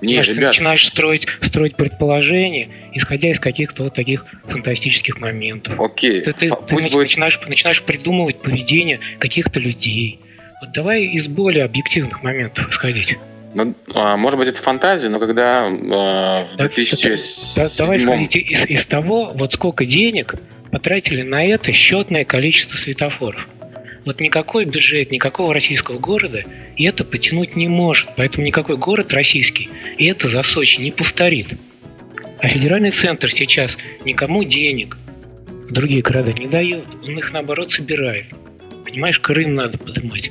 Не, 0.00 0.08
Понимаешь, 0.14 0.26
ты 0.28 0.34
ребят, 0.34 0.48
начинаешь 0.50 0.86
строить, 0.86 1.26
строить 1.42 1.74
предположения, 1.76 2.68
исходя 2.94 3.30
из 3.30 3.40
каких-то 3.40 3.84
вот 3.84 3.94
таких 3.94 4.24
фантастических 4.44 5.20
моментов. 5.20 5.80
окей, 5.80 6.20
Ты, 6.20 6.32
ты- 6.32 6.48
фа- 6.48 6.56
ты 6.56 6.74
будет 6.76 6.94
начинаешь, 6.94 7.38
начинаешь 7.46 7.82
придумывать 7.82 8.40
поведение 8.40 9.00
каких-то 9.18 9.58
людей. 9.58 10.20
Вот 10.60 10.72
давай 10.72 11.04
из 11.04 11.26
более 11.26 11.64
объективных 11.64 12.22
моментов 12.22 12.68
исходить. 12.68 13.16
Ну, 13.54 13.74
а, 13.94 14.16
может 14.16 14.38
быть, 14.38 14.48
это 14.48 14.60
фантазия, 14.60 15.08
но 15.08 15.18
когда 15.18 15.66
а, 15.66 16.44
в 16.44 16.56
Да, 16.56 16.68
2007 16.68 17.16
Да- 17.56 17.68
давай 17.78 17.98
исходить 17.98 18.36
из, 18.36 18.66
из 18.66 18.86
того, 18.86 19.32
вот 19.34 19.54
сколько 19.54 19.86
денег 19.86 20.34
потратили 20.70 21.22
на 21.22 21.44
это 21.44 21.72
счетное 21.72 22.24
количество 22.24 22.76
светофоров. 22.76 23.48
Вот 24.04 24.20
никакой 24.20 24.64
бюджет, 24.64 25.10
никакого 25.10 25.52
российского 25.52 25.98
города 25.98 26.42
и 26.76 26.84
это 26.84 27.04
потянуть 27.04 27.56
не 27.56 27.68
может. 27.68 28.08
Поэтому 28.16 28.46
никакой 28.46 28.76
город 28.76 29.12
российский 29.12 29.68
и 29.96 30.06
это 30.06 30.28
за 30.28 30.42
Сочи 30.42 30.80
не 30.80 30.90
повторит. 30.90 31.48
А 32.40 32.48
федеральный 32.48 32.90
центр 32.90 33.30
сейчас 33.30 33.76
никому 34.04 34.44
денег 34.44 34.96
другие 35.68 36.02
города 36.02 36.32
не 36.32 36.46
дает. 36.46 36.86
Он 37.02 37.18
их 37.18 37.32
наоборот 37.32 37.72
собирает. 37.72 38.26
Понимаешь, 38.84 39.18
Крым 39.20 39.54
надо 39.54 39.76
поднимать. 39.78 40.30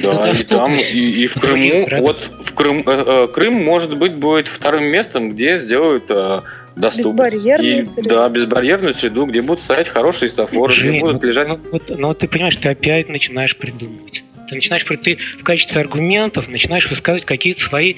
Да, 0.00 0.30
и 0.30 0.42
там, 0.44 0.74
и, 0.76 0.80
и 0.80 1.26
в 1.26 1.34
Крыму, 1.34 1.88
вот 2.00 2.30
в 2.40 2.54
Крым, 2.54 2.82
э, 2.86 3.24
э, 3.24 3.26
Крым, 3.28 3.54
может 3.54 3.96
быть, 3.98 4.14
будет 4.14 4.48
вторым 4.48 4.84
местом, 4.84 5.30
где 5.30 5.58
сделают 5.58 6.04
э, 6.08 6.40
доступность. 6.76 7.34
Безбарьерную 7.34 7.82
И- 7.82 7.86
среду. 7.86 8.08
Да, 8.08 8.28
безбарьерную 8.28 8.94
среду, 8.94 9.26
где 9.26 9.42
будут 9.42 9.62
стоять 9.62 9.88
хорошие 9.88 10.28
светофоры, 10.30 10.74
где 10.74 11.00
будут 11.00 11.22
ну, 11.22 11.28
лежать... 11.28 11.48
ну, 11.48 11.60
вот, 11.70 11.82
ну, 11.88 12.08
вот 12.08 12.18
ты 12.18 12.28
понимаешь, 12.28 12.56
ты 12.56 12.68
опять 12.68 13.08
начинаешь 13.08 13.56
придумывать. 13.56 14.22
Ты 14.48 14.54
начинаешь, 14.54 14.84
ты 15.02 15.16
в 15.16 15.44
качестве 15.44 15.80
аргументов 15.80 16.48
начинаешь 16.48 16.88
высказывать 16.88 17.24
какие-то 17.24 17.62
свои 17.62 17.96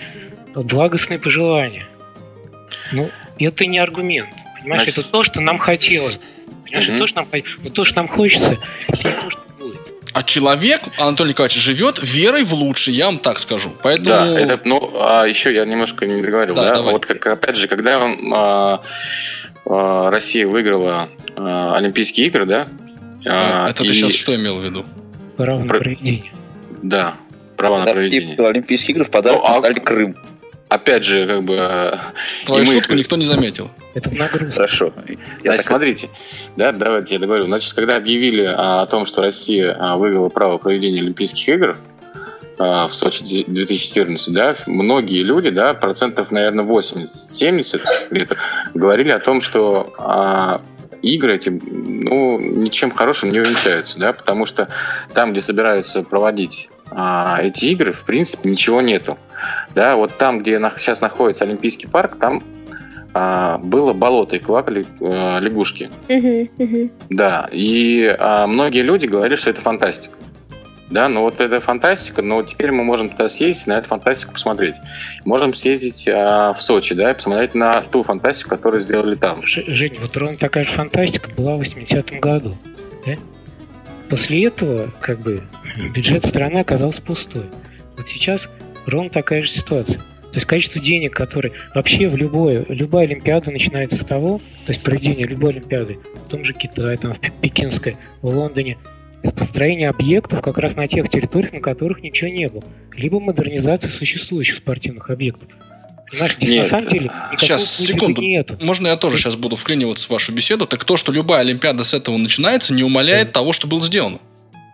благостные 0.55 1.19
пожелания. 1.19 1.87
Ну, 2.93 3.11
это 3.39 3.67
не 3.67 3.79
аргумент. 3.79 4.29
Понимаешь, 4.61 4.85
Значит- 4.85 4.99
это 4.99 5.11
то, 5.11 5.23
что 5.23 5.41
нам 5.41 5.59
хотелось. 5.59 6.19
Понимаешь, 6.65 6.87
Мгм. 6.87 6.95
это 6.97 6.99
то, 6.99 7.07
что 7.07 7.21
нам, 7.21 7.29
ну, 7.63 7.71
то, 7.71 7.85
что 7.85 7.97
нам 7.97 8.09
хочется, 8.09 8.59
это 8.89 9.09
не 9.09 9.15
то, 9.15 9.31
что. 9.31 9.44
А 10.15 10.23
человек, 10.23 10.83
Анатолий 10.97 11.31
Николаевич, 11.31 11.59
живет 11.61 11.99
верой 12.01 12.45
в 12.45 12.55
лучшее, 12.55 12.97
я 12.97 13.07
вам 13.07 13.19
так 13.19 13.41
скажу. 13.41 13.73
Поэтому... 13.83 14.07
Да, 14.07 14.39
это, 14.41 14.61
ну, 14.65 14.93
а 14.95 15.27
еще 15.27 15.53
я 15.53 15.65
немножко 15.65 16.07
не 16.07 16.23
договорил, 16.23 16.55
Да, 16.55 16.63
да, 16.67 16.75
давай. 16.75 16.93
вот 16.93 17.05
как, 17.05 17.27
опять 17.27 17.57
же, 17.57 17.67
когда 17.67 18.01
а, 18.33 18.81
а, 19.67 20.11
Россия 20.13 20.47
выиграла 20.47 21.09
а, 21.37 21.75
Олимпийские 21.77 22.29
игры, 22.29 22.47
да, 22.47 22.69
а, 23.27 23.69
это 23.71 23.83
и- 23.83 23.89
ты 23.89 23.93
сейчас 23.95 24.13
что 24.15 24.37
имел 24.37 24.61
в 24.61 24.65
виду? 24.65 24.85
Право 25.37 25.59
на 25.59 25.67
Про- 25.67 25.79
проведение. 25.81 26.33
да, 26.81 27.15
права 27.57 27.81
на 27.81 27.87
проведение. 27.91 28.37
Олимпийские 28.39 28.95
игры 28.95 29.05
в 29.05 29.11
подарок 29.11 29.41
Ну, 29.43 29.47
а- 29.49 29.75
Крым. 29.81 30.15
Опять 30.75 31.05
же, 31.05 31.27
как 31.27 31.45
бы, 31.45 31.55
э, 31.57 31.97
Твою 32.47 32.65
мы- 32.67 32.73
шутку 32.73 32.95
никто 32.95 33.15
не 33.17 33.25
заметил. 33.27 33.71
Это 33.95 34.11
в 34.11 34.15
нагрузку. 34.15 34.53
Хорошо. 34.55 34.93
Я 35.07 35.15
Значит, 35.43 35.57
так- 35.59 35.67
смотрите, 35.67 36.11
да, 36.57 36.73
давайте 36.73 37.15
я 37.15 37.21
договорю. 37.21 37.47
Значит, 37.47 37.75
когда 37.75 37.95
объявили 37.97 38.45
а, 38.45 38.83
о 38.83 38.87
том, 38.87 39.07
что 39.07 39.21
Россия 39.23 39.77
а, 39.79 39.97
выиграла 39.97 40.31
право 40.31 40.59
проведения 40.59 41.01
Олимпийских 41.01 41.49
игр 41.49 41.77
а, 42.59 42.89
в 42.89 42.95
Сочи 42.95 43.45
2014, 43.47 44.33
да, 44.35 44.57
многие 44.67 45.23
люди, 45.23 45.51
да, 45.51 45.75
процентов, 45.75 46.33
наверное, 46.33 46.65
80-70 46.65 47.83
где-то, 48.11 48.37
говорили 48.75 49.13
о 49.13 49.21
том, 49.21 49.41
что 49.43 49.93
а, 49.99 50.61
игры 51.03 51.37
эти, 51.37 51.51
ну, 51.51 52.41
ничем 52.41 52.91
хорошим 52.91 53.31
не 53.31 53.39
увенчаются, 53.39 53.99
да, 54.01 54.13
потому 54.13 54.45
что 54.45 54.69
там, 55.13 55.31
где 55.31 55.41
собираются 55.41 56.03
проводить 56.03 56.69
а, 56.91 57.41
эти 57.43 57.67
игры, 57.67 57.93
в 57.93 58.05
принципе, 58.05 58.51
ничего 58.51 58.81
нету. 58.81 59.19
Да, 59.75 59.97
вот 59.97 60.17
там, 60.17 60.39
где 60.41 60.59
на- 60.59 60.73
сейчас 60.79 61.01
находится 61.01 61.45
Олимпийский 61.45 61.87
парк, 61.87 62.17
там 62.19 62.43
а, 63.13 63.59
было 63.59 63.93
болото 63.93 64.37
и 64.37 64.39
квакали 64.39 64.85
а, 65.01 65.39
лягушки. 65.39 65.91
Да, 67.11 67.49
и 67.53 68.05
а, 68.19 68.47
многие 68.47 68.83
люди 68.83 69.07
говорили, 69.07 69.37
что 69.37 69.51
это 69.51 69.61
фантастика. 69.61 70.15
Да, 70.91 71.09
ну 71.09 71.23
вот 71.23 71.41
это 71.41 71.61
фантастика, 71.61 72.21
но 72.23 72.43
теперь 72.43 72.71
мы 72.71 72.85
можем 72.85 73.09
туда 73.09 73.29
съездить, 73.29 73.67
на 73.67 73.79
эту 73.79 73.89
фантастику 73.89 74.33
посмотреть. 74.35 74.75
Можем 75.25 75.55
съездить 75.55 76.07
а, 76.09 76.53
в 76.53 76.61
Сочи, 76.61 76.95
да, 76.95 77.11
и 77.11 77.15
посмотреть 77.15 77.55
на 77.55 77.73
ту 77.81 78.03
фантастику, 78.03 78.51
которую 78.51 78.83
сделали 78.83 79.15
там. 79.15 79.45
Ж- 79.47 79.65
Жень, 79.67 79.97
вот 80.01 80.17
ровно 80.17 80.37
такая 80.37 80.63
же 80.65 80.71
фантастика 80.73 81.31
была 81.37 81.57
в 81.57 81.61
80-м 81.63 82.21
году. 82.21 82.55
да? 83.07 83.13
После 84.09 84.47
этого, 84.47 84.93
как 85.01 85.21
бы, 85.21 85.41
бюджет 85.95 86.25
страны 86.27 86.59
оказался 86.59 87.03
пустой. 87.03 87.45
Вот 87.97 88.09
сейчас 88.09 88.49
ровно 88.87 89.11
такая 89.11 89.43
же 89.43 89.49
ситуация. 89.49 89.99
То 89.99 90.39
есть 90.39 90.47
количество 90.47 90.81
денег, 90.81 91.15
которые 91.15 91.53
вообще 91.75 92.09
в 92.09 92.17
любое, 92.17 92.67
любая 92.69 93.07
Олимпиада 93.07 93.53
начинается 93.53 93.99
с 93.99 94.05
того, 94.05 94.39
то 94.67 94.73
есть 94.73 94.83
проведение 94.83 95.27
любой 95.27 95.53
Олимпиады, 95.53 95.99
в 96.27 96.29
том 96.29 96.45
же 96.45 96.53
Китае, 96.53 96.97
там, 96.99 97.15
в 97.15 97.21
Пе- 97.21 97.33
Пекинской, 97.41 97.97
в 98.21 98.27
Лондоне, 98.27 98.77
с 99.23 99.31
построения 99.31 99.89
объектов 99.89 100.43
как 100.43 100.59
раз 100.59 100.75
на 100.75 100.89
тех 100.89 101.09
территориях, 101.09 101.53
на 101.53 101.61
которых 101.61 102.03
ничего 102.03 102.31
не 102.31 102.49
было. 102.49 102.65
Либо 102.97 103.21
модернизация 103.21 103.91
существующих 103.91 104.57
спортивных 104.57 105.09
объектов. 105.09 105.49
Понимаешь, 106.15 106.37
здесь 106.37 106.51
Нет, 106.51 106.63
на 106.63 106.79
самом 106.79 106.93
деле 106.93 107.11
Сейчас, 107.39 107.77
секунду. 107.77 108.23
нету. 108.23 108.57
Можно 108.61 108.89
я 108.89 108.97
тоже 108.97 109.19
сейчас 109.19 109.35
буду 109.37 109.57
вклиниваться 109.57 110.07
в 110.07 110.11
вашу 110.11 110.33
беседу? 110.33 110.67
Так 110.67 110.85
то, 110.85 110.97
что 110.97 111.13
любая 111.13 111.41
Олимпиада 111.41 111.83
с 111.83 111.93
этого 111.93 112.17
начинается, 112.17 112.73
не 112.73 112.83
умаляет 112.85 113.33
того, 113.33 113.53
что 113.53 113.67
было 113.67 113.81
сделано. 113.81 114.19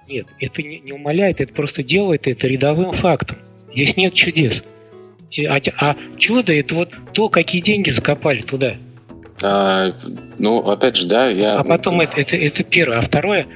Нет, 0.09 0.27
это 0.39 0.63
не, 0.63 0.81
не 0.81 0.93
умаляет, 0.93 1.41
это 1.41 1.53
просто 1.55 1.83
делает 1.83 2.27
это 2.27 2.47
рядовым 2.47 2.93
фактом. 2.93 3.39
Здесь 3.73 3.97
нет 3.97 4.15
чудес. 4.15 4.63
А, 5.49 5.61
а 5.79 5.97
чудо 6.19 6.53
это 6.53 6.75
вот 6.75 6.91
то, 7.13 7.29
какие 7.29 7.63
деньги 7.63 7.91
закопали 7.91 8.43
туда. 8.43 8.77
А, 9.43 9.93
ну, 10.39 10.59
опять 10.69 10.97
же, 10.97 11.07
да, 11.07 11.29
я... 11.29 11.59
А 11.59 11.65
потом 11.65 12.01
это, 12.01 12.21
это, 12.21 12.37
это 12.37 12.65
первое. 12.65 12.99
А 12.99 13.03
второе, 13.03 13.47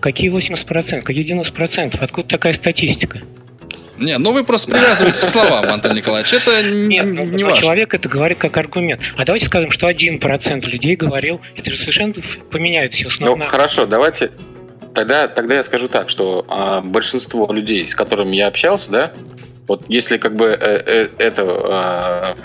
какие 0.00 0.30
80%, 0.32 1.02
какие 1.02 1.26
90%? 1.26 1.98
Откуда 1.98 2.28
такая 2.28 2.52
статистика? 2.52 3.20
Не, 3.98 4.18
ну 4.18 4.32
вы 4.32 4.44
просто 4.44 4.72
привязываетесь 4.72 5.20
к 5.20 5.28
словам, 5.28 5.66
Антон 5.66 5.94
Николаевич. 5.94 6.32
Это 6.32 6.62
Нет, 6.70 7.06
ну, 7.06 7.24
не 7.24 7.42
ну, 7.42 7.48
важно. 7.48 7.62
человек 7.62 7.94
это 7.94 8.08
говорит 8.08 8.38
как 8.38 8.56
аргумент. 8.56 9.00
А 9.16 9.24
давайте 9.24 9.46
скажем, 9.46 9.70
что 9.70 9.88
1% 9.90 10.66
людей 10.66 10.96
говорил, 10.96 11.40
это 11.56 11.70
же 11.70 11.76
совершенно 11.76 12.14
поменяет 12.50 12.94
все 12.94 13.04
Ну, 13.04 13.10
снова. 13.10 13.46
хорошо, 13.46 13.86
давайте... 13.86 14.30
Тогда, 14.94 15.28
тогда 15.28 15.56
я 15.56 15.62
скажу 15.62 15.86
так, 15.88 16.10
что 16.10 16.44
а, 16.48 16.80
большинство 16.80 17.52
людей, 17.52 17.86
с 17.86 17.94
которыми 17.94 18.34
я 18.34 18.48
общался, 18.48 18.90
да, 18.90 19.12
вот 19.68 19.84
если 19.88 20.16
как 20.16 20.34
бы 20.34 20.46
э, 20.46 20.56
э, 20.58 21.08
это 21.18 21.42
а, 21.42 22.36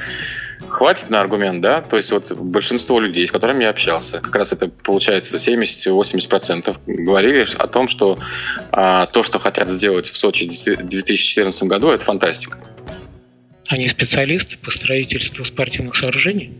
хватит 0.73 1.09
на 1.09 1.21
аргумент, 1.21 1.61
да, 1.61 1.81
то 1.81 1.97
есть 1.97 2.11
вот 2.11 2.31
большинство 2.31 2.99
людей, 2.99 3.27
с 3.27 3.31
которыми 3.31 3.63
я 3.63 3.69
общался, 3.69 4.19
как 4.19 4.35
раз 4.35 4.51
это 4.53 4.67
получается 4.67 5.37
70-80% 5.37 6.77
говорили 6.87 7.45
о 7.57 7.67
том, 7.67 7.87
что 7.87 8.17
а, 8.71 9.05
то, 9.05 9.23
что 9.23 9.39
хотят 9.39 9.69
сделать 9.69 10.07
в 10.07 10.17
Сочи 10.17 10.45
в 10.45 10.87
2014 10.87 11.63
году, 11.63 11.89
это 11.89 12.03
фантастика. 12.03 12.57
Они 13.67 13.87
специалисты 13.87 14.57
по 14.57 14.71
строительству 14.71 15.45
спортивных 15.45 15.95
сооружений? 15.95 16.53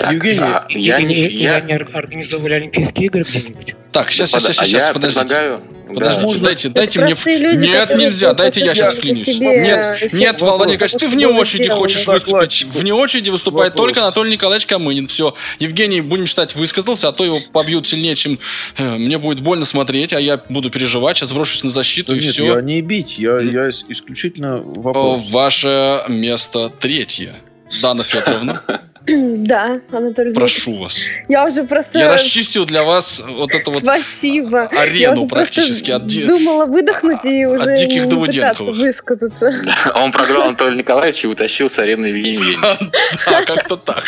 Так, 0.00 0.12
Евгений, 0.14 0.40
а, 0.40 0.64
я, 0.70 0.98
Или, 0.98 1.06
не, 1.08 1.14
или 1.14 1.42
я, 1.42 1.56
они 1.56 1.74
ор- 1.74 1.90
организовали 1.92 2.54
Олимпийские 2.54 3.06
игры 3.08 3.22
где-нибудь? 3.22 3.74
Так, 3.92 4.10
сейчас, 4.10 4.32
господа, 4.32 4.54
сейчас, 4.54 4.62
а 4.62 4.66
сейчас, 4.66 4.86
я 4.86 4.92
подождите. 4.94 5.20
предлагаю... 5.26 5.62
Подождите, 5.92 6.26
Можно- 6.26 6.44
дайте, 6.44 6.68
Это 6.68 6.74
дайте 6.76 7.00
мне... 7.00 7.38
люди, 7.38 7.66
Нет, 7.66 7.96
нельзя, 7.96 8.32
дайте 8.32 8.60
я 8.64 8.74
сейчас 8.74 8.94
вклинюсь. 8.94 9.24
себе 9.24 9.60
Нет, 9.60 10.12
нет, 10.12 10.40
Владимир 10.40 10.74
Николаевич, 10.74 11.00
ты 11.00 11.08
вне 11.08 11.26
очереди 11.26 11.68
хочешь 11.68 12.06
выступить. 12.06 12.24
Докладчику. 12.32 12.78
Вне 12.78 12.94
очереди 12.94 13.28
выступает 13.28 13.72
Вопрос. 13.72 13.86
только 13.88 14.02
Анатолий 14.02 14.30
Николаевич 14.32 14.66
Камынин. 14.66 15.06
Все. 15.08 15.34
Евгений, 15.58 16.00
будем 16.00 16.24
считать, 16.26 16.54
высказался, 16.54 17.08
а 17.08 17.12
то 17.12 17.24
его 17.26 17.38
побьют 17.52 17.86
сильнее, 17.88 18.14
чем 18.16 18.38
э, 18.78 18.84
мне 18.96 19.18
будет 19.18 19.40
больно 19.40 19.64
смотреть, 19.66 20.12
а 20.14 20.20
я 20.20 20.40
буду 20.48 20.70
переживать, 20.70 21.18
сейчас 21.18 21.32
брошусь 21.32 21.62
на 21.64 21.70
защиту 21.70 22.12
Да 22.12 22.18
и 22.18 22.22
нет, 22.22 22.32
все. 22.32 22.54
я 22.54 22.60
не 22.62 22.80
бить, 22.80 23.18
я, 23.18 23.38
я 23.40 23.68
ис- 23.68 23.84
исключительно 23.88 24.62
вопрос. 24.64 25.28
Ваше 25.30 26.04
место 26.08 26.70
третье. 26.80 27.34
Дана 27.82 28.02
Федоровна, 28.02 28.62
Да, 29.06 29.80
Анатолий 29.90 30.32
прошу 30.34 30.78
вас. 30.78 30.98
Я 31.28 31.46
уже 31.46 31.64
просто... 31.64 31.98
Я 31.98 32.12
расчистил 32.12 32.66
для 32.66 32.84
вас 32.84 33.22
вот 33.26 33.52
это 33.52 33.70
вот 33.70 33.82
Спасибо. 33.82 34.64
Арену 34.64 35.26
практически 35.26 35.90
от, 35.90 36.06
ди- 36.06 36.26
думала 36.26 36.66
выдохнуть 36.66 37.24
и 37.24 37.44
от 37.44 37.60
уже 37.60 37.76
диких 37.76 38.06
не 38.06 38.26
пытаться 38.26 38.62
высказаться. 38.62 39.50
Он 39.94 40.12
програл 40.12 40.42
Анатолия 40.42 40.76
Николаевича 40.76 41.28
и 41.28 41.30
утащил 41.30 41.70
с 41.70 41.78
арены 41.78 42.06
Евгения 42.06 42.50
Евгеньевича. 42.50 42.90
Да, 43.30 43.42
как-то 43.44 43.76
так. 43.76 44.04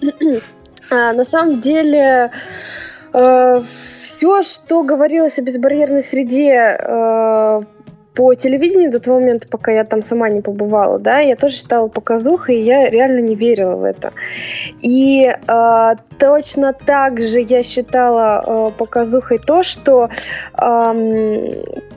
А, 0.90 1.14
на 1.14 1.24
самом 1.24 1.60
деле, 1.60 2.30
все, 3.12 4.42
что 4.42 4.82
говорилось 4.82 5.38
о 5.38 5.42
безбарьерной 5.42 6.02
среде 6.02 6.76
э, 6.78 7.60
по 8.14 8.34
телевидению 8.34 8.90
до 8.90 9.00
того 9.00 9.20
момента, 9.20 9.48
пока 9.48 9.72
я 9.72 9.84
там 9.84 10.02
сама 10.02 10.28
не 10.28 10.42
побывала, 10.42 10.98
да, 10.98 11.20
я 11.20 11.34
тоже 11.34 11.56
считала 11.56 11.88
показухой, 11.88 12.56
и 12.56 12.62
я 12.62 12.90
реально 12.90 13.20
не 13.20 13.34
верила 13.34 13.76
в 13.76 13.84
это. 13.84 14.12
И 14.80 15.24
э, 15.24 15.94
точно 16.18 16.74
так 16.74 17.22
же 17.22 17.40
я 17.40 17.62
считала 17.62 18.44
э, 18.44 18.70
показухой 18.76 19.38
то, 19.38 19.62
что 19.62 20.10
эм, 20.58 21.50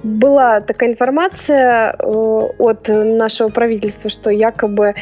была 0.04 0.62
такая 0.62 0.90
информация 0.90 1.96
э, 1.98 2.04
от 2.06 2.88
нашего 2.88 3.50
правительства, 3.50 4.10
что 4.10 4.30
якобы 4.30 4.96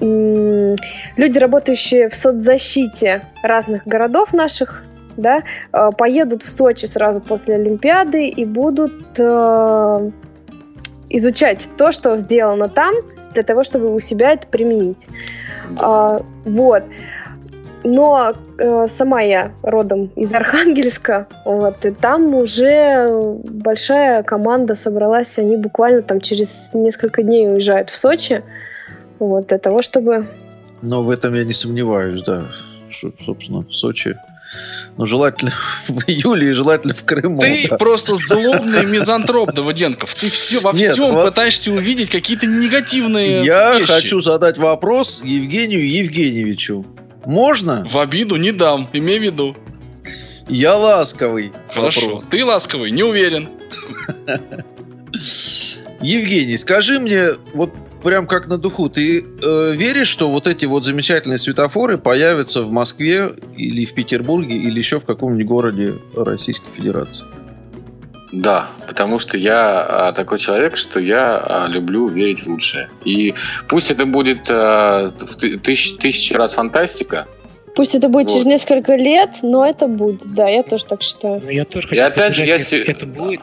м, 0.00 0.74
люди, 1.16 1.38
работающие 1.38 2.08
в 2.08 2.14
соцзащите 2.14 3.22
разных 3.44 3.86
городов 3.86 4.32
наших, 4.32 4.84
да, 5.16 5.42
э, 5.72 5.90
поедут 5.96 6.42
в 6.42 6.48
Сочи 6.48 6.86
сразу 6.86 7.20
после 7.20 7.54
Олимпиады 7.54 8.26
и 8.28 8.44
будут 8.44 9.18
э, 9.18 10.10
изучать 11.10 11.68
то, 11.76 11.92
что 11.92 12.16
сделано 12.16 12.68
там, 12.68 12.94
для 13.34 13.42
того, 13.42 13.62
чтобы 13.62 13.94
у 13.94 14.00
себя 14.00 14.32
это 14.32 14.46
применить. 14.46 15.06
А, 15.78 16.22
вот. 16.44 16.84
Но 17.82 18.34
э, 18.58 18.88
сама 18.94 19.22
я 19.22 19.52
родом 19.62 20.10
из 20.14 20.34
Архангельска, 20.34 21.26
вот, 21.46 21.84
и 21.86 21.90
там 21.92 22.34
уже 22.34 23.08
большая 23.44 24.22
команда 24.22 24.74
собралась, 24.74 25.38
они 25.38 25.56
буквально 25.56 26.02
там 26.02 26.20
через 26.20 26.70
несколько 26.74 27.22
дней 27.22 27.48
уезжают 27.48 27.88
в 27.88 27.96
Сочи, 27.96 28.42
вот, 29.18 29.46
для 29.46 29.58
того, 29.58 29.80
чтобы... 29.80 30.26
Но 30.82 31.02
в 31.02 31.08
этом 31.08 31.32
я 31.34 31.44
не 31.44 31.54
сомневаюсь, 31.54 32.22
да. 32.22 32.44
Собственно, 32.92 33.62
в 33.62 33.72
Сочи. 33.72 34.14
Ну, 34.96 35.06
желательно 35.06 35.52
в 35.88 36.00
июле 36.08 36.50
и 36.50 36.52
желательно 36.52 36.94
в 36.94 37.04
Крыму. 37.04 37.40
Ты 37.40 37.68
да. 37.70 37.76
просто 37.76 38.16
злобный 38.16 38.84
мизантроп, 38.84 39.54
Давыденков. 39.54 40.14
Ты 40.14 40.28
все, 40.28 40.60
во 40.60 40.72
Нет, 40.72 40.92
всем 40.92 41.10
вот- 41.14 41.28
пытаешься 41.28 41.70
увидеть 41.70 42.10
какие-то 42.10 42.46
негативные 42.46 43.44
Я 43.44 43.78
вещи. 43.78 43.90
хочу 43.92 44.20
задать 44.20 44.58
вопрос 44.58 45.22
Евгению 45.24 45.88
Евгеньевичу. 45.88 46.84
Можно? 47.24 47.84
В 47.88 47.98
обиду 47.98 48.36
не 48.36 48.52
дам, 48.52 48.88
имей 48.92 49.18
в 49.18 49.22
виду. 49.22 49.56
Я 50.48 50.76
ласковый. 50.76 51.52
Хорошо. 51.72 52.00
Вопрос. 52.02 52.26
Ты 52.26 52.44
ласковый, 52.44 52.90
не 52.90 53.02
уверен. 53.04 53.48
Евгений, 56.00 56.56
скажи 56.56 56.98
мне, 56.98 57.30
вот 57.52 57.70
прям 58.02 58.26
как 58.26 58.46
на 58.46 58.56
духу, 58.58 58.88
ты 58.88 59.20
э, 59.20 59.72
веришь, 59.76 60.08
что 60.08 60.30
вот 60.30 60.46
эти 60.46 60.64
вот 60.64 60.84
замечательные 60.84 61.38
светофоры 61.38 61.98
появятся 61.98 62.62
в 62.62 62.70
Москве 62.70 63.30
или 63.56 63.84
в 63.84 63.94
Петербурге 63.94 64.56
или 64.56 64.78
еще 64.78 65.00
в 65.00 65.04
каком-нибудь 65.04 65.46
городе 65.46 65.94
Российской 66.16 66.70
Федерации? 66.74 67.26
Да, 68.32 68.70
потому 68.86 69.18
что 69.18 69.36
я 69.36 69.80
а, 69.80 70.12
такой 70.12 70.38
человек, 70.38 70.76
что 70.76 71.00
я 71.00 71.36
а, 71.36 71.66
люблю 71.68 72.06
верить 72.06 72.44
в 72.44 72.46
лучшее. 72.46 72.88
И 73.04 73.34
пусть 73.68 73.90
это 73.90 74.06
будет 74.06 74.48
а, 74.48 75.12
в 75.18 75.34
ты- 75.34 75.58
тысяч, 75.58 75.96
тысячи 75.96 76.32
раз 76.32 76.52
фантастика, 76.52 77.26
Пусть 77.74 77.94
это 77.94 78.08
будет 78.08 78.28
Вот. 78.28 78.34
через 78.34 78.46
несколько 78.46 78.96
лет, 78.96 79.30
но 79.42 79.64
это 79.64 79.86
будет, 79.86 80.22
да, 80.34 80.48
я 80.48 80.62
тоже 80.64 80.86
так 80.86 81.02
считаю. 81.02 81.40
Но 81.42 81.50
я 81.50 81.64
тоже 81.64 81.86
И 81.86 81.90
хочу 81.90 82.02
опять 82.02 82.34
же, 82.34 82.44
я 82.44 82.56
это 82.56 83.06
будет, 83.06 83.40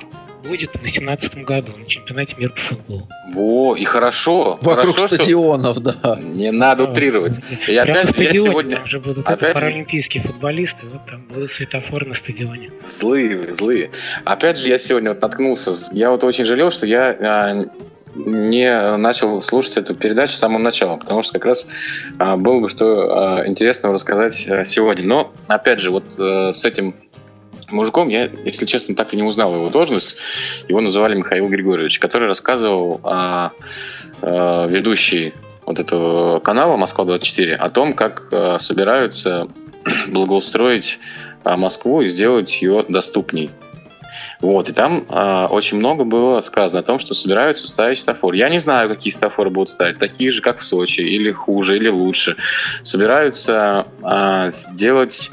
будет 0.47 0.71
в 0.71 0.79
2018 0.79 1.43
году 1.43 1.73
на 1.77 1.85
чемпионате 1.85 2.35
мира 2.37 2.51
по 2.51 2.59
футболу. 2.61 3.07
во, 3.33 3.75
и 3.75 3.83
хорошо. 3.83 4.57
Вокруг 4.61 4.95
хорошо, 4.95 5.07
что- 5.07 5.15
стадионов, 5.15 5.79
да. 5.79 6.17
Не 6.21 6.51
надо 6.51 6.85
утрировать. 6.85 7.37
И 7.37 7.65
Прямо 7.65 7.81
опять 7.83 8.01
я 8.03 8.07
стадионе, 8.07 8.49
сегодня- 8.51 8.75
там 8.77 8.87
же 8.87 8.99
будут 8.99 9.27
опять 9.27 9.53
паралимпийские 9.53 10.23
футболисты, 10.23 10.87
вот 10.87 11.05
там 11.05 11.23
будут 11.27 11.51
светофоры 11.51 12.05
на 12.05 12.15
стадионе. 12.15 12.71
Злые, 12.87 13.53
злые. 13.53 13.91
Опять 14.25 14.57
же, 14.57 14.69
я 14.69 14.77
сегодня 14.79 15.09
вот 15.11 15.21
наткнулся. 15.21 15.73
Я 15.91 16.11
вот 16.11 16.23
очень 16.23 16.45
жалел, 16.45 16.71
что 16.71 16.85
я 16.87 17.09
а, 17.19 17.65
не 18.15 18.97
начал 18.97 19.41
слушать 19.41 19.77
эту 19.77 19.93
передачу 19.95 20.33
с 20.33 20.39
самого 20.39 20.59
начала, 20.61 20.95
потому 20.97 21.21
что 21.21 21.33
как 21.33 21.45
раз 21.45 21.67
а, 22.17 22.35
было 22.37 22.59
бы 22.61 22.69
что 22.69 23.35
а, 23.39 23.47
интересного 23.47 23.93
рассказать 23.93 24.47
а, 24.49 24.65
сегодня. 24.65 25.05
Но, 25.05 25.33
опять 25.47 25.79
же, 25.79 25.91
вот 25.91 26.05
э, 26.17 26.53
с 26.53 26.65
этим 26.65 26.95
мужиком 27.70 28.09
я, 28.09 28.30
если 28.45 28.65
честно, 28.65 28.95
так 28.95 29.13
и 29.13 29.18
не 29.18 29.24
узнал 29.24 29.53
его 29.55 29.70
должность. 29.70 30.15
Его 30.68 30.82
называли 30.82 31.15
Михаил 31.15 31.47
Григорьевич, 31.47 31.99
который 31.99 32.28
рассказывал 32.28 32.99
а, 33.03 33.51
а, 34.22 34.65
ведущий 34.68 35.34
вот 35.65 35.80
этого 35.80 36.39
канала 36.39 36.78
Москва-24 36.78 37.53
о 37.53 37.70
том, 37.70 37.93
как 37.93 38.28
а, 38.32 38.59
собираются 38.59 39.47
благоустроить 40.07 40.99
Москву 41.43 42.01
и 42.01 42.07
сделать 42.07 42.61
ее 42.61 42.84
доступней. 42.88 43.51
Вот, 44.39 44.69
и 44.69 44.73
там 44.73 45.05
а, 45.09 45.47
очень 45.47 45.79
много 45.79 46.03
было 46.03 46.41
сказано 46.41 46.81
о 46.81 46.83
том, 46.83 46.99
что 46.99 47.15
собираются 47.15 47.67
ставить 47.67 47.99
светофор. 47.99 48.33
Я 48.33 48.49
не 48.49 48.59
знаю, 48.59 48.88
какие 48.88 49.11
светофоры 49.11 49.49
будут 49.49 49.69
ставить, 49.69 49.97
такие 49.97 50.29
же, 50.29 50.41
как 50.41 50.59
в 50.59 50.63
Сочи, 50.63 51.01
или 51.01 51.31
хуже, 51.31 51.75
или 51.75 51.89
лучше. 51.89 52.35
Собираются 52.83 53.88
а, 54.03 54.51
сделать 54.51 55.31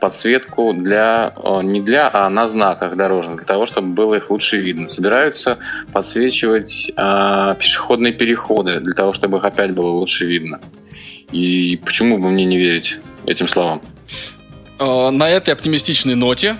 подсветку 0.00 0.72
для 0.72 1.32
а, 1.36 1.60
не 1.60 1.82
для, 1.82 2.08
а 2.10 2.30
на 2.30 2.46
знаках 2.46 2.96
дорожных, 2.96 3.36
для 3.36 3.44
того, 3.44 3.66
чтобы 3.66 3.88
было 3.88 4.14
их 4.14 4.30
лучше 4.30 4.56
видно. 4.56 4.88
Собираются 4.88 5.58
подсвечивать 5.92 6.92
а, 6.96 7.54
пешеходные 7.54 8.14
переходы, 8.14 8.80
для 8.80 8.94
того, 8.94 9.12
чтобы 9.12 9.36
их 9.36 9.44
опять 9.44 9.72
было 9.72 9.90
лучше 9.90 10.24
видно. 10.24 10.60
И 11.30 11.78
почему 11.84 12.18
бы 12.18 12.30
мне 12.30 12.46
не 12.46 12.56
верить 12.56 12.98
этим 13.26 13.48
словам? 13.48 13.82
Э, 14.78 15.10
На 15.10 15.28
этой 15.28 15.52
оптимистичной 15.52 16.14
ноте. 16.14 16.56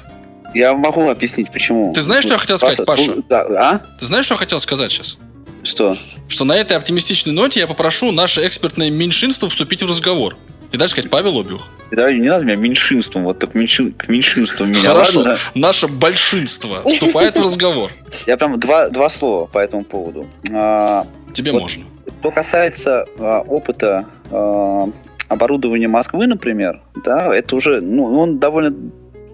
Я 0.57 0.74
могу 0.74 1.09
объяснить, 1.09 1.52
почему. 1.52 1.92
Ты 1.92 2.00
знаешь, 2.02 2.24
что 2.24 2.32
я 2.32 2.38
хотел 2.38 2.57
сказать, 2.57 2.84
Паша, 2.86 3.12
Паша? 3.12 3.22
да, 3.28 3.70
а? 3.70 3.78
Ты 4.00 4.07
знаешь, 4.07 4.24
что 4.24 4.34
я 4.34 4.38
хотел 4.38 4.59
сказать 4.59 4.90
сейчас? 4.90 5.18
Что? 5.62 5.96
Что 6.28 6.44
на 6.44 6.57
этой 6.57 6.76
оптимистичной 6.76 7.32
ноте 7.32 7.61
я 7.61 7.66
попрошу 7.66 8.11
наше 8.12 8.46
экспертное 8.46 8.88
меньшинство 8.90 9.48
вступить 9.48 9.82
в 9.82 9.86
разговор. 9.86 10.36
И 10.72 10.76
дальше 10.76 10.92
сказать 10.92 11.11
Павел 11.11 11.38
Обиух. 11.38 11.66
Да, 11.90 12.11
не 12.12 12.28
надо 12.28 12.44
меня 12.44 12.57
меньшинством, 12.57 13.24
вот 13.24 13.38
так 13.38 13.54
меньшин, 13.54 13.92
к 13.92 14.09
меньшинству 14.09 14.64
меня, 14.64 14.88
Хорошо. 14.88 15.20
ладно? 15.20 15.38
Наше 15.54 15.86
большинство 15.88 16.82
вступает 16.84 17.36
в 17.36 17.42
разговор. 17.42 17.90
Я 18.26 18.36
прям 18.36 18.59
два, 18.59 18.88
два 18.88 19.09
слова 19.09 19.46
по 19.46 19.59
этому 19.59 19.84
поводу. 19.84 20.26
А, 20.52 21.07
Тебе 21.32 21.52
Вот. 21.52 21.62
можно. 21.62 21.84
Что 22.20 22.30
касается 22.30 23.07
а, 23.18 23.40
опыта 23.42 24.07
а, 24.30 24.88
оборудования 25.28 25.88
Москвы, 25.88 26.26
например, 26.26 26.80
да, 27.04 27.34
это 27.34 27.54
уже, 27.57 27.80
ну, 27.80 28.04
он 28.18 28.38
довольно 28.38 28.74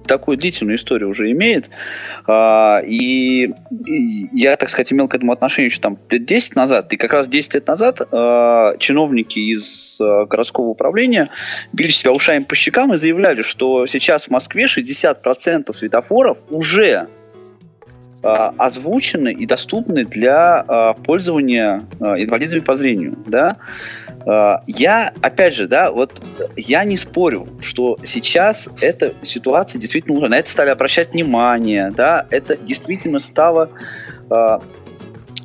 такую 0.07 0.37
длительную 0.37 0.77
историю 0.77 1.11
уже 1.11 1.31
имеет. 1.33 1.71
А, 2.27 2.81
и, 2.85 3.53
я, 4.33 4.57
так 4.57 4.71
сказать, 4.71 4.93
имел 4.93 5.09
к 5.09 5.15
этому 5.15 5.33
отношение 5.33 5.69
еще 5.69 5.81
там 5.81 5.99
лет 6.11 6.25
10 6.25 6.57
назад. 6.57 6.93
И 6.93 6.97
как 6.97 7.13
раз 7.13 7.29
10 7.29 7.55
лет 7.55 7.67
назад 7.67 8.01
а, 8.11 8.77
чиновники 8.79 9.39
из 9.39 9.99
а, 10.01 10.27
городского 10.27 10.67
управления 10.67 11.31
били 11.73 11.91
себя 11.91 12.13
ушами 12.13 12.45
по 12.45 12.55
щекам 12.55 12.95
и 12.95 12.97
заявляли, 12.97 13.43
что 13.43 13.87
сейчас 13.87 14.25
в 14.25 14.31
Москве 14.31 14.67
60% 14.67 15.73
светофоров 15.73 16.39
уже 16.51 17.09
озвучены 18.23 19.33
и 19.33 19.47
доступны 19.47 20.05
для 20.05 20.95
пользования 21.05 21.83
инвалидами 21.99 22.61
по 22.61 22.77
зрению, 22.77 23.19
да. 23.27 23.57
А, 24.27 24.63
Я, 24.67 25.13
опять 25.23 25.55
же, 25.55 25.67
да, 25.67 25.91
вот 25.91 26.23
я 26.57 26.85
не 26.85 26.97
спорю, 26.97 27.49
что 27.61 27.99
сейчас 28.05 28.69
эта 28.81 29.15
ситуация 29.23 29.81
действительно 29.81 30.17
уже 30.17 30.29
на 30.29 30.39
это 30.39 30.51
стали 30.51 30.71
обращать 30.71 31.13
внимание, 31.13 31.91
да, 31.91 32.27
это 32.31 32.57
действительно 32.57 33.21
стало 33.21 33.71
а, 34.31 34.61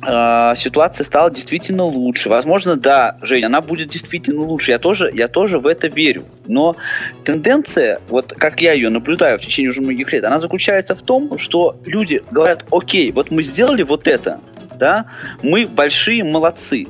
э, 0.02 0.56
ситуация 0.56 1.04
стала 1.04 1.30
действительно 1.30 1.84
лучше. 1.84 2.28
Возможно, 2.28 2.76
да, 2.76 3.16
Женя, 3.22 3.46
она 3.46 3.60
будет 3.60 3.90
действительно 3.90 4.42
лучше. 4.42 4.70
Я 4.70 4.78
тоже, 4.78 5.10
я 5.12 5.28
тоже 5.28 5.58
в 5.58 5.66
это 5.66 5.88
верю. 5.88 6.24
Но 6.48 6.76
тенденция, 7.24 8.00
вот 8.08 8.32
как 8.32 8.60
я 8.60 8.72
ее 8.72 8.90
наблюдаю 8.90 9.38
в 9.38 9.42
течение 9.42 9.70
уже 9.70 9.80
многих 9.80 10.12
лет, 10.12 10.24
она 10.24 10.40
заключается 10.40 10.94
в 10.94 11.02
том, 11.02 11.38
что 11.38 11.76
люди 11.84 12.22
говорят, 12.30 12.66
окей, 12.70 13.12
вот 13.12 13.30
мы 13.30 13.42
сделали 13.42 13.82
вот 13.82 14.08
это, 14.08 14.40
да, 14.78 15.06
мы 15.42 15.66
большие 15.66 16.24
молодцы. 16.24 16.86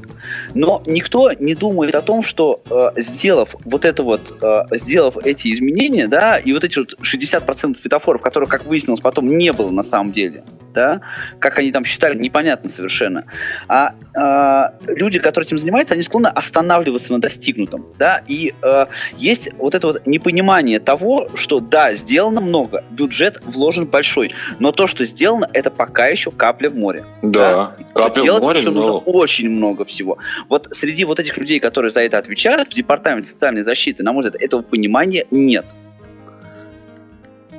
Но 0.55 0.83
никто 0.87 1.33
не 1.33 1.55
думает 1.55 1.95
о 1.95 2.03
том, 2.03 2.23
что 2.23 2.63
э, 2.71 3.01
сделав 3.01 3.57
вот 3.65 3.85
это 3.85 4.03
вот, 4.03 4.37
э, 4.41 4.63
сделав 4.73 5.17
эти 5.25 5.53
изменения, 5.53 6.07
да, 6.07 6.37
и 6.37 6.53
вот 6.53 6.65
эти 6.65 6.79
вот 6.79 6.95
60% 7.01 7.75
светофоров, 7.75 8.23
которых, 8.23 8.49
как 8.51 8.65
выяснилось, 8.65 9.01
потом 9.01 9.27
не 9.37 9.53
было 9.53 9.71
на 9.71 9.83
самом 9.83 10.13
деле, 10.13 10.45
да, 10.75 11.01
как 11.39 11.59
они 11.59 11.73
там 11.73 11.85
считали, 11.85 12.17
непонятно 12.17 12.69
совершенно. 12.69 13.25
А 13.69 13.95
э, 14.15 14.93
люди, 14.95 15.19
которые 15.19 15.47
этим 15.47 15.59
занимаются, 15.59 15.95
они 15.95 16.03
склонны 16.03 16.29
останавливаться 16.29 17.13
на 17.13 17.21
достигнутом, 17.21 17.87
да, 17.99 18.23
и 18.29 18.55
э, 18.63 18.87
есть 19.17 19.48
вот 19.59 19.75
это 19.75 19.87
вот 19.87 20.07
непонимание 20.07 20.81
того, 20.81 21.29
что 21.35 21.61
да, 21.61 21.95
сделано 21.95 22.41
много, 22.41 22.85
бюджет 22.91 23.41
вложен 23.45 23.87
большой, 23.87 24.33
но 24.59 24.73
то, 24.73 24.87
что 24.87 25.05
сделано, 25.05 25.49
это 25.53 25.71
пока 25.71 26.09
еще 26.09 26.31
капля 26.31 26.71
в 26.71 26.77
море. 26.77 27.05
Да, 27.23 27.77
капля 27.95 28.23
в 28.23 28.25
Делать 28.25 28.43
море, 28.43 28.61
еще 28.61 28.71
нужно 28.71 28.93
но... 28.93 28.99
очень 28.99 29.49
много 29.49 29.85
всего. 29.85 30.19
Вот 30.49 30.69
среди 30.73 31.05
вот 31.05 31.21
этих 31.21 31.37
людей, 31.37 31.61
которые 31.61 31.91
за 31.91 32.01
это 32.01 32.19
отвечают, 32.19 32.69
в 32.69 32.75
департаменте 32.75 33.31
социальной 33.31 33.63
защиты, 33.63 34.03
на 34.03 34.13
мой 34.13 34.25
взгляд, 34.25 34.43
этого 34.43 34.63
понимания 34.63 35.27
нет. 35.31 35.67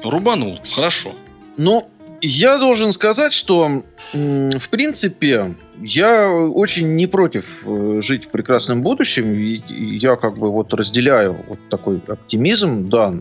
Рубанул, 0.03 0.59
хорошо. 0.75 1.13
Ну, 1.57 1.89
я 2.21 2.57
должен 2.57 2.91
сказать, 2.91 3.33
что, 3.33 3.83
в 4.13 4.69
принципе, 4.69 5.55
я 5.81 6.31
очень 6.31 6.95
не 6.95 7.07
против 7.07 7.65
э, 7.65 8.01
жить 8.01 8.25
в 8.25 8.29
прекрасном 8.29 8.81
будущем. 8.81 9.33
Я 9.33 10.15
как 10.15 10.37
бы 10.37 10.51
вот 10.51 10.73
разделяю 10.73 11.37
вот 11.47 11.59
такой 11.69 12.01
оптимизм. 12.07 12.89
Да, 12.89 13.13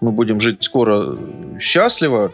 мы 0.00 0.12
будем 0.12 0.40
жить 0.40 0.62
скоро 0.62 1.16
э, 1.16 1.58
счастливо, 1.58 2.32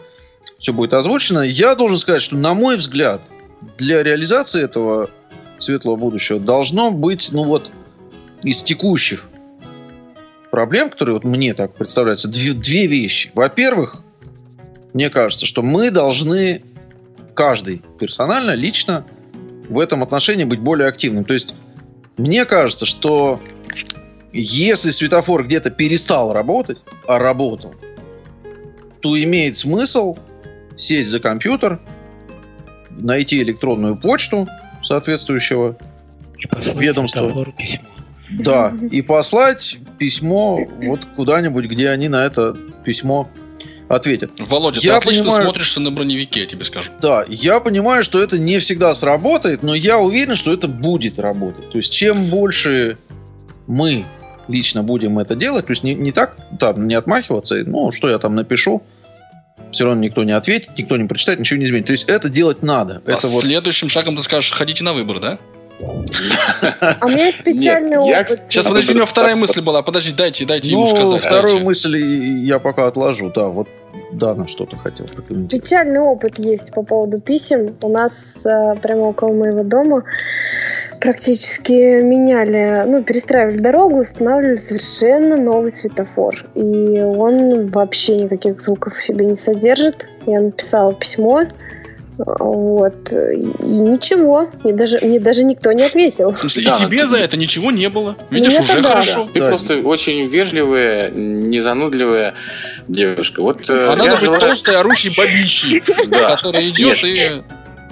все 0.59 0.73
будет 0.73 0.93
озвучено. 0.93 1.39
Я 1.39 1.75
должен 1.75 1.97
сказать, 1.97 2.21
что, 2.21 2.35
на 2.35 2.53
мой 2.53 2.77
взгляд, 2.77 3.21
для 3.77 4.03
реализации 4.03 4.63
этого 4.63 5.09
светлого 5.57 5.95
будущего 5.97 6.39
должно 6.39 6.91
быть, 6.91 7.29
ну 7.31 7.43
вот, 7.43 7.71
из 8.43 8.63
текущих 8.63 9.29
проблем, 10.51 10.89
которые 10.89 11.15
вот 11.15 11.23
мне 11.23 11.53
так 11.53 11.73
представляются, 11.73 12.27
две, 12.27 12.53
две 12.53 12.87
вещи. 12.87 13.31
Во-первых, 13.33 14.03
мне 14.93 15.09
кажется, 15.09 15.45
что 15.45 15.61
мы 15.61 15.91
должны 15.91 16.61
каждый 17.33 17.81
персонально, 17.99 18.51
лично 18.51 19.05
в 19.69 19.79
этом 19.79 20.03
отношении 20.03 20.43
быть 20.43 20.59
более 20.59 20.87
активным. 20.87 21.25
То 21.25 21.33
есть 21.33 21.55
мне 22.17 22.45
кажется, 22.45 22.85
что 22.85 23.39
если 24.33 24.91
светофор 24.91 25.45
где-то 25.45 25.69
перестал 25.69 26.33
работать, 26.33 26.79
а 27.07 27.19
работал, 27.19 27.73
то 28.99 29.21
имеет 29.21 29.57
смысл 29.57 30.17
сесть 30.77 31.09
за 31.09 31.19
компьютер, 31.19 31.79
найти 32.89 33.41
электронную 33.41 33.95
почту 33.95 34.47
соответствующего 34.83 35.77
письмо. 37.53 37.85
да, 38.29 38.73
и 38.91 39.01
послать 39.01 39.77
письмо 39.97 40.59
вот 40.83 41.05
куда-нибудь, 41.15 41.65
где 41.65 41.89
они 41.89 42.07
на 42.07 42.25
это 42.25 42.55
письмо 42.83 43.29
ответят. 43.89 44.31
Володя, 44.39 44.79
Я 44.81 44.91
ты 44.93 44.97
отлично 44.99 45.23
понимаю- 45.25 45.43
смотришься 45.43 45.79
на 45.81 45.91
броневике, 45.91 46.41
я 46.41 46.45
тебе 46.45 46.63
скажу. 46.63 46.91
Да, 47.01 47.25
я 47.27 47.59
понимаю, 47.59 48.03
что 48.03 48.21
это 48.23 48.37
не 48.39 48.59
всегда 48.59 48.95
сработает, 48.95 49.63
но 49.63 49.75
я 49.75 49.97
уверен, 49.97 50.35
что 50.35 50.53
это 50.53 50.67
будет 50.69 51.19
работать. 51.19 51.69
То 51.71 51.77
есть, 51.77 51.91
чем 51.91 52.25
больше 52.29 52.97
мы 53.67 54.05
лично 54.47 54.83
будем 54.83 55.19
это 55.19 55.35
делать, 55.35 55.65
то 55.67 55.71
есть 55.73 55.83
не, 55.83 55.93
не 55.95 56.11
так 56.11 56.37
там 56.59 56.87
не 56.87 56.95
отмахиваться, 56.95 57.57
и, 57.57 57.63
ну, 57.63 57.91
что 57.91 58.09
я 58.09 58.17
там 58.19 58.35
напишу, 58.35 58.81
все 59.71 59.85
равно 59.85 60.01
никто 60.01 60.23
не 60.23 60.31
ответит, 60.31 60.69
никто 60.77 60.95
не 60.97 61.07
прочитает, 61.07 61.39
ничего 61.39 61.59
не 61.59 61.65
изменит. 61.65 61.85
То 61.87 61.91
есть 61.91 62.09
это 62.09 62.29
делать 62.29 62.63
надо. 62.63 63.01
А 63.05 63.11
это 63.11 63.27
вот 63.27 63.43
следующим 63.43 63.89
шагом 63.89 64.15
ты 64.15 64.21
скажешь, 64.23 64.51
ходите 64.51 64.83
на 64.83 64.93
выбор, 64.93 65.19
да? 65.19 65.37
А 65.81 67.05
у 67.05 67.09
меня 67.09 67.27
есть 67.27 67.37
печальный 67.43 67.97
Нет, 67.97 68.07
я, 68.07 68.21
опыт. 68.21 68.41
Сейчас, 68.49 68.65
подожди, 68.67 68.91
у 68.91 68.95
него 68.95 69.05
вторая 69.05 69.35
мысль 69.35 69.61
была. 69.61 69.81
Подожди, 69.81 70.11
дайте, 70.11 70.45
дайте 70.45 70.69
ему 70.71 70.81
Ну, 70.89 70.95
сказать. 70.95 71.21
вторую 71.21 71.53
дайте. 71.53 71.65
мысль 71.65 71.97
я 71.97 72.59
пока 72.59 72.87
отложу. 72.87 73.31
Да, 73.33 73.47
вот 73.47 73.69
Дана 74.11 74.47
что-то 74.47 74.77
хотел 74.77 75.05
прокомментировать. 75.07 75.51
Печальный 75.51 75.99
опыт 75.99 76.39
есть 76.39 76.73
по 76.73 76.83
поводу 76.83 77.19
писем. 77.19 77.75
У 77.81 77.89
нас 77.89 78.45
э, 78.45 78.75
прямо 78.81 79.01
около 79.01 79.33
моего 79.33 79.63
дома 79.63 80.03
практически 80.99 82.01
меняли, 82.01 82.83
ну, 82.87 83.03
перестраивали 83.03 83.57
дорогу, 83.57 83.99
устанавливали 83.99 84.57
совершенно 84.57 85.37
новый 85.37 85.71
светофор. 85.71 86.45
И 86.55 87.01
он 87.01 87.67
вообще 87.67 88.17
никаких 88.17 88.61
звуков 88.61 88.95
в 88.95 89.03
себе 89.03 89.25
не 89.25 89.35
содержит. 89.35 90.09
Я 90.25 90.41
написала 90.41 90.93
письмо, 90.93 91.43
вот, 92.25 93.13
и 93.13 93.37
ничего, 93.61 94.49
мне 94.63 94.73
даже, 94.73 94.99
мне 95.01 95.19
даже 95.19 95.43
никто 95.45 95.71
не 95.71 95.83
ответил. 95.83 96.33
Смысле, 96.33 96.63
Да, 96.65 96.73
и 96.73 96.77
тебе 96.77 97.01
ты- 97.01 97.07
за 97.07 97.17
это 97.19 97.37
ничего 97.37 97.71
не 97.71 97.87
было. 97.89 98.15
Видишь, 98.29 98.53
Мне-то 98.57 98.73
уже 98.73 98.81
да. 98.81 98.89
хорошо. 98.89 99.29
Ты 99.33 99.39
Да. 99.39 99.47
просто 99.49 99.77
очень 99.77 100.27
вежливая, 100.27 101.09
незанудливая 101.11 102.33
девушка. 102.87 103.41
Вот 103.41 103.61
А 103.69 103.73
я 103.73 103.95
надо 103.95 104.11
быть 104.11 104.19
желаю- 104.21 104.41
толстой, 104.41 104.77
орущей 104.77 105.13
бабищей, 105.17 105.81
Да. 106.07 106.35
которая 106.35 106.67
идет 106.69 106.97
и... 107.03 107.41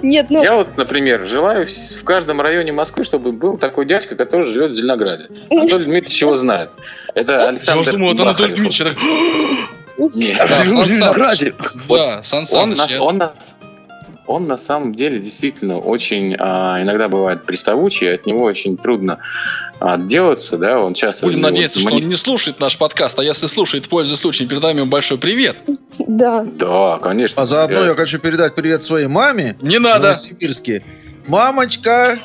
Нет, 0.00 0.26
ну, 0.30 0.44
Я 0.44 0.54
вот, 0.54 0.76
например, 0.76 1.26
желаю 1.26 1.66
в 1.66 2.04
каждом 2.04 2.40
районе 2.40 2.70
Москвы, 2.70 3.02
чтобы 3.04 3.32
был 3.32 3.56
такой 3.58 3.84
дядька, 3.84 4.14
который 4.14 4.46
живет 4.52 4.70
в 4.70 4.74
Зеленограде. 4.74 5.26
Анатолий 5.50 5.86
Дмитриевич 5.86 6.20
его 6.22 6.36
знает. 6.36 6.70
Это 7.14 7.32
Я 7.32 7.48
Александр 7.48 7.80
уж 7.80 7.86
думал, 7.94 8.12
это 8.14 8.22
Анатолий. 8.22 8.54
Дмитриевич. 8.54 8.80
я 9.98 10.06
Нет. 10.14 10.36
Да, 10.38 10.46
Сан 10.46 10.66
Саныч. 10.66 10.86
Зеленограде. 10.86 11.54
Да, 11.88 12.22
Сан 12.22 12.46
Саныч, 12.46 12.78
я- 12.90 13.02
он, 13.02 13.16
нас- 13.18 13.56
он 14.28 14.46
на 14.46 14.58
самом 14.58 14.94
деле 14.94 15.18
действительно 15.18 15.78
очень 15.78 16.36
а, 16.38 16.80
иногда 16.82 17.08
бывает 17.08 17.44
приставучий, 17.44 18.14
от 18.14 18.26
него 18.26 18.44
очень 18.44 18.76
трудно 18.76 19.18
отделаться, 19.80 20.58
да, 20.58 20.80
он 20.80 20.94
часто... 20.94 21.26
Будем 21.26 21.40
надеяться, 21.40 21.80
вот 21.80 21.88
что 21.88 21.96
он 21.96 22.08
не 22.08 22.16
слушает 22.16 22.60
наш 22.60 22.76
подкаст, 22.76 23.18
а 23.18 23.24
если 23.24 23.46
слушает, 23.46 23.88
пользуясь 23.88 24.20
случаем, 24.20 24.48
передаем 24.48 24.76
ему 24.78 24.86
большой 24.86 25.18
привет. 25.18 25.56
да. 25.98 26.44
Да, 26.44 26.98
конечно. 26.98 27.42
А 27.42 27.46
заодно 27.46 27.84
Я- 27.84 27.94
хочу 27.94 28.18
передать 28.18 28.54
привет 28.54 28.84
своей 28.84 29.06
маме. 29.06 29.56
Не 29.62 29.78
надо. 29.78 30.08
Новосибирске. 30.08 30.82
Мамочка! 31.26 32.18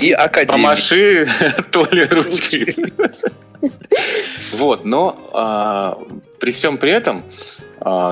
И 0.00 0.12
академик. 0.12 0.52
Помаши 0.52 1.28
Толе 1.70 2.06
ручкой. 2.06 2.76
Вот, 4.52 4.84
но 4.84 5.30
а, 5.32 5.96
при 6.40 6.50
всем 6.50 6.78
при 6.78 6.90
этом, 6.90 7.24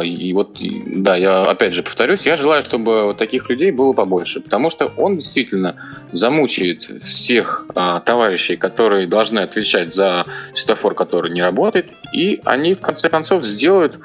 и 0.03 0.33
вот, 0.33 0.59
да, 0.61 1.17
я 1.17 1.43
опять 1.43 1.75
же 1.75 1.83
повторюсь, 1.83 2.23
я 2.27 2.37
желаю, 2.37 2.63
чтобы 2.63 3.05
вот 3.05 3.19
таких 3.19 3.49
людей 3.49 3.71
было 3.71 3.93
побольше, 3.93 4.41
потому 4.41 4.69
что 4.71 4.87
он 4.97 5.19
действительно 5.19 5.77
замучает 6.11 6.85
всех 7.03 7.67
а, 7.75 8.01
товарищей, 8.01 8.57
которые 8.57 9.07
должны 9.07 9.41
отвечать 9.41 9.95
за 9.95 10.25
светофор, 10.55 10.95
который 10.95 11.31
не 11.31 11.43
работает, 11.43 11.87
и 12.13 12.41
они 12.45 12.75
в 12.75 12.81
конце 12.81 13.09
концов 13.09 13.45
сделают 13.45 13.99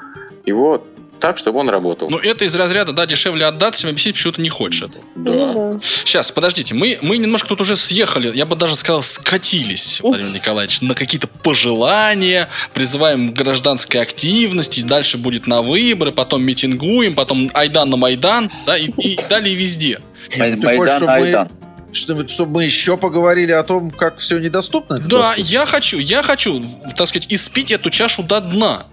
его 0.44 0.84
так, 1.20 1.38
чтобы 1.38 1.58
он 1.60 1.68
работал. 1.68 2.08
Ну, 2.10 2.18
это 2.18 2.44
из 2.44 2.54
разряда, 2.54 2.92
да, 2.92 3.06
дешевле 3.06 3.46
отдаться, 3.46 3.82
чем 3.82 3.90
объяснить, 3.90 4.14
почему 4.16 4.32
ты 4.34 4.42
не 4.42 4.48
хочешь 4.48 4.82
это. 4.82 4.98
да. 5.14 5.52
Да. 5.54 5.80
Сейчас, 6.04 6.30
подождите, 6.30 6.74
мы, 6.74 6.98
мы 7.02 7.18
немножко 7.18 7.48
тут 7.48 7.60
уже 7.60 7.76
съехали, 7.76 8.34
я 8.36 8.46
бы 8.46 8.56
даже 8.56 8.76
сказал, 8.76 9.02
скатились, 9.02 10.00
Владимир 10.02 10.34
Николаевич, 10.34 10.80
на 10.80 10.94
какие-то 10.94 11.26
пожелания, 11.28 12.48
призываем 12.74 13.32
к 13.32 13.36
гражданской 13.36 14.00
активности, 14.00 14.80
дальше 14.80 15.18
будет 15.18 15.46
на 15.46 15.62
выборы, 15.62 16.12
потом 16.12 16.42
митингуем, 16.42 17.14
потом 17.14 17.50
Айдан 17.54 17.90
на 17.90 17.96
Майдан, 17.96 18.50
да, 18.66 18.76
и, 18.76 18.86
и 18.86 19.18
далее 19.28 19.54
везде. 19.54 20.00
Май- 20.38 20.52
Ты 20.52 20.76
хочешь, 20.76 20.78
Майдан, 20.78 20.96
чтобы 20.98 21.12
Айдан. 21.12 21.48
мы, 21.88 21.94
чтобы, 21.94 22.28
чтобы 22.28 22.52
мы 22.52 22.64
еще 22.64 22.96
поговорили 22.96 23.52
о 23.52 23.62
том, 23.62 23.90
как 23.90 24.18
все 24.18 24.38
недоступно? 24.38 24.98
Да, 24.98 25.06
доступно? 25.30 25.42
я 25.42 25.66
хочу, 25.66 25.98
я 25.98 26.22
хочу, 26.22 26.64
так 26.96 27.08
сказать, 27.08 27.26
испить 27.30 27.70
эту 27.70 27.90
чашу 27.90 28.22
до 28.22 28.40
дна. 28.40 28.86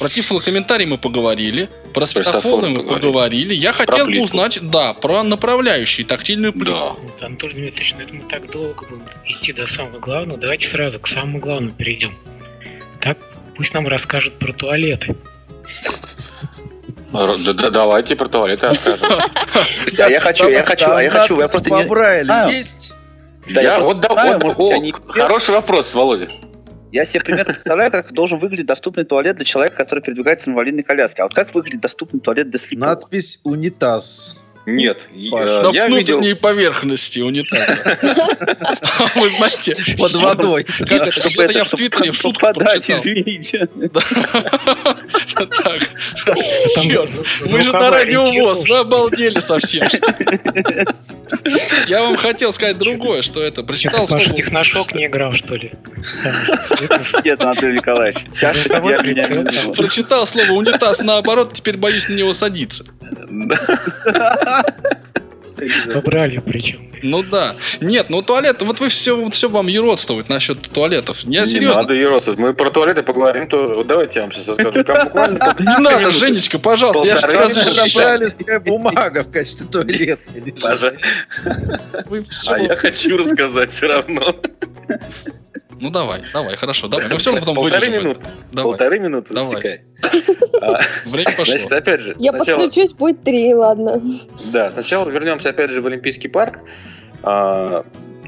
Про 0.00 0.08
тифлокомментарий 0.08 0.86
мы 0.86 0.96
поговорили, 0.96 1.68
про 1.92 2.06
светофоры 2.06 2.70
мы 2.70 2.76
поговорили. 2.76 3.00
поговорили. 3.00 3.54
Я 3.54 3.74
хотел 3.74 4.06
бы 4.06 4.20
узнать, 4.20 4.58
да, 4.62 4.94
про 4.94 5.22
направляющие, 5.22 6.06
тактильную 6.06 6.54
плитку. 6.54 6.98
Да. 7.20 7.26
Антон 7.26 7.50
Дмитриевич, 7.50 7.94
ну 7.98 8.04
это 8.04 8.14
мы 8.14 8.22
так 8.22 8.50
долго 8.50 8.86
будем 8.86 9.04
идти 9.26 9.52
до 9.52 9.66
самого 9.66 9.98
главного. 9.98 10.40
Давайте 10.40 10.68
сразу 10.68 10.98
к 11.00 11.06
самому 11.06 11.38
главному 11.38 11.72
перейдем. 11.72 12.16
Так, 13.00 13.18
пусть 13.54 13.74
нам 13.74 13.86
расскажет 13.86 14.38
про 14.38 14.54
туалеты. 14.54 15.16
Да, 17.12 17.52
да, 17.52 17.68
давайте 17.68 18.16
про 18.16 18.28
туалеты 18.30 18.68
расскажем. 18.68 19.06
Да, 19.98 20.06
я 20.06 20.20
хочу, 20.20 20.48
я 20.48 20.62
хочу, 20.62 20.90
а 20.90 21.02
я 21.02 21.10
хочу, 21.10 21.38
я 21.38 21.46
просто 21.46 21.70
не... 21.70 22.54
Есть? 22.54 22.94
Да, 23.48 23.60
я 23.60 23.80
вот, 23.80 24.00
да, 24.00 24.38
вот, 24.38 24.94
хороший 25.08 25.54
вопрос, 25.54 25.92
Володя. 25.92 26.30
Я 26.92 27.04
себе 27.04 27.22
примерно 27.22 27.52
представляю, 27.52 27.90
как 27.92 28.12
должен 28.12 28.38
выглядеть 28.38 28.66
доступный 28.66 29.04
туалет 29.04 29.36
для 29.36 29.44
человека, 29.44 29.76
который 29.76 30.00
передвигается 30.00 30.46
в 30.46 30.52
инвалидной 30.52 30.82
коляске. 30.82 31.22
А 31.22 31.26
вот 31.26 31.34
как 31.34 31.54
выглядит 31.54 31.80
доступный 31.80 32.20
туалет 32.20 32.50
для 32.50 32.58
слепого? 32.58 32.88
Надпись 32.88 33.40
«Унитаз». 33.44 34.40
Нет. 34.66 35.08
Паша. 35.30 35.44
э, 35.44 35.62
На 35.62 35.70
я 35.70 35.88
видел... 35.88 36.16
внутренней 36.18 36.34
поверхности 36.34 37.20
унитаза. 37.20 37.98
Вы 39.16 39.30
знаете, 39.30 39.74
Под 39.98 40.12
водой. 40.12 40.66
где-то 40.80 41.08
это, 41.08 41.52
я 41.58 41.64
в 41.64 41.70
Твиттере 41.70 42.12
шутку 42.12 42.40
попадать, 42.40 42.86
прочитал. 42.86 42.98
извините. 42.98 43.68
Так, 45.62 45.82
мы 47.50 47.60
же 47.60 47.72
на 47.72 47.90
радиовоз, 47.90 48.68
вы 48.68 48.76
обалдели 48.78 49.40
совсем. 49.40 49.88
что 49.88 50.06
ли? 50.18 50.86
Я 51.86 52.02
вам 52.02 52.16
хотел 52.16 52.52
сказать 52.52 52.78
другое, 52.78 53.22
что 53.22 53.42
это, 53.42 53.62
прочитал 53.62 54.06
Паша, 54.06 54.24
слово 54.24 54.36
техношок 54.36 54.94
не 54.94 55.06
играл, 55.06 55.32
что 55.32 55.54
ли? 55.54 55.72
Нет, 57.24 57.40
Анатолий 57.40 57.76
Николаевич, 57.76 58.18
я 58.40 58.52
не 58.52 58.64
там. 59.44 59.64
было. 59.66 59.72
Прочитал 59.74 60.26
слово 60.26 60.52
унитаз 60.52 60.98
наоборот, 60.98 61.54
теперь 61.54 61.76
боюсь 61.76 62.08
на 62.08 62.14
него 62.14 62.32
садиться. 62.32 62.84
Побрали 65.92 66.38
причем. 66.38 66.90
Ну 67.02 67.22
да. 67.22 67.56
Нет, 67.80 68.06
ну 68.10 68.22
туалет, 68.22 68.60
вот 68.60 68.80
вы 68.80 68.88
все, 68.88 69.28
все 69.30 69.48
вам 69.48 69.66
еродствовать 69.68 70.28
насчет 70.28 70.60
туалетов. 70.60 71.22
Я 71.24 71.40
Не 71.40 71.46
серьезно. 71.46 71.82
надо 71.82 71.94
еросов. 71.94 72.38
Мы 72.38 72.54
про 72.54 72.70
туалеты 72.70 73.02
поговорим, 73.02 73.46
то 73.46 73.66
вот 73.66 73.86
давайте 73.86 74.20
я 74.20 74.22
вам 74.22 74.32
сейчас 74.32 74.48
расскажу. 74.48 74.84
Там 74.84 75.04
буквально 75.04 75.38
Да 75.38 75.54
Не 75.58 75.82
надо, 75.82 76.10
Женечка, 76.10 76.58
пожалуйста, 76.58 77.06
я 77.06 77.16
же 77.16 77.94
Бралевская 77.94 78.60
бумага 78.60 79.24
в 79.24 79.30
качестве 79.30 79.66
туалета. 79.66 80.22
Пожалуйста. 80.60 81.06
А 82.48 82.58
я 82.58 82.76
хочу 82.76 83.16
рассказать 83.16 83.70
все 83.70 83.86
равно. 83.86 84.36
Ну 85.80 85.90
давай, 85.90 86.22
давай, 86.32 86.56
хорошо, 86.56 86.88
давай. 86.88 87.08
Мы 87.08 87.16
все 87.18 87.32
потом 87.38 87.54
Полторы 87.54 87.86
вырежем. 87.86 88.00
минуты. 88.10 88.20
Давай, 88.52 88.70
Полторы 88.72 88.98
минуты 88.98 89.34
Давай. 89.34 89.50
засекай. 89.50 89.80
А, 90.62 90.78
время 91.06 91.30
пошло. 91.38 91.44
Значит, 91.56 91.72
опять 91.72 92.00
же, 92.00 92.14
Я 92.18 92.32
сначала- 92.32 92.60
подключусь, 92.64 92.92
будет 92.92 93.22
три, 93.22 93.54
ладно. 93.54 93.98
Да, 94.52 94.70
сначала 94.72 95.08
вернемся 95.08 95.50
опять 95.50 95.70
же 95.70 95.80
в 95.80 95.86
Олимпийский 95.86 96.28
парк. 96.28 96.58
А, 97.22 97.84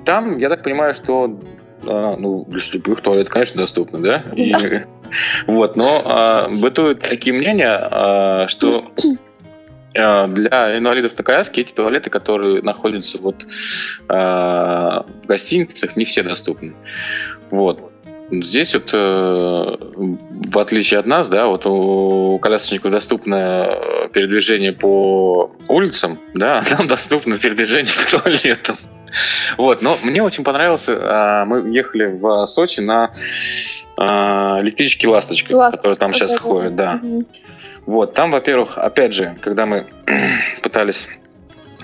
Там, 0.07 0.39
я 0.39 0.49
так 0.49 0.63
понимаю, 0.63 0.95
что 0.95 1.39
а, 1.87 2.17
ну, 2.17 2.45
для 2.49 2.61
слепых 2.61 3.03
туалет, 3.03 3.29
конечно, 3.29 3.61
доступны, 3.61 3.99
да? 3.99 4.25
И- 4.35 4.55
Вот, 5.47 5.77
но 5.77 6.49
бытуют 6.63 7.01
такие 7.01 7.37
мнения, 7.37 8.47
что 8.49 8.91
для 9.93 10.79
инвалидов 10.79 11.13
на 11.17 11.25
коляске 11.25 11.63
эти 11.63 11.73
туалеты, 11.73 12.11
которые 12.11 12.63
находятся 12.63 13.19
вот 13.19 13.47
а, 14.09 15.05
в 15.23 15.27
гостиницах, 15.27 15.97
не 15.97 16.05
все 16.05 16.23
доступны. 16.23 16.75
Вот. 17.51 17.93
Здесь 18.31 18.73
вот, 18.73 18.91
э, 18.95 18.97
в 18.97 20.59
отличие 20.59 21.01
от 21.01 21.05
нас, 21.05 21.29
да, 21.29 21.49
вот 21.49 21.67
у 21.67 22.39
колясочников 22.39 22.91
доступно 22.91 23.79
э, 23.85 24.09
передвижение 24.09 24.73
по 24.73 25.55
улицам, 25.69 26.19
да, 26.33 26.61
а 26.61 26.75
нам 26.79 26.89
доступно 26.89 27.37
передвижение 27.37 27.93
по 27.93 28.23
туалетам. 28.23 28.77
Вот, 29.59 29.83
но 29.83 29.99
мне 30.03 30.23
очень 30.23 30.45
понравился, 30.45 30.99
а, 31.03 31.45
мы 31.45 31.69
ехали 31.77 32.07
в 32.07 32.47
Сочи 32.47 32.81
на 32.81 33.13
а, 33.99 34.61
электричке 34.63 35.09
«Ласточка», 35.09 35.53
Ласточка, 35.53 35.77
которая 35.77 35.99
там 35.99 36.15
сейчас 36.15 36.39
ходит, 36.39 36.75
да. 36.75 37.01
Мгм. 37.03 37.27
Вот, 37.87 38.15
там, 38.15 38.31
во-первых, 38.31 38.79
опять 38.79 39.13
же, 39.13 39.37
когда 39.41 39.67
мы 39.67 39.87
пытались 40.63 41.09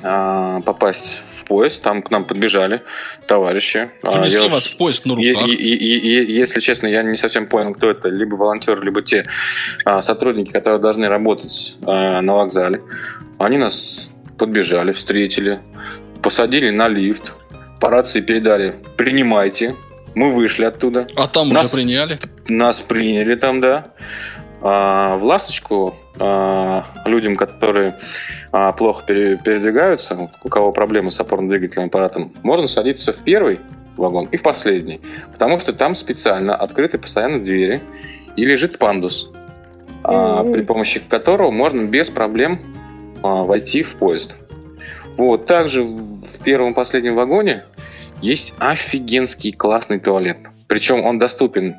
а, 0.03 0.61
попасть 0.61 1.23
в 1.35 1.45
поезд, 1.45 1.83
там 1.83 2.03
к 2.03 2.11
нам 2.11 2.25
подбежали 2.25 2.83
товарищи. 3.27 3.91
А, 4.03 4.11
Занесли 4.11 4.43
я 4.45 4.49
вас 4.49 4.67
уж- 4.67 4.73
в 4.75 4.77
поезд 4.77 5.05
на 5.07 5.15
руках. 5.17 5.49
е- 5.49 5.55
е- 5.57 5.99
е- 6.19 6.37
Если 6.37 6.61
честно, 6.61 6.87
я 6.87 7.03
не 7.03 7.17
совсем 7.17 7.47
понял, 7.49 7.73
кто 7.75 7.91
это. 7.91 8.09
Либо 8.09 8.37
волонтеры, 8.37 8.83
либо 8.85 9.03
те 9.03 9.27
а, 9.85 10.01
сотрудники, 10.03 10.53
которые 10.53 10.81
должны 10.81 11.09
работать 11.09 11.77
а, 11.85 12.21
на 12.21 12.35
вокзале. 12.35 12.81
Они 13.39 13.59
нас 13.59 14.09
подбежали, 14.39 14.93
встретили, 14.93 15.59
посадили 16.23 16.71
на 16.71 16.87
лифт, 16.89 17.35
по 17.81 17.91
рации 17.91 18.21
передали 18.21 18.77
«принимайте». 18.97 19.75
Мы 20.15 20.33
вышли 20.33 20.65
оттуда. 20.65 21.07
А 21.17 21.29
там 21.29 21.51
Нас- 21.51 21.67
уже 21.67 21.75
приняли. 21.77 22.19
Нас 22.49 22.81
приняли 22.81 23.35
там, 23.37 23.61
да. 23.61 23.93
А, 24.61 25.17
в 25.17 25.25
«Ласточку» 25.25 25.95
а, 26.19 26.85
людям, 27.05 27.37
которые 27.37 27.97
а, 28.51 28.73
плохо 28.73 29.05
пере- 29.07 29.37
передвигаются, 29.37 30.31
у 30.43 30.49
кого 30.49 30.73
проблемы 30.73 31.13
с 31.13 31.21
опорно-двигательным 31.21 31.87
аппаратом, 31.87 32.33
можно 32.43 32.67
садиться 32.67 33.13
в 33.13 33.23
первый 33.23 33.61
вагон 33.97 34.27
и 34.33 34.37
в 34.37 34.43
последний. 34.43 35.01
Потому 35.33 35.61
что 35.61 35.73
там 35.73 35.95
специально 35.95 36.57
открыты 36.57 36.99
постоянно 36.99 37.41
двери 37.41 37.83
и 38.37 38.45
лежит 38.45 38.79
пандус, 38.79 39.31
Мгм. 40.05 40.53
при 40.53 40.63
помощи 40.63 41.01
которого 41.01 41.51
можно 41.51 41.83
без 41.83 42.09
проблем 42.09 42.61
войти 43.23 43.83
в 43.83 43.97
поезд. 43.97 44.37
Вот, 45.17 45.47
также 45.47 45.83
в 45.83 46.45
первом 46.45 46.71
и 46.71 46.75
последнем 46.75 47.17
вагоне 47.17 47.65
есть 48.23 48.55
офигенский 48.59 49.53
классный 49.53 49.99
туалет. 49.99 50.39
Причем 50.69 51.05
он 51.05 51.19
доступен 51.19 51.75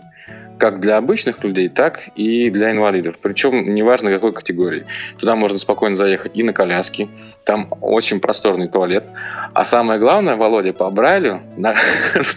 как 0.60 0.80
для 0.82 0.97
обычных 0.97 1.43
людей, 1.43 1.70
так 1.70 2.10
и 2.16 2.49
для 2.49 2.72
инвалидов. 2.72 3.16
Причем 3.22 3.74
неважно 3.74 4.12
какой 4.12 4.34
категории. 4.34 4.86
Туда 5.18 5.36
можно 5.36 5.57
спокойно 5.57 5.95
заехать 5.95 6.34
и 6.36 6.43
на 6.43 6.53
коляске. 6.53 7.07
Там 7.45 7.70
очень 7.82 8.20
просторный 8.20 8.68
туалет. 8.68 9.05
А 9.53 9.66
самое 9.66 9.99
главное, 9.99 10.36
Володя, 10.36 10.74
по 10.74 10.89
Брайлю, 10.89 11.41
на- 11.57 11.76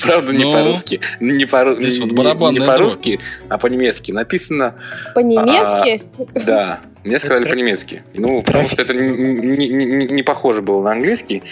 правда 0.03 0.33
не 0.33 0.45
Ну? 0.45 0.53
по-русски, 0.53 1.01
не 1.21 1.45
по- 1.45 1.75
Здесь 1.75 1.99
вот 1.99 2.13
не- 2.13 2.61
по-русски, 2.65 3.21
а 3.49 3.59
по-немецки 3.59 4.13
написано 4.13 4.75
По-немецки? 5.15 6.03
да, 6.47 6.81
мне 7.05 7.19
сказали 7.19 7.49
по-немецки. 7.49 8.05
Ну, 8.17 8.41
потому 8.43 8.69
что 8.69 8.81
это 8.81 8.95
не, 8.95 9.09
не- 9.57 9.69
не- 9.69 10.07
не 10.07 10.23
похоже 10.23 10.63
было 10.63 10.83
на 10.83 10.93
английский. 10.93 11.43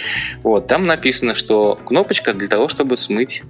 Вот, 0.44 0.68
там 0.68 0.86
написано, 0.86 1.34
что 1.34 1.76
кнопочка 1.84 2.32
для 2.32 2.46
того, 2.48 2.68
чтобы 2.68 2.96
смыть. 2.96 3.42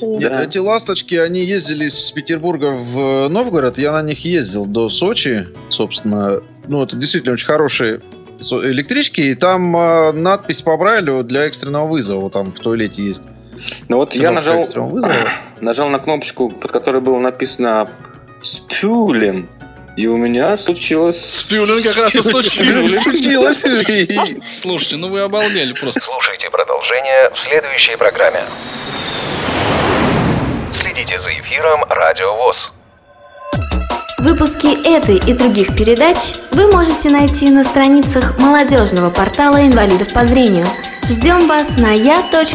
Понятно. 0.00 0.38
Да. 0.38 0.44
Эти 0.44 0.58
ласточки, 0.58 1.14
они 1.14 1.44
ездили 1.44 1.88
с 1.88 2.10
Петербурга 2.10 2.72
в 2.72 3.28
Новгород. 3.28 3.78
Я 3.78 3.92
на 3.92 4.02
них 4.02 4.24
ездил 4.24 4.66
до 4.66 4.88
Сочи, 4.88 5.46
собственно. 5.68 6.40
Ну, 6.66 6.82
это 6.82 6.96
действительно 6.96 7.34
очень 7.34 7.46
хорошие 7.46 8.00
электрички. 8.40 9.20
И 9.20 9.34
там 9.34 9.76
а, 9.76 10.12
надпись 10.12 10.62
по 10.62 10.76
Брайлю 10.76 11.22
для 11.22 11.44
экстренного 11.44 11.86
вызова. 11.86 12.30
Там 12.30 12.52
в 12.52 12.58
туалете 12.58 13.02
есть. 13.02 13.22
Ну 13.88 13.98
вот 13.98 14.14
я 14.14 14.28
Кнопка 14.28 14.34
нажал, 14.34 14.60
экстренного 14.60 14.90
вызова. 14.90 15.28
нажал 15.60 15.88
на 15.88 15.98
кнопочку, 15.98 16.50
под 16.50 16.72
которой 16.72 17.00
было 17.00 17.18
написано 17.18 17.88
«Спюлен». 18.42 19.48
И 19.96 20.06
у 20.06 20.16
меня 20.16 20.56
случилось... 20.56 21.40
Спюлин 21.40 21.82
как 21.82 21.96
раз 21.96 22.14
и 22.14 22.22
случилось. 22.22 23.02
Случилось. 23.02 23.62
Слушайте, 24.42 24.96
ну 24.96 25.10
вы 25.10 25.20
обалдели 25.20 25.72
просто. 25.74 26.00
Слушайте 26.00 26.48
продолжение 26.50 27.30
в 27.30 27.48
следующей 27.48 27.96
программе. 27.96 28.40
Следите 31.00 31.18
за 31.20 31.32
эфиром 31.32 31.84
Радио 31.88 32.36
ВОЗ. 32.36 32.56
Выпуски 34.18 34.86
этой 34.86 35.16
и 35.16 35.32
других 35.32 35.74
передач 35.74 36.18
вы 36.50 36.70
можете 36.70 37.08
найти 37.08 37.48
на 37.48 37.64
страницах 37.64 38.38
молодежного 38.38 39.08
портала 39.08 39.66
инвалидов 39.66 40.12
по 40.12 40.24
зрению. 40.24 40.66
Ждем 41.08 41.48
вас 41.48 41.78
на 41.78 41.92
я.ксрк.ру. 41.92 42.50